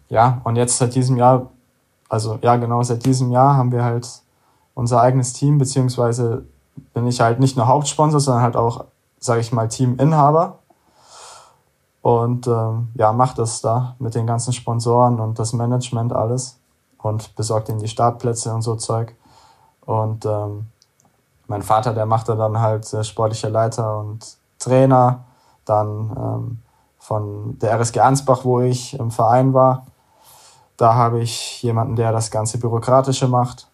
[0.09, 1.49] ja, und jetzt seit diesem Jahr,
[2.09, 4.07] also ja genau, seit diesem Jahr haben wir halt
[4.75, 6.45] unser eigenes Team, beziehungsweise
[6.93, 8.85] bin ich halt nicht nur Hauptsponsor, sondern halt auch,
[9.19, 10.59] sage ich mal, Teaminhaber.
[12.01, 16.59] Und ähm, ja, macht das da mit den ganzen Sponsoren und das Management alles
[16.97, 19.15] und besorgt ihnen die Startplätze und so Zeug.
[19.85, 20.67] Und ähm,
[21.47, 25.25] mein Vater, der machte dann halt äh, sportlicher Leiter und Trainer,
[25.65, 26.59] dann ähm,
[26.99, 29.85] von der RSG Ansbach, wo ich im Verein war.
[30.77, 33.67] Da habe ich jemanden, der das ganze Bürokratische macht.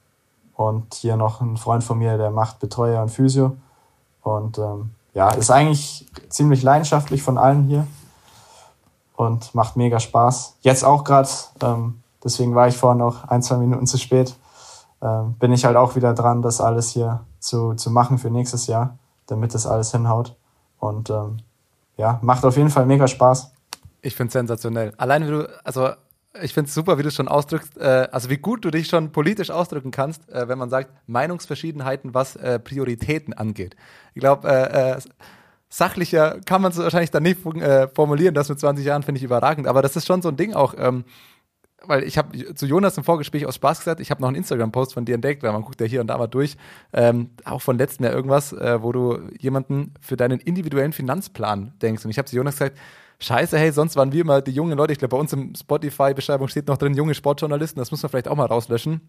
[0.55, 3.55] Und hier noch ein Freund von mir, der macht Betreuer und Physio.
[4.23, 7.87] Und ähm, ja, ist eigentlich ziemlich leidenschaftlich von allen hier
[9.15, 10.55] und macht mega Spaß.
[10.61, 11.29] Jetzt auch gerade,
[11.61, 14.35] ähm, deswegen war ich vorhin noch ein, zwei Minuten zu spät,
[15.01, 18.97] bin ich halt auch wieder dran, das alles hier zu, zu machen für nächstes Jahr,
[19.27, 20.35] damit das alles hinhaut.
[20.79, 21.37] Und ähm,
[21.97, 23.51] ja, macht auf jeden Fall mega Spaß.
[24.01, 24.93] Ich finde es sensationell.
[24.97, 25.89] Allein wie du, also
[26.41, 28.87] ich finde es super, wie du es schon ausdrückst, äh, also wie gut du dich
[28.87, 33.75] schon politisch ausdrücken kannst, äh, wenn man sagt, Meinungsverschiedenheiten, was äh, Prioritäten angeht.
[34.13, 34.99] Ich glaube, äh, äh,
[35.69, 39.23] sachlicher kann man es wahrscheinlich dann nicht äh, formulieren, das mit 20 Jahren finde ich
[39.23, 41.03] überragend, aber das ist schon so ein Ding auch, ähm,
[41.85, 44.93] weil ich habe zu Jonas im Vorgespräch aus Spaß gesagt, ich habe noch einen Instagram-Post
[44.93, 46.57] von dir entdeckt, weil man guckt ja hier und da mal durch,
[46.93, 52.05] ähm, auch von letztem Jahr irgendwas, äh, wo du jemanden für deinen individuellen Finanzplan denkst.
[52.05, 52.77] Und ich habe zu Jonas gesagt,
[53.19, 56.47] scheiße, hey, sonst waren wir immer die jungen Leute, ich glaube, bei uns im Spotify-Beschreibung
[56.47, 59.01] steht noch drin, junge Sportjournalisten, das muss man vielleicht auch mal rauslöschen.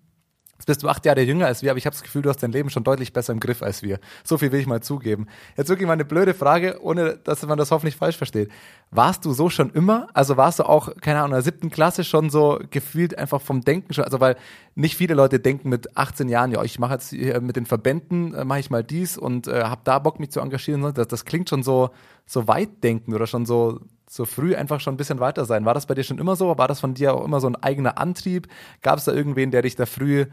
[0.61, 2.43] Jetzt bist du acht Jahre jünger als wir, aber ich habe das Gefühl, du hast
[2.43, 3.99] dein Leben schon deutlich besser im Griff als wir.
[4.25, 5.27] So viel will ich mal zugeben.
[5.57, 8.51] Jetzt wirklich mal eine blöde Frage, ohne dass man das hoffentlich falsch versteht.
[8.91, 10.09] Warst du so schon immer?
[10.13, 13.63] Also warst du auch, keine Ahnung, in der siebten Klasse schon so gefühlt einfach vom
[13.63, 14.05] Denken schon?
[14.05, 14.37] Also weil
[14.75, 18.45] nicht viele Leute denken mit 18 Jahren, ja, ich mache jetzt mit den Verbänden, äh,
[18.45, 20.93] mache ich mal dies und äh, habe da Bock, mich zu engagieren.
[20.93, 21.89] Das, das klingt schon so,
[22.27, 23.81] so weit denken oder schon so
[24.13, 25.65] so früh einfach schon ein bisschen weiter sein.
[25.65, 26.59] War das bei dir schon immer so?
[26.59, 28.49] War das von dir auch immer so ein eigener Antrieb?
[28.83, 30.27] Gab es da irgendwen, der dich da früh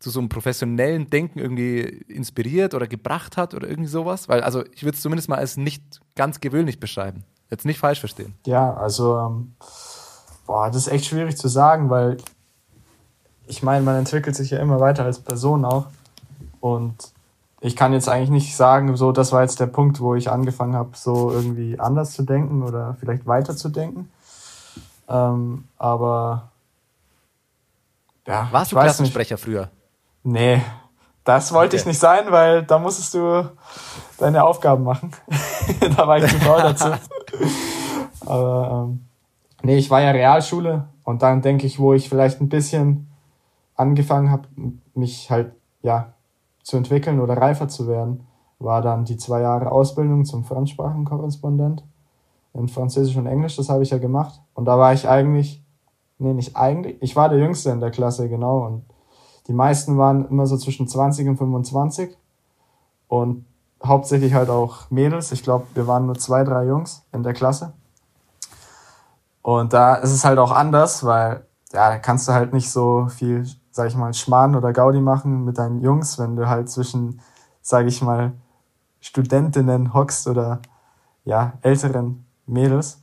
[0.00, 4.28] zu so einem professionellen Denken irgendwie inspiriert oder gebracht hat oder irgendwie sowas?
[4.28, 7.22] Weil, also ich würde es zumindest mal als nicht ganz gewöhnlich beschreiben.
[7.50, 8.34] Jetzt nicht falsch verstehen.
[8.46, 9.52] Ja, also ähm,
[10.44, 12.16] boah, das ist echt schwierig zu sagen, weil
[13.46, 15.86] ich meine, man entwickelt sich ja immer weiter als Person auch.
[16.58, 16.96] Und
[17.60, 20.74] ich kann jetzt eigentlich nicht sagen, so, das war jetzt der Punkt, wo ich angefangen
[20.74, 24.10] habe, so irgendwie anders zu denken oder vielleicht weiter zu denken.
[25.08, 26.50] Ähm, aber
[28.26, 29.44] ja, warst du Klassensprecher nicht.
[29.44, 29.70] früher?
[30.22, 30.62] Nee,
[31.24, 31.82] das wollte okay.
[31.82, 33.50] ich nicht sein, weil da musstest du
[34.18, 35.10] deine Aufgaben machen.
[35.96, 36.86] da war ich zu faul dazu.
[38.26, 39.04] aber ähm,
[39.62, 43.10] nee, ich war ja Realschule und dann denke ich, wo ich vielleicht ein bisschen
[43.76, 44.48] angefangen habe,
[44.94, 45.52] mich halt
[45.82, 46.14] ja
[46.62, 48.26] zu entwickeln oder reifer zu werden,
[48.58, 51.84] war dann die zwei Jahre Ausbildung zum Fremdsprachenkorrespondent
[52.54, 53.56] in Französisch und Englisch.
[53.56, 54.40] Das habe ich ja gemacht.
[54.54, 55.64] Und da war ich eigentlich,
[56.18, 58.66] nee, nicht eigentlich, ich war der Jüngste in der Klasse, genau.
[58.66, 58.84] Und
[59.46, 62.16] die meisten waren immer so zwischen 20 und 25.
[63.08, 63.46] Und
[63.84, 65.32] hauptsächlich halt auch Mädels.
[65.32, 67.72] Ich glaube, wir waren nur zwei, drei Jungs in der Klasse.
[69.42, 73.06] Und da ist es halt auch anders, weil ja, da kannst du halt nicht so
[73.08, 73.46] viel
[73.80, 77.22] sag ich mal, Schmarrn oder Gaudi machen mit deinen Jungs, wenn du halt zwischen,
[77.62, 78.32] sag ich mal,
[79.00, 80.60] Studentinnen hockst oder
[81.24, 83.00] ja, älteren Mädels.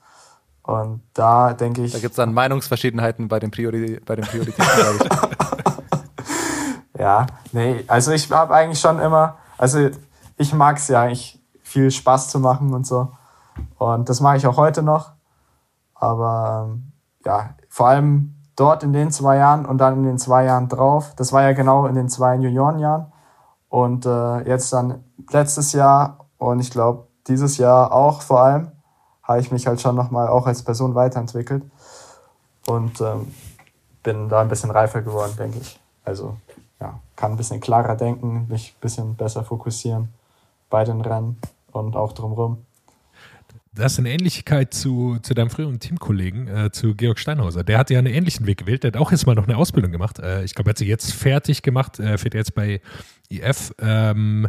[0.61, 1.93] Und da denke ich.
[1.93, 4.99] Da gibt es dann Meinungsverschiedenheiten bei den, Priori bei den Prioritäten, glaube
[6.93, 6.99] ich.
[6.99, 9.89] ja, nee, also ich habe eigentlich schon immer, also
[10.35, 13.13] ich mag es ja eigentlich viel Spaß zu machen und so.
[13.79, 15.13] Und das mache ich auch heute noch.
[15.95, 16.91] Aber ähm,
[17.25, 21.13] ja, vor allem dort in den zwei Jahren und dann in den zwei Jahren drauf.
[21.15, 23.05] Das war ja genau in den zwei Juniorenjahren.
[23.69, 28.71] Und äh, jetzt dann letztes Jahr und ich glaube dieses Jahr auch vor allem,
[29.23, 31.63] habe ich mich halt schon nochmal auch als Person weiterentwickelt.
[32.67, 33.31] Und ähm,
[34.03, 35.79] bin da ein bisschen reifer geworden, denke ich.
[36.03, 36.37] Also
[36.79, 40.13] ja, kann ein bisschen klarer denken, mich ein bisschen besser fokussieren
[40.69, 41.39] bei den Rennen
[41.71, 42.65] und auch drumherum.
[43.77, 47.63] Das ist eine Ähnlichkeit zu, zu deinem früheren Teamkollegen, äh, zu Georg Steinhauser.
[47.63, 48.83] Der hat ja einen ähnlichen Weg gewählt.
[48.83, 50.17] Der hat auch jetzt mal noch eine Ausbildung gemacht.
[50.19, 52.81] Äh, ich glaube, er hat sie jetzt fertig gemacht, äh, fährt jetzt bei
[53.29, 53.73] IF.
[53.79, 54.47] Ähm,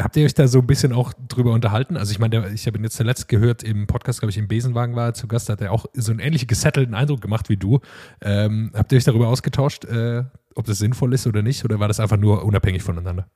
[0.00, 1.96] habt ihr euch da so ein bisschen auch drüber unterhalten?
[1.96, 4.94] Also ich meine, ich habe ihn jetzt zuletzt gehört im Podcast, glaube ich, im Besenwagen
[4.94, 7.56] war er zu Gast, da hat er auch so einen ähnlichen gesettelten Eindruck gemacht wie
[7.56, 7.80] du.
[8.20, 10.22] Ähm, habt ihr euch darüber ausgetauscht, äh,
[10.54, 11.64] ob das sinnvoll ist oder nicht?
[11.64, 13.26] Oder war das einfach nur unabhängig voneinander?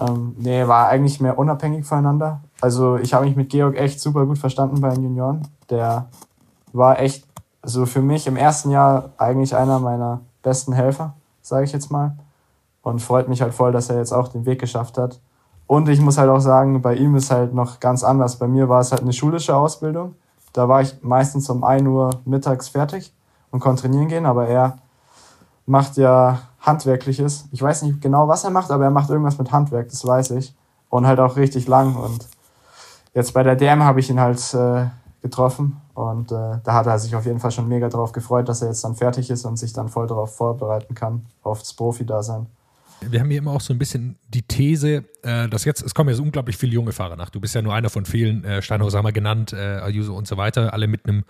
[0.00, 2.42] Ähm, nee, war eigentlich mehr unabhängig voneinander.
[2.60, 5.46] Also ich habe mich mit Georg echt super gut verstanden bei den Junioren.
[5.70, 6.08] Der
[6.72, 7.26] war echt,
[7.62, 12.16] also für mich im ersten Jahr eigentlich einer meiner besten Helfer, sage ich jetzt mal.
[12.82, 15.20] Und freut mich halt voll, dass er jetzt auch den Weg geschafft hat.
[15.66, 18.36] Und ich muss halt auch sagen, bei ihm ist halt noch ganz anders.
[18.36, 20.14] Bei mir war es halt eine schulische Ausbildung.
[20.54, 23.12] Da war ich meistens um 1 Uhr mittags fertig
[23.50, 24.78] und konnte trainieren gehen, aber er
[25.66, 27.46] macht ja Handwerkliches.
[27.52, 30.30] Ich weiß nicht genau, was er macht, aber er macht irgendwas mit Handwerk, das weiß
[30.32, 30.54] ich.
[30.88, 31.94] Und halt auch richtig lang.
[31.96, 32.26] Und
[33.14, 34.86] jetzt bei der DM habe ich ihn halt äh,
[35.22, 38.62] getroffen und äh, da hat er sich auf jeden Fall schon mega drauf gefreut, dass
[38.62, 42.46] er jetzt dann fertig ist und sich dann voll darauf vorbereiten kann, aufs Profi-Dasein
[43.00, 46.10] wir haben hier immer auch so ein bisschen die These, äh, dass jetzt, es kommen
[46.10, 47.30] jetzt unglaublich viele junge Fahrer nach.
[47.30, 50.26] Du bist ja nur einer von vielen, äh, Steinhaus haben wir genannt, äh, Ayuso und
[50.26, 51.24] so weiter, alle mit einem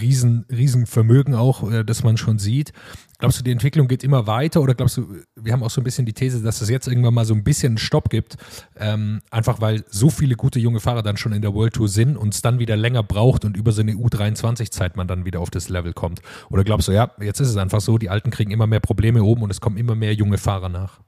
[0.00, 2.72] riesen, riesen Vermögen auch, äh, das man schon sieht.
[3.20, 5.06] Glaubst du, die Entwicklung geht immer weiter oder glaubst du,
[5.36, 7.44] wir haben auch so ein bisschen die These, dass es jetzt irgendwann mal so ein
[7.44, 8.38] bisschen einen Stopp gibt,
[8.76, 12.16] ähm, einfach weil so viele gute junge Fahrer dann schon in der World Tour sind
[12.16, 15.50] und es dann wieder länger braucht und über so eine U23-Zeit man dann wieder auf
[15.50, 16.22] das Level kommt?
[16.48, 19.22] Oder glaubst du, ja, jetzt ist es einfach so, die Alten kriegen immer mehr Probleme
[19.22, 21.00] oben und es kommen immer mehr junge Fahrer nach?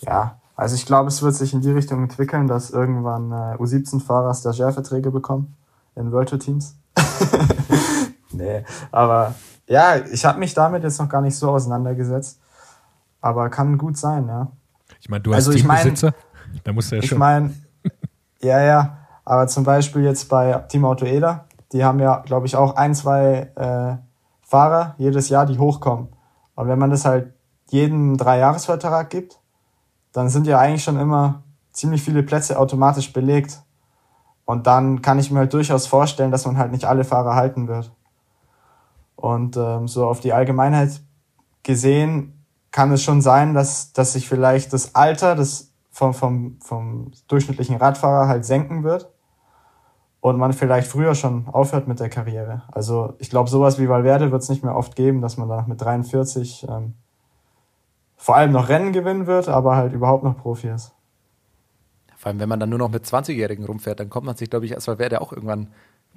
[0.00, 4.34] Ja, also ich glaube, es wird sich in die Richtung entwickeln, dass irgendwann äh, U17-Fahrer
[4.34, 5.54] Stagiairverträge bekommen
[5.94, 6.76] in World Tour Teams.
[8.32, 9.34] nee, aber
[9.66, 12.40] ja, ich habe mich damit jetzt noch gar nicht so auseinandergesetzt.
[13.20, 14.48] Aber kann gut sein, ja.
[15.00, 15.94] Ich meine, du als also ich mein,
[16.64, 17.16] da musst du ja schon.
[17.16, 17.54] Ich meine,
[18.40, 22.56] ja, ja, aber zum Beispiel jetzt bei Team Auto Eder, die haben ja, glaube ich,
[22.56, 23.96] auch ein, zwei äh,
[24.42, 26.08] Fahrer jedes Jahr, die hochkommen.
[26.54, 27.32] Und wenn man das halt
[27.70, 29.38] jeden Dreijahresvertrag gibt,
[30.12, 33.62] dann sind ja eigentlich schon immer ziemlich viele Plätze automatisch belegt.
[34.44, 37.68] Und dann kann ich mir halt durchaus vorstellen, dass man halt nicht alle Fahrer halten
[37.68, 37.92] wird.
[39.22, 41.00] Und ähm, so auf die Allgemeinheit
[41.62, 47.12] gesehen kann es schon sein, dass, dass sich vielleicht das Alter des, vom, vom, vom
[47.28, 49.12] durchschnittlichen Radfahrer halt senken wird
[50.20, 52.64] und man vielleicht früher schon aufhört mit der Karriere.
[52.72, 55.68] Also ich glaube, sowas wie Valverde wird es nicht mehr oft geben, dass man danach
[55.68, 56.94] mit 43 ähm,
[58.16, 60.90] vor allem noch Rennen gewinnen wird, aber halt überhaupt noch Profi ist.
[62.16, 64.66] Vor allem, wenn man dann nur noch mit 20-Jährigen rumfährt, dann kommt man sich, glaube
[64.66, 65.68] ich, als der auch irgendwann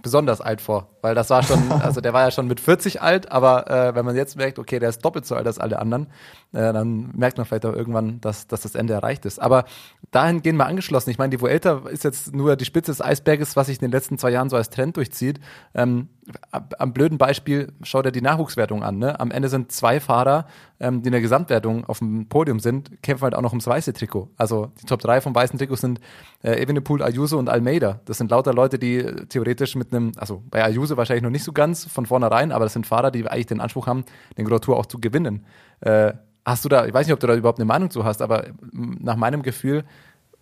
[0.02, 3.32] besonders alt vor, weil das war schon, also der war ja schon mit 40 alt,
[3.32, 6.08] aber äh, wenn man jetzt merkt, okay, der ist doppelt so alt als alle anderen,
[6.56, 9.40] äh, dann merkt man vielleicht auch irgendwann, dass, dass das Ende erreicht ist.
[9.40, 9.66] Aber
[10.12, 11.10] dahin gehen wir angeschlossen.
[11.10, 13.92] Ich meine, die Vuelta ist jetzt nur die Spitze des Eisberges, was sich in den
[13.92, 15.40] letzten zwei Jahren so als Trend durchzieht.
[15.74, 16.08] Ähm,
[16.52, 18.98] am blöden Beispiel, schau dir die Nachwuchswertung an.
[18.98, 19.20] Ne?
[19.20, 20.48] Am Ende sind zwei Fahrer,
[20.80, 23.94] ähm, die in der Gesamtwertung auf dem Podium sind, kämpfen halt auch noch ums weiße
[23.94, 24.30] Trikot.
[24.38, 26.00] Also die Top 3 vom weißen Trikot sind
[26.42, 28.00] äh, Evenepoel, Ayuso und Almeida.
[28.06, 31.52] Das sind lauter Leute, die theoretisch mit einem, also bei Ayuso wahrscheinlich noch nicht so
[31.52, 34.06] ganz von vornherein, aber das sind Fahrer, die eigentlich den Anspruch haben,
[34.38, 35.46] den Grand Tour auch zu gewinnen.
[35.82, 36.14] Äh,
[36.46, 38.46] hast du da, ich weiß nicht, ob du da überhaupt eine Meinung zu hast, aber
[38.72, 39.84] nach meinem Gefühl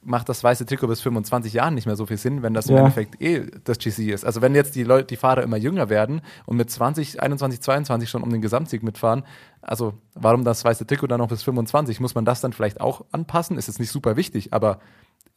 [0.06, 2.78] macht das weiße Trikot bis 25 Jahren nicht mehr so viel Sinn, wenn das im
[2.78, 4.26] Endeffekt eh das GC ist.
[4.26, 8.10] Also wenn jetzt die Leute, die Fahrer immer jünger werden und mit 20, 21, 22
[8.10, 9.24] schon um den Gesamtsieg mitfahren,
[9.62, 12.00] also warum das weiße Trikot dann noch bis 25?
[12.00, 13.58] Muss man das dann vielleicht auch anpassen?
[13.58, 14.80] Ist jetzt nicht super wichtig, aber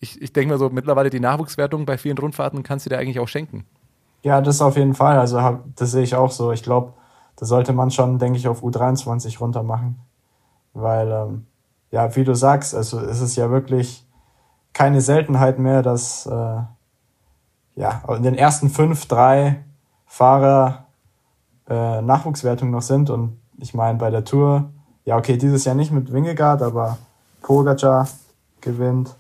[0.01, 3.21] ich, ich denke mir so, mittlerweile die Nachwuchswertung bei vielen Rundfahrten kannst du dir eigentlich
[3.21, 3.65] auch schenken.
[4.23, 5.19] Ja, das auf jeden Fall.
[5.19, 6.53] Also das sehe ich auch so.
[6.53, 6.95] Ich glaube,
[7.37, 10.01] da sollte man schon, denke ich, auf U23 runter machen.
[10.73, 11.47] Weil, ähm,
[11.91, 14.07] ja, wie du sagst, also es ist ja wirklich
[14.73, 16.61] keine Seltenheit mehr, dass äh,
[17.77, 19.65] ja, in den ersten fünf, drei
[20.07, 20.87] Fahrer
[21.69, 23.11] äh, Nachwuchswertung noch sind.
[23.11, 24.71] Und ich meine, bei der Tour,
[25.05, 26.99] ja, okay, dieses Jahr nicht mit Wingegaard, aber
[27.43, 28.09] Pogacar,
[28.61, 29.15] gewinnt.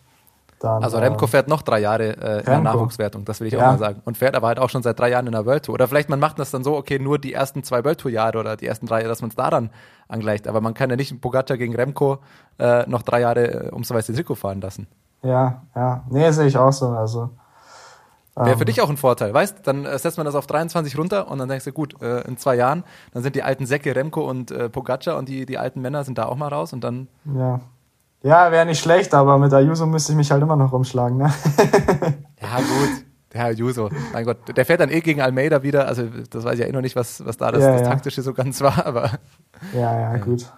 [0.58, 2.60] Dann, Also äh, Remco fährt noch drei Jahre äh, in der.
[2.60, 3.72] Nachwuchswertung, das will ich auch Ja.
[3.72, 4.00] mal sagen.
[4.04, 5.74] Und fährt aber halt auch schon seit drei Jahren in der World Tour.
[5.74, 8.38] Oder vielleicht man macht das dann so, okay, nur die ersten zwei World Tour Jahre
[8.38, 9.70] oder die ersten drei, dass man es daran
[10.08, 10.48] angleicht.
[10.48, 12.18] Aber man kann ja nicht einen Pogacar gegen Remco
[12.58, 14.86] äh, noch drei Jahre äh, ums weiße Trikot fahren lassen.
[15.22, 16.04] Ja, ja.
[16.08, 16.88] Nee, sehe ich auch so.
[16.88, 17.30] Also,
[18.34, 19.66] Wäre ähm, für dich auch ein Vorteil, weißt?
[19.66, 22.36] Dann äh, setzt man das auf 23 runter und dann denkst du, gut, äh, in
[22.36, 22.84] zwei Jahren,
[23.14, 26.18] dann sind die alten Säcke Remco und äh, Pogacar und die, die alten Männer sind
[26.18, 27.60] da auch mal raus und dann Ja,
[28.22, 31.18] ja wäre nicht schlecht, aber mit Ayuso müsste ich mich halt immer noch rumschlagen.
[31.18, 31.32] Ne?
[32.40, 33.04] Ja, gut.
[33.32, 35.88] Der Herr Juso, mein Gott, der fährt dann eh gegen Almeida wieder.
[35.88, 37.88] Also, das weiß ich ja eh noch nicht, was, was da das, Ja, das ja.
[37.88, 38.86] Taktische so ganz war.
[38.86, 39.10] Aber,
[39.74, 40.50] ja, ja, gut.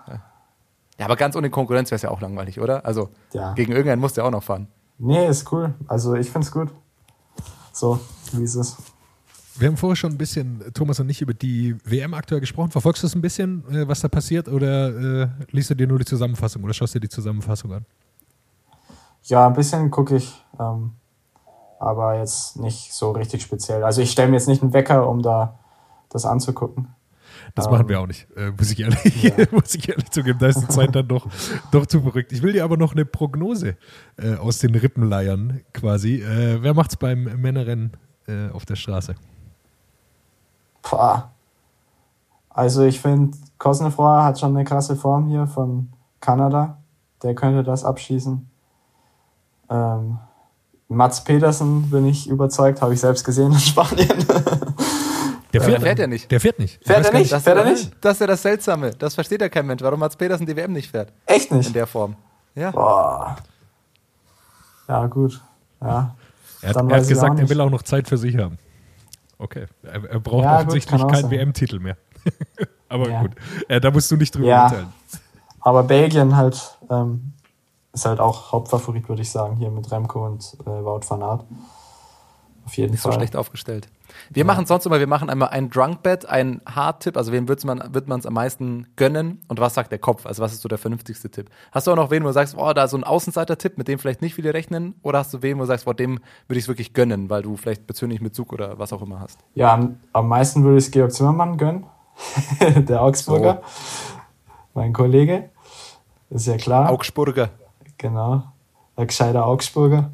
[0.98, 2.85] ja, aber ganz ohne Konkurrenz wäre es ja auch langweilig, oder?
[2.85, 3.55] Also, Ja.
[3.55, 4.68] gegen irgendeinen musst du ja auch noch fahren.
[4.98, 5.72] Nee, ist cool.
[5.86, 6.70] Also ich find's gut.
[7.72, 8.01] So,
[8.32, 8.76] wie es ist.
[9.59, 12.70] Wir haben vorher schon ein bisschen, Thomas und ich, über die WM aktuell gesprochen.
[12.70, 15.98] Verfolgst du es ein bisschen, äh, was da passiert, oder äh, liest du dir nur
[15.98, 17.85] die Zusammenfassung oder schaust dir die Zusammenfassung an?
[19.24, 20.93] Ja, ein bisschen gucke ich, ähm,
[21.80, 23.82] aber jetzt nicht so richtig speziell.
[23.82, 25.59] Also ich stelle mir jetzt nicht einen Wecker, um da
[26.09, 26.89] das anzugucken.
[27.55, 30.39] Das Ähm, machen wir auch nicht, äh, muss, ich ehrlich, muss ich ehrlich zugeben.
[30.39, 31.26] Da ist die Zeit dann doch,
[31.72, 32.32] doch zu verrückt.
[32.32, 33.76] Ich will dir aber noch eine Prognose
[34.16, 36.22] äh, aus den Rippen leiern, quasi.
[36.22, 37.93] Äh, wer macht's beim Männerrennen
[38.28, 39.14] äh, auf der Straße?
[40.90, 41.31] Boah.
[42.51, 45.89] Also ich finde, Kosnefroy hat schon eine krasse Form hier von
[46.20, 46.78] Kanada.
[47.23, 48.48] Der könnte das abschießen.
[49.70, 50.19] Ähm,
[50.89, 54.09] Mats Pedersen bin ich überzeugt, habe ich selbst gesehen in Spanien.
[55.52, 56.31] Der der fährt ja nicht.
[56.31, 56.78] Der fährt nicht.
[56.81, 57.32] Ich Fährt er nicht?
[57.32, 57.97] Das, Fährt er ist- nicht?
[58.05, 58.90] Das ist ja das Seltsame.
[58.93, 61.12] Das versteht ja kein Mensch, warum Mats Pedersen die WM nicht fährt.
[61.27, 61.74] Echt In nicht?
[61.74, 62.16] der Form.
[62.55, 62.70] Ja.
[62.70, 63.36] Boah.
[64.89, 65.40] Ja, gut.
[65.81, 66.15] Ja.
[66.62, 68.59] Er hat, er hat gesagt, er will auch noch Zeit für sich haben.
[69.39, 69.66] Okay.
[69.82, 71.31] Er, er braucht Ja, gut, offensichtlich auch keinen.
[71.31, 71.97] WM-Titel mehr.
[72.89, 73.23] Aber Ja.
[73.23, 73.32] gut.
[73.69, 74.65] Äh, da musst du nicht drüber Ja.
[74.65, 74.93] urteilen.
[75.60, 77.32] Aber Belgien halt ähm,
[77.93, 81.44] ist halt auch Hauptfavorit, würde ich sagen, hier mit Remco und äh, Wout van Aert.
[82.68, 83.18] Auf jeden Nicht so Fall.
[83.18, 83.88] schlecht aufgestellt.
[84.28, 87.94] Wir machen sonst immer, wir machen einmal ein Drunk-Bet, ein Hard-Tipp, also wem wird's man
[87.94, 90.26] wird man es am meisten gönnen und was sagt der Kopf?
[90.26, 91.48] Also was ist so der vernünftigste Tipp?
[91.72, 93.88] Hast du auch noch wen, wo du sagst, oh, da ist so ein Außenseiter-Tipp, mit
[93.88, 94.96] dem vielleicht nicht viele rechnen?
[95.02, 97.40] Oder hast du wen, wo du sagst, oh, dem würde ich es wirklich gönnen, weil
[97.40, 99.38] du vielleicht persönlich mit Zug oder was auch immer hast?
[99.54, 101.86] Ja, am, am meisten würde ich es Georg Zimmermann gönnen.
[102.60, 103.62] Der Augsburger.
[104.74, 105.48] Mein Kollege.
[106.28, 106.90] Ist ja klar.
[106.90, 107.48] Augsburger.
[107.96, 108.42] Genau.
[108.98, 110.10] Der gescheite Augsburger.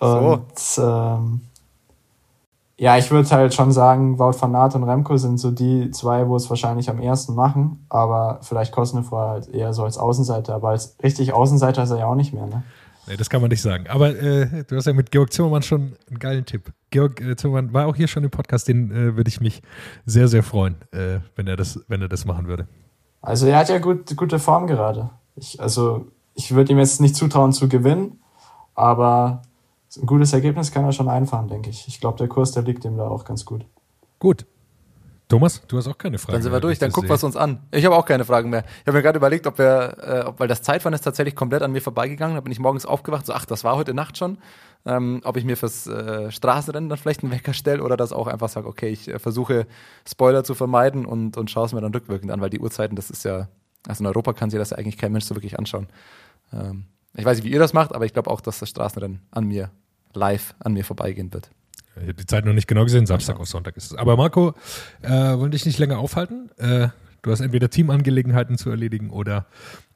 [0.00, 1.42] Und ähm,
[2.80, 6.26] ja, ich würde halt schon sagen, Wout van Aert und Remco sind so die zwei,
[6.28, 7.84] wo es wahrscheinlich am ersten machen.
[7.90, 10.54] Aber vielleicht Kosnefroy halt eher so als Außenseiter.
[10.54, 12.62] Aber als richtig Außenseiter ist er ja auch nicht mehr, ne?
[13.06, 13.84] Nee, das kann man nicht sagen.
[13.90, 16.72] Aber äh, du hast ja mit Georg Zimmermann schon einen geilen Tipp.
[16.88, 19.60] Georg äh, Zimmermann war auch hier schon im Podcast, den äh, würde ich mich
[20.06, 22.66] sehr, sehr freuen, äh, wenn, er das, wenn er das machen würde.
[23.20, 25.10] Also er hat ja gut, gute Form gerade.
[25.36, 28.22] Ich, also ich würde ihm jetzt nicht zutrauen zu gewinnen,
[28.74, 29.42] aber
[29.96, 31.88] ein gutes Ergebnis kann er schon einfahren, denke ich.
[31.88, 33.66] Ich glaube, der Kurs, der liegt ihm da auch ganz gut.
[34.18, 34.46] Gut.
[35.30, 36.32] Thomas, du hast auch keine Frage.
[36.32, 37.60] Dann sind wir durch, dann gucken wir es uns an.
[37.70, 38.64] Ich habe auch keine Fragen mehr.
[38.80, 41.62] Ich habe mir gerade überlegt, ob wir, äh, ob, weil das Zeitfahren ist tatsächlich komplett
[41.62, 42.34] an mir vorbeigegangen.
[42.34, 44.38] Da bin ich morgens aufgewacht, so, ach, das war heute Nacht schon.
[44.84, 48.26] Ähm, ob ich mir fürs äh, Straßenrennen dann vielleicht einen Wecker stelle oder das auch
[48.26, 49.68] einfach sage, okay, ich äh, versuche
[50.08, 53.10] Spoiler zu vermeiden und, und schaue es mir dann rückwirkend an, weil die Uhrzeiten, das
[53.10, 53.48] ist ja,
[53.86, 55.86] also in Europa kann sich das ja eigentlich kein Mensch so wirklich anschauen.
[56.52, 59.20] Ähm, ich weiß nicht, wie ihr das macht, aber ich glaube auch, dass das Straßenrennen
[59.30, 59.70] an mir
[60.12, 61.50] live an mir vorbeigehen wird.
[61.96, 63.98] Ich habe die Zeit noch nicht genau gesehen, Samstag auf Sonntag ist es.
[63.98, 64.54] Aber Marco,
[65.02, 66.50] äh, wollen dich nicht länger aufhalten.
[66.56, 66.88] Äh,
[67.22, 69.46] du hast entweder Teamangelegenheiten zu erledigen oder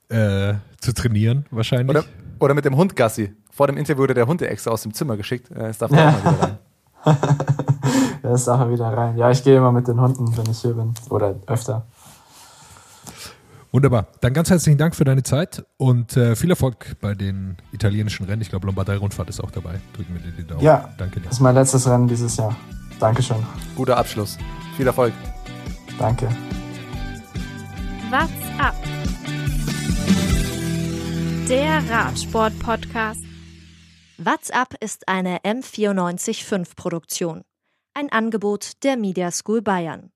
[0.09, 1.97] äh, zu trainieren wahrscheinlich.
[1.97, 2.05] Oder,
[2.41, 3.33] oder mit dem Hund Gassi.
[3.51, 5.49] Vor dem Interview wurde der Hund extra aus dem Zimmer geschickt.
[5.57, 6.59] Jetzt darf er auch mal wieder rein.
[8.25, 9.19] Er ist nachher wieder rein.
[9.19, 10.95] Ja, ich gehe immer mit den Hunden, wenn ich hier bin.
[11.11, 11.85] Oder öfter.
[13.75, 14.07] Wunderbar.
[14.21, 18.41] Dann ganz herzlichen Dank für deine Zeit und äh, viel Erfolg bei den italienischen Rennen.
[18.41, 19.81] Ich glaube, Lombardei-Rundfahrt ist auch dabei.
[19.97, 20.63] Drücken wir dir die Daumen.
[20.63, 20.95] Ja.
[20.97, 21.27] Danke dir.
[21.27, 22.55] Das ist mein letztes Rennen dieses Jahr.
[23.01, 23.45] Dankeschön.
[23.75, 24.39] Guter Abschluss.
[24.77, 25.13] Viel Erfolg.
[25.99, 26.29] Danke.
[28.11, 28.31] What's
[28.61, 28.77] up?
[31.49, 33.25] Der Radsport-Podcast.
[34.19, 37.43] What's up ist eine M945 Produktion.
[37.93, 40.14] Ein Angebot der Media School Bayern.